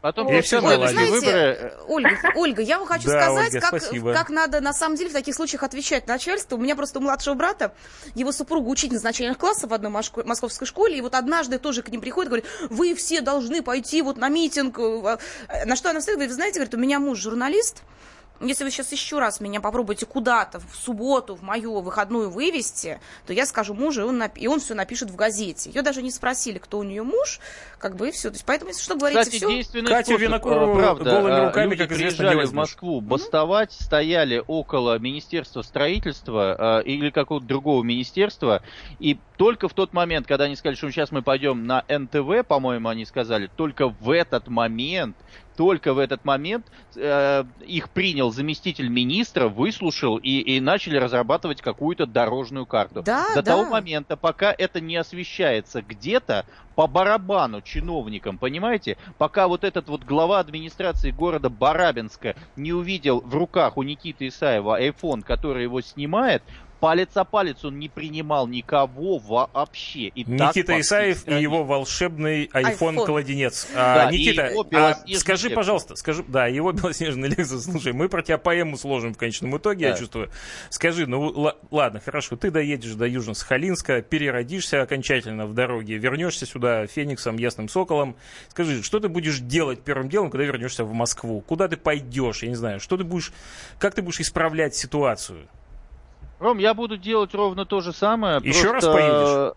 Потом 0.00 0.28
вот. 0.28 0.44
все 0.44 0.60
Ой, 0.60 0.76
знаете, 0.76 1.12
выборы... 1.12 1.72
Ольга, 1.86 2.32
Ольга, 2.34 2.62
я 2.62 2.78
вам 2.78 2.88
хочу 2.88 3.08
да, 3.08 3.22
сказать, 3.22 3.54
Ольга, 3.54 4.12
как, 4.12 4.14
как 4.16 4.30
надо 4.30 4.60
на 4.60 4.72
самом 4.72 4.96
деле 4.96 5.10
в 5.10 5.12
таких 5.12 5.34
случаях 5.34 5.62
отвечать 5.62 6.06
начальству. 6.06 6.56
У 6.56 6.60
меня 6.60 6.74
просто 6.74 6.98
у 6.98 7.02
младшего 7.02 7.34
брата, 7.34 7.74
его 8.14 8.32
супруга 8.32 8.68
учительница 8.68 9.04
начальных 9.04 9.36
классов 9.36 9.70
в 9.70 9.74
одной 9.74 9.90
московской 9.90 10.66
школе, 10.66 10.96
и 10.96 11.00
вот 11.02 11.14
однажды 11.14 11.58
тоже 11.58 11.82
к 11.82 11.88
ним 11.90 12.00
приходит, 12.00 12.30
говорит, 12.30 12.46
вы 12.70 12.94
все 12.94 13.20
должны 13.20 13.62
пойти 13.62 14.00
вот 14.00 14.16
на 14.16 14.28
митинг. 14.30 14.78
Э, 14.78 15.18
на 15.66 15.76
что 15.76 15.90
она 15.90 16.00
встает, 16.00 16.16
говорит, 16.16 16.30
вы 16.30 16.36
знаете, 16.36 16.60
говорит, 16.60 16.74
у 16.74 16.78
меня 16.78 16.98
муж 16.98 17.18
журналист, 17.18 17.82
если 18.40 18.64
вы 18.64 18.70
сейчас 18.70 18.90
еще 18.92 19.18
раз 19.18 19.40
меня 19.40 19.60
попробуете 19.60 20.06
куда-то 20.06 20.60
в 20.60 20.74
субботу, 20.74 21.34
в 21.34 21.42
мою 21.42 21.80
выходную 21.80 22.30
вывести, 22.30 23.00
то 23.26 23.32
я 23.32 23.44
скажу 23.46 23.74
мужу, 23.74 24.02
и 24.02 24.04
он, 24.04 24.18
нап... 24.18 24.32
и 24.36 24.46
он 24.46 24.60
все 24.60 24.74
напишет 24.74 25.10
в 25.10 25.16
газете. 25.16 25.70
Ее 25.70 25.82
даже 25.82 26.02
не 26.02 26.10
спросили, 26.10 26.58
кто 26.58 26.78
у 26.78 26.82
нее 26.82 27.02
муж, 27.02 27.40
как 27.78 27.96
бы 27.96 28.08
и 28.08 28.12
все. 28.12 28.30
То 28.30 28.34
есть, 28.34 28.44
поэтому, 28.46 28.70
если 28.70 28.82
что 28.82 28.96
говорите, 28.96 29.22
Кстати, 29.22 29.62
все... 29.62 29.82
Катю 29.82 30.16
Винокурову 30.16 30.74
правда, 30.74 31.10
голыми 31.10 31.34
а, 31.34 31.46
руками, 31.46 31.74
как 31.76 31.92
известно, 31.92 32.30
в 32.46 32.52
Москву 32.54 33.00
бастовать, 33.00 33.70
mm-hmm. 33.70 33.84
стояли 33.84 34.42
около 34.46 34.98
Министерства 34.98 35.62
строительства 35.62 36.56
а, 36.58 36.80
или 36.80 37.10
какого-то 37.10 37.46
другого 37.46 37.82
министерства, 37.82 38.62
и 38.98 39.18
только 39.36 39.68
в 39.68 39.74
тот 39.74 39.92
момент, 39.92 40.26
когда 40.26 40.44
они 40.44 40.56
сказали, 40.56 40.76
что 40.76 40.90
сейчас 40.90 41.12
мы 41.12 41.22
пойдем 41.22 41.66
на 41.66 41.84
НТВ, 41.88 42.46
по-моему, 42.46 42.88
они 42.88 43.04
сказали, 43.04 43.50
только 43.56 43.88
в 43.88 44.10
этот 44.10 44.48
момент 44.48 45.16
только 45.56 45.94
в 45.94 45.98
этот 45.98 46.24
момент 46.24 46.66
э, 46.96 47.44
их 47.66 47.90
принял 47.90 48.32
заместитель 48.32 48.88
министра, 48.88 49.48
выслушал 49.48 50.16
и, 50.16 50.40
и 50.40 50.60
начали 50.60 50.96
разрабатывать 50.96 51.60
какую-то 51.60 52.06
дорожную 52.06 52.66
карту. 52.66 53.02
Да, 53.02 53.26
До 53.34 53.42
да. 53.42 53.56
того 53.56 53.64
момента, 53.64 54.16
пока 54.16 54.54
это 54.56 54.80
не 54.80 54.96
освещается 54.96 55.82
где-то, 55.82 56.46
по 56.80 56.86
барабану 56.86 57.60
чиновникам, 57.60 58.38
понимаете? 58.38 58.96
Пока 59.18 59.48
вот 59.48 59.64
этот 59.64 59.88
вот 59.88 60.04
глава 60.04 60.38
администрации 60.38 61.10
города 61.10 61.50
Барабинска 61.50 62.36
не 62.56 62.72
увидел 62.72 63.20
в 63.20 63.34
руках 63.34 63.76
у 63.76 63.82
Никиты 63.82 64.28
Исаева 64.28 64.80
iPhone, 64.80 65.22
который 65.22 65.64
его 65.64 65.82
снимает, 65.82 66.42
палец 66.80 67.10
о 67.14 67.24
палец 67.24 67.64
он 67.64 67.78
не 67.78 67.88
принимал 67.88 68.48
никого 68.48 69.18
вообще. 69.18 70.08
И 70.08 70.24
Никита 70.24 70.68
так, 70.68 70.80
Исаев 70.80 71.28
и 71.28 71.34
его 71.34 71.62
волшебный 71.62 72.46
iPhone-кладенец. 72.46 73.68
А, 73.74 74.06
да, 74.06 74.10
Никита, 74.10 74.50
а, 74.72 74.94
скажи, 75.18 75.48
Lexus. 75.48 75.54
пожалуйста, 75.54 75.96
скажи, 75.96 76.24
да, 76.26 76.46
его 76.46 76.72
белоснежный 76.80 77.28
Lexus, 77.28 77.60
слушай, 77.60 77.92
мы 77.92 78.08
про 78.08 78.22
тебя 78.22 78.38
поэму 78.38 78.76
сложим 78.76 79.14
в 79.14 79.18
конечном 79.18 79.56
итоге, 79.56 79.86
да. 79.86 79.90
я 79.90 79.96
чувствую. 79.96 80.30
Скажи, 80.70 81.06
ну 81.06 81.52
ладно, 81.70 82.00
хорошо, 82.00 82.36
ты 82.36 82.50
доедешь 82.50 82.94
до 82.94 83.06
Южно-Сахалинска, 83.06 84.02
переродишься 84.02 84.82
окончательно 84.82 85.46
в 85.46 85.54
дороге, 85.54 85.98
вернешься 85.98 86.46
сюда 86.46 86.86
Фениксом, 86.86 87.36
Ясным 87.36 87.68
Соколом. 87.68 88.16
Скажи, 88.48 88.82
что 88.82 88.98
ты 88.98 89.08
будешь 89.08 89.38
делать 89.38 89.82
первым 89.82 90.08
делом, 90.08 90.30
когда 90.30 90.44
вернешься 90.44 90.84
в 90.84 90.92
Москву? 90.92 91.40
Куда 91.42 91.68
ты 91.68 91.76
пойдешь, 91.76 92.42
я 92.42 92.48
не 92.48 92.54
знаю, 92.54 92.80
что 92.80 92.96
ты 92.96 93.04
будешь, 93.04 93.32
как 93.78 93.94
ты 93.94 94.02
будешь 94.02 94.20
исправлять 94.20 94.74
ситуацию? 94.74 95.46
Ром, 96.40 96.58
я 96.58 96.72
буду 96.72 96.96
делать 96.96 97.34
ровно 97.34 97.66
то 97.66 97.80
же 97.80 97.92
самое. 97.92 98.40
Еще 98.42 98.70
просто... 98.70 98.92
раз 98.92 98.96
поедешь? 98.96 99.54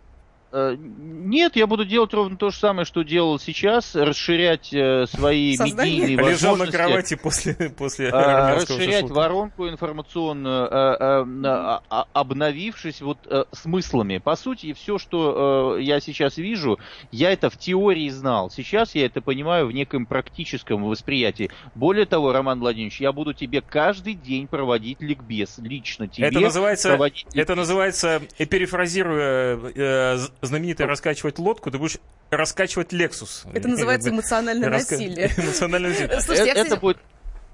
Э, 0.53 0.75
нет, 0.77 1.55
я 1.55 1.67
буду 1.67 1.85
делать 1.85 2.13
ровно 2.13 2.37
то 2.37 2.49
же 2.51 2.57
самое, 2.57 2.85
что 2.85 3.03
делал 3.03 3.39
сейчас, 3.39 3.95
расширять 3.95 4.73
э, 4.73 5.05
свои 5.07 5.55
Создание? 5.55 6.01
медийные 6.01 6.29
Лежал 6.29 6.55
на 6.55 6.65
возможности. 6.65 6.75
кровати 6.75 7.15
после, 7.15 7.53
после 7.77 8.09
армянского 8.09 8.77
расширять 8.77 9.01
шашлыка. 9.01 9.13
воронку 9.13 9.67
информационную, 9.67 10.67
а, 10.71 11.81
а, 11.89 12.07
обновившись 12.13 13.01
вот 13.01 13.17
э, 13.25 13.43
смыслами. 13.51 14.19
По 14.19 14.35
сути, 14.35 14.73
все, 14.73 14.97
что 14.97 15.77
э, 15.77 15.81
я 15.81 15.99
сейчас 15.99 16.37
вижу, 16.37 16.79
я 17.11 17.31
это 17.31 17.49
в 17.49 17.57
теории 17.57 18.09
знал. 18.09 18.49
Сейчас 18.49 18.95
я 18.95 19.05
это 19.05 19.21
понимаю 19.21 19.67
в 19.67 19.71
неком 19.71 20.05
практическом 20.05 20.83
восприятии. 20.83 21.49
Более 21.75 22.05
того, 22.05 22.31
Роман 22.31 22.59
Владимирович, 22.59 23.01
я 23.01 23.11
буду 23.11 23.33
тебе 23.33 23.61
каждый 23.61 24.13
день 24.13 24.47
проводить 24.47 25.01
ликбез. 25.01 25.57
Лично 25.57 26.07
тебе 26.07 26.27
Это 26.27 26.39
называется, 26.39 26.89
проводить 26.89 27.25
это 27.33 27.55
называется, 27.55 28.21
э, 28.37 28.45
перефразируя 28.45 29.59
э, 29.75 30.17
знаменитое 30.47 30.87
раскачивать 30.87 31.39
лодку, 31.39 31.71
ты 31.71 31.77
будешь 31.77 31.97
раскачивать 32.29 32.91
Лексус. 32.91 33.45
Это 33.53 33.67
называется 33.67 34.09
бы 34.09 34.17
эмоциональное 34.17 34.69
насилие. 34.69 35.31
Эмоциональное 35.37 35.89
насилие. 35.91 36.21
Слушайте, 36.21 36.45
я, 36.47 36.53
это 36.53 36.63
кстати, 36.63 36.79
будет... 36.81 36.97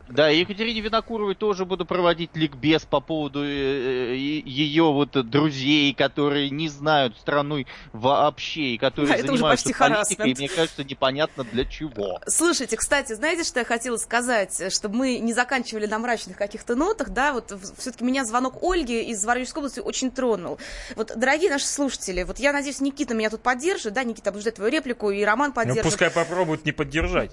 Да, 0.10 0.30
Екатерине 0.30 0.82
Винокуровой 0.82 1.36
тоже 1.36 1.66
буду 1.66 1.86
проводить 1.86 2.32
ликбез 2.36 2.84
по 2.84 3.00
поводу 3.00 3.44
ее 3.44 4.84
вот 4.92 5.12
друзей, 5.30 5.94
которые 5.94 6.50
не 6.50 6.68
знают 6.68 7.18
страну 7.18 7.64
вообще, 7.94 8.74
и 8.74 8.78
которые 8.78 9.10
Да, 9.10 9.16
это 9.16 9.26
уже 9.32 9.38
занимаются 9.38 9.70
почти 9.70 9.80
политикой, 9.80 10.32
и 10.32 10.36
мне 10.36 10.50
кажется, 10.50 10.84
непонятно 10.84 11.44
для 11.44 11.66
чего. 11.66 12.20
Слушайте, 12.28 12.78
кстати, 12.78 13.14
знаете, 13.14 13.44
что 13.44 13.60
я 13.60 13.66
хотела 13.66 13.98
сказать? 13.98 14.74
Чтобы 14.74 14.96
мы 14.96 15.20
не 15.20 15.34
заканчивали 15.34 15.86
на 15.86 16.00
мрачных 16.00 16.38
каких-то 16.38 16.76
нотах, 16.76 17.10
да, 17.10 17.34
вот 17.34 17.54
все-таки 17.78 18.04
меня 18.04 18.26
звонок 18.26 18.64
Ольги 18.64 19.02
из 19.04 19.24
Воронежской 19.24 19.62
области 19.62 19.80
очень 19.80 20.12
тронул. 20.12 20.58
Вот, 20.96 21.12
дорогие 21.16 21.50
наши 21.50 21.66
слушатели, 21.66 22.24
вот 22.24 22.40
я 22.40 22.52
надеюсь, 22.52 22.82
Никита 22.82 23.14
меня 23.14 23.30
тут 23.30 23.42
поддержит, 23.42 23.94
да, 23.94 24.04
Никита, 24.04 24.38
ждать 24.40 24.56
твою 24.56 24.72
реплику, 24.72 25.12
и 25.12 25.24
Роман 25.24 25.50
Ну, 25.50 25.54
поддержит. 25.54 25.84
пускай 25.84 26.10
попробуют 26.10 26.66
не 26.66 26.72
поддержать. 26.72 27.32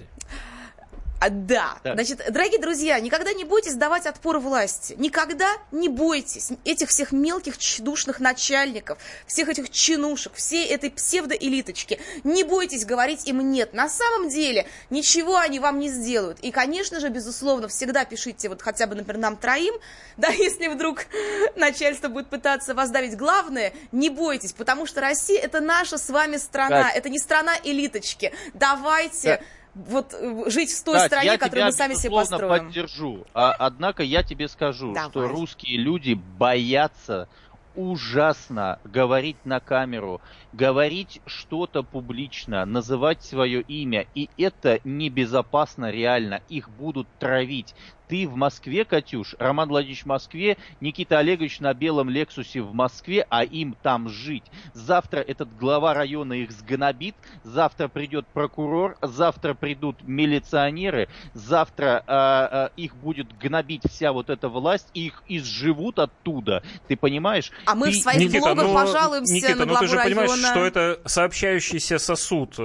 А, 1.18 1.30
да. 1.30 1.78
Да. 1.82 1.94
Значит, 1.94 2.22
дорогие 2.30 2.60
друзья, 2.60 3.00
никогда 3.00 3.32
не 3.32 3.44
бойтесь 3.44 3.74
давать 3.74 4.06
отпор 4.06 4.38
власти. 4.38 4.94
Никогда 4.98 5.50
не 5.72 5.88
бойтесь 5.88 6.50
этих 6.64 6.90
всех 6.90 7.12
мелких 7.12 7.56
чудушных 7.56 8.20
начальников, 8.20 8.98
всех 9.26 9.48
этих 9.48 9.70
чинушек, 9.70 10.34
всей 10.34 10.66
этой 10.66 10.90
псевдоэлиточки. 10.90 12.00
Не 12.24 12.44
бойтесь 12.44 12.84
говорить 12.84 13.26
им 13.26 13.50
нет. 13.50 13.72
На 13.72 13.88
самом 13.88 14.28
деле 14.28 14.66
ничего 14.90 15.38
они 15.38 15.58
вам 15.58 15.78
не 15.78 15.88
сделают. 15.88 16.38
И, 16.40 16.50
конечно 16.50 17.00
же, 17.00 17.08
безусловно, 17.08 17.68
всегда 17.68 18.04
пишите 18.04 18.48
вот 18.50 18.60
хотя 18.60 18.86
бы, 18.86 18.94
например, 18.94 19.18
нам 19.18 19.36
троим, 19.36 19.74
да, 20.18 20.28
если 20.28 20.68
вдруг 20.68 21.06
начальство 21.56 22.08
будет 22.08 22.28
пытаться 22.28 22.74
вас 22.74 22.90
давить. 22.90 23.16
Главное, 23.16 23.72
не 23.90 24.10
бойтесь, 24.10 24.52
потому 24.52 24.84
что 24.84 25.00
Россия 25.00 25.40
это 25.40 25.60
наша 25.60 25.96
с 25.96 26.10
вами 26.10 26.36
страна, 26.36 26.84
Кать. 26.84 26.96
это 26.96 27.08
не 27.08 27.18
страна 27.18 27.54
элиточки. 27.64 28.32
Давайте 28.52 29.38
Да. 29.38 29.40
Вот 29.76 30.14
э, 30.14 30.50
жить 30.50 30.72
в 30.72 30.84
той 30.84 30.94
Кать, 30.94 31.06
стране, 31.06 31.26
я 31.26 31.38
которую 31.38 31.50
тебя, 31.52 31.66
мы 31.66 31.72
сами 31.72 31.94
себе 31.94 32.10
построим. 32.10 32.48
поддержу. 32.48 33.26
А, 33.34 33.52
однако 33.52 34.02
я 34.02 34.22
тебе 34.22 34.48
скажу, 34.48 34.94
что 34.94 35.10
Давай. 35.12 35.28
русские 35.28 35.78
люди 35.78 36.14
боятся 36.14 37.28
ужасно 37.74 38.78
говорить 38.84 39.36
на 39.44 39.60
камеру, 39.60 40.22
говорить 40.56 41.20
что-то 41.26 41.82
публично, 41.82 42.64
называть 42.64 43.22
свое 43.22 43.60
имя. 43.60 44.06
И 44.14 44.30
это 44.38 44.80
небезопасно 44.84 45.90
реально. 45.90 46.40
Их 46.48 46.70
будут 46.70 47.06
травить. 47.18 47.74
Ты 48.08 48.28
в 48.28 48.36
Москве, 48.36 48.84
Катюш, 48.84 49.34
Роман 49.38 49.68
Владимирович 49.68 50.04
в 50.04 50.06
Москве, 50.06 50.56
Никита 50.80 51.18
Олегович 51.18 51.60
на 51.60 51.74
белом 51.74 52.08
Лексусе 52.08 52.62
в 52.62 52.72
Москве, 52.72 53.26
а 53.28 53.42
им 53.42 53.76
там 53.82 54.08
жить. 54.08 54.44
Завтра 54.74 55.18
этот 55.20 55.56
глава 55.56 55.92
района 55.92 56.34
их 56.34 56.52
сгнобит, 56.52 57.16
завтра 57.42 57.88
придет 57.88 58.26
прокурор, 58.28 58.96
завтра 59.02 59.54
придут 59.54 59.96
милиционеры, 60.02 61.08
завтра 61.34 62.04
а, 62.06 62.48
а, 62.50 62.70
их 62.76 62.94
будет 62.96 63.36
гнобить 63.38 63.82
вся 63.90 64.12
вот 64.12 64.30
эта 64.30 64.48
власть, 64.48 64.88
их 64.94 65.24
изживут 65.26 65.98
оттуда. 65.98 66.62
Ты 66.86 66.96
понимаешь? 66.96 67.50
А 67.64 67.74
мы 67.74 67.88
в 67.88 67.94
Ты- 67.94 68.00
своих 68.00 68.20
Никита, 68.20 68.54
блогах 68.54 68.66
ну, 68.66 68.74
пожалуемся 68.74 69.34
Никита, 69.34 69.56
на 69.56 69.64
ну 69.64 69.70
главу 69.72 69.84
ты 69.84 69.90
же 69.90 69.96
понимаешь, 69.96 70.30
района. 70.30 70.45
Что 70.50 70.64
это 70.64 71.00
сообщающийся 71.04 71.98
сосуд. 71.98 72.56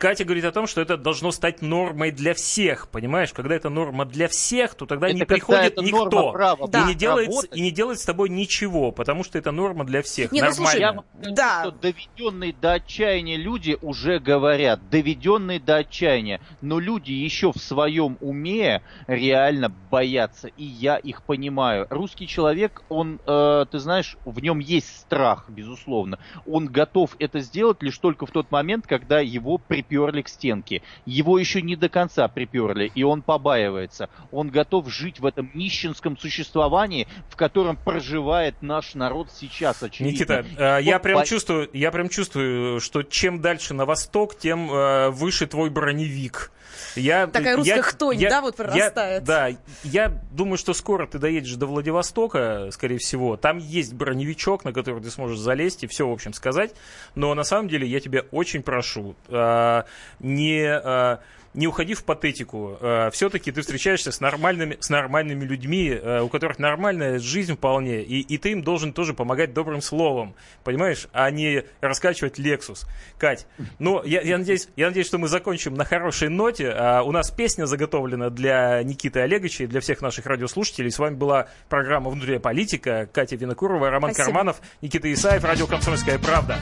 И 0.00 0.02
Катя 0.02 0.24
говорит 0.24 0.46
о 0.46 0.52
том, 0.52 0.66
что 0.66 0.80
это 0.80 0.96
должно 0.96 1.30
стать 1.30 1.60
нормой 1.60 2.10
для 2.10 2.32
всех, 2.32 2.88
понимаешь? 2.88 3.34
Когда 3.34 3.54
это 3.54 3.68
норма 3.68 4.06
для 4.06 4.28
всех, 4.28 4.74
то 4.74 4.86
тогда 4.86 5.08
Это 5.08 5.16
не 5.16 5.24
приходит 5.26 5.74
это 5.74 5.82
никто 5.82 6.32
права 6.32 6.66
и, 6.66 6.70
Да. 6.70 6.86
не 6.86 6.94
делает, 6.94 7.28
работать. 7.28 7.54
и 7.54 7.60
не 7.60 7.70
делает 7.70 8.00
с 8.00 8.06
тобой 8.06 8.30
ничего, 8.30 8.92
потому 8.92 9.24
что 9.24 9.36
это 9.36 9.52
норма 9.52 9.84
для 9.84 10.00
всех. 10.00 10.32
Не, 10.32 10.40
ну, 10.40 10.52
слушай, 10.52 10.80
Нормально. 10.80 11.04
Я 11.22 11.30
Да. 11.32 11.60
что 11.64 11.72
доведенные 11.72 12.54
до 12.54 12.72
отчаяния 12.72 13.36
люди 13.36 13.76
уже 13.82 14.20
говорят, 14.20 14.88
доведенные 14.88 15.60
до 15.60 15.76
отчаяния, 15.76 16.40
но 16.62 16.78
люди 16.78 17.12
еще 17.12 17.52
в 17.52 17.58
своем 17.58 18.16
уме 18.22 18.82
реально 19.06 19.68
боятся, 19.90 20.48
и 20.48 20.64
я 20.64 20.96
их 20.96 21.22
понимаю. 21.24 21.86
Русский 21.90 22.26
человек, 22.26 22.82
он, 22.88 23.20
э, 23.26 23.66
ты 23.70 23.78
знаешь, 23.78 24.16
в 24.24 24.40
нем 24.40 24.60
есть 24.60 24.96
страх, 24.96 25.44
безусловно. 25.50 26.18
Он 26.46 26.68
готов 26.68 27.16
это 27.18 27.40
сделать 27.40 27.82
лишь 27.82 27.98
только 27.98 28.24
в 28.24 28.30
тот 28.30 28.50
момент, 28.50 28.86
когда 28.86 29.20
его 29.20 29.58
приперли 29.90 30.22
к 30.22 30.28
стенке. 30.28 30.82
Его 31.04 31.38
еще 31.38 31.60
не 31.62 31.74
до 31.76 31.88
конца 31.88 32.28
приперли, 32.28 32.90
и 32.94 33.02
он 33.02 33.22
побаивается. 33.22 34.08
Он 34.30 34.48
готов 34.48 34.88
жить 34.88 35.18
в 35.20 35.26
этом 35.26 35.50
нищенском 35.54 36.16
существовании, 36.16 37.08
в 37.28 37.36
котором 37.36 37.76
проживает 37.76 38.62
наш 38.62 38.94
народ 38.94 39.28
сейчас, 39.34 39.82
очевидно. 39.82 40.12
Никита, 40.12 40.46
э, 40.56 40.82
я 40.82 40.94
Вот 40.94 41.02
прям 41.02 41.20
по- 41.20 41.26
чувствую, 41.26 41.68
я 41.72 41.90
прям 41.90 42.08
чувствую, 42.08 42.80
что 42.80 43.02
чем 43.02 43.40
дальше 43.40 43.74
на 43.74 43.84
восток, 43.84 44.38
тем 44.38 44.72
э, 44.72 45.10
выше 45.10 45.46
твой 45.46 45.70
броневик. 45.70 46.52
Я, 46.94 47.26
Такая 47.26 47.56
русская 47.56 47.76
я- 47.76 47.82
хтонь, 47.82 48.16
я- 48.18 48.30
да, 48.30 48.40
вот 48.40 48.54
я- 48.58 48.64
прорастает. 48.64 49.24
да, 49.24 49.48
я 49.82 50.08
думаю, 50.30 50.56
что 50.56 50.72
скоро 50.72 51.06
ты 51.06 51.18
доедешь 51.18 51.54
до 51.56 51.66
Владивостока, 51.66 52.68
скорее 52.70 52.98
всего. 52.98 53.36
Там 53.36 53.58
есть 53.58 53.92
броневичок, 53.92 54.64
на 54.64 54.72
который 54.72 55.02
ты 55.02 55.10
сможешь 55.10 55.38
залезть 55.38 55.82
и 55.82 55.86
все, 55.88 56.08
в 56.08 56.12
общем, 56.12 56.32
сказать. 56.32 56.74
Но 57.16 57.34
на 57.34 57.42
самом 57.44 57.68
деле 57.68 57.86
я 57.86 57.98
тебя 58.00 58.22
очень 58.30 58.62
прошу, 58.62 59.14
э, 59.28 59.79
не... 60.18 60.62
э, 60.64 61.18
не 61.52 61.66
уходи 61.66 61.94
в 61.94 62.04
патетику. 62.04 62.78
Все-таки 63.12 63.50
ты 63.50 63.60
встречаешься 63.62 64.12
с 64.12 64.20
нормальными, 64.20 64.76
с 64.78 64.88
нормальными 64.88 65.44
людьми, 65.44 65.90
э, 65.90 66.20
у 66.20 66.28
которых 66.28 66.58
нормальная 66.58 67.18
жизнь 67.18 67.56
вполне, 67.56 68.02
и, 68.02 68.20
и 68.20 68.38
ты 68.38 68.52
им 68.52 68.62
должен 68.62 68.92
тоже 68.92 69.14
помогать 69.14 69.52
добрым 69.52 69.82
словом, 69.82 70.34
понимаешь, 70.62 71.08
а 71.12 71.28
не 71.30 71.64
раскачивать 71.80 72.38
Lexus. 72.38 72.86
Кать, 73.18 73.46
ну, 73.78 74.02
я, 74.04 74.20
я, 74.20 74.38
надеюсь, 74.38 74.68
я 74.76 74.86
надеюсь, 74.86 75.08
что 75.08 75.18
мы 75.18 75.26
закончим 75.26 75.74
на 75.74 75.84
хорошей 75.84 76.28
ноте. 76.28 76.70
А, 76.70 77.02
у 77.02 77.10
нас 77.10 77.30
песня 77.30 77.66
заготовлена 77.66 78.30
для 78.30 78.82
Никиты 78.84 79.20
Олеговича 79.20 79.64
и 79.64 79.66
для 79.66 79.80
всех 79.80 80.02
наших 80.02 80.26
радиослушателей. 80.26 80.90
С 80.90 80.98
вами 80.98 81.16
была 81.16 81.48
программа 81.68 82.10
«Внутренняя 82.10 82.40
политика». 82.40 83.08
Катя 83.12 83.34
Винокурова, 83.34 83.90
Роман 83.90 84.12
Спасибо. 84.12 84.26
Карманов, 84.26 84.60
Никита 84.82 85.12
Исаев, 85.12 85.42
радио 85.42 85.66
«Комсомольская 85.66 86.18
правда». 86.20 86.58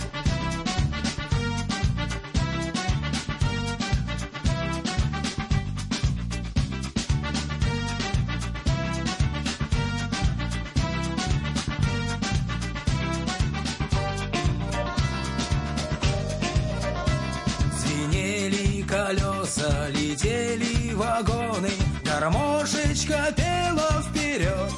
Колеса, 19.88 19.90
летели 19.90 20.94
вагоны, 20.94 21.70
Гармошечка 22.04 23.32
пела 23.36 24.02
вперед. 24.02 24.72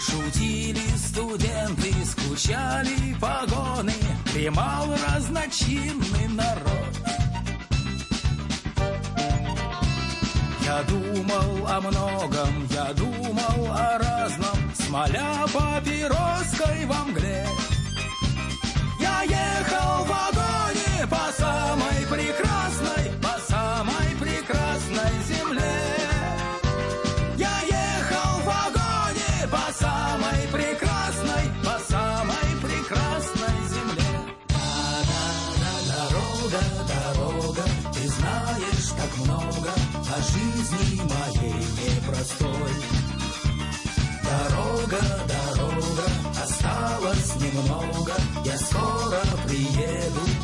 Шутили 0.00 0.96
студенты, 0.96 1.92
скучали 2.04 3.14
погоны, 3.20 3.92
Дремал 4.32 4.88
разночинный 5.08 6.28
народ. 6.28 6.70
Я 10.64 10.82
думал 10.84 11.66
о 11.66 11.80
многом, 11.80 12.68
я 12.70 12.92
думал 12.94 13.72
о 13.72 13.98
разном, 13.98 14.74
Смоля 14.74 15.44
папироской 15.52 16.86
во 16.86 17.04
мгле. 17.04 17.46
Много 39.24 39.70
о 39.70 40.20
жизни 40.20 41.02
моей 41.02 41.54
непростой. 41.54 42.72
Дорога, 44.22 45.00
дорога, 45.26 46.06
осталось 46.42 47.36
немного, 47.36 48.12
я 48.44 48.56
скоро 48.58 49.20
приеду 49.46 50.39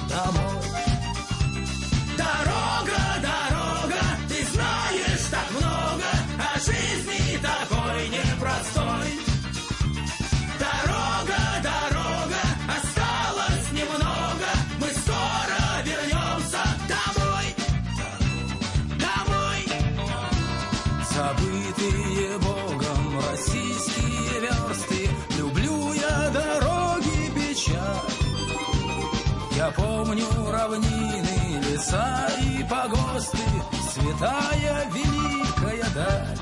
святая 34.17 34.91
великая 34.93 35.85
даль. 35.95 36.39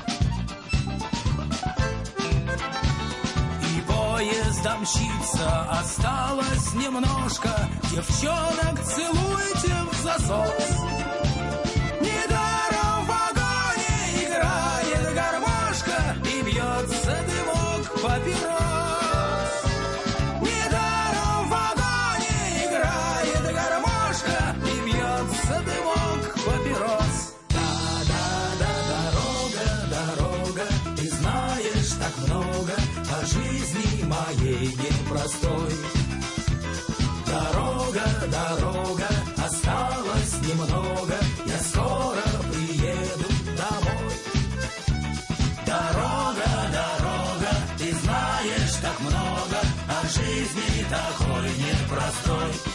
И 3.61 3.81
поездом 3.81 4.81
мчится, 4.81 5.69
осталось 5.71 6.73
немножко, 6.75 7.49
девчонок 7.91 8.81
целуйте 8.83 9.75
в 9.91 10.03
засос. 10.03 11.24
Такой 50.95 51.49
непростой. 51.57 52.74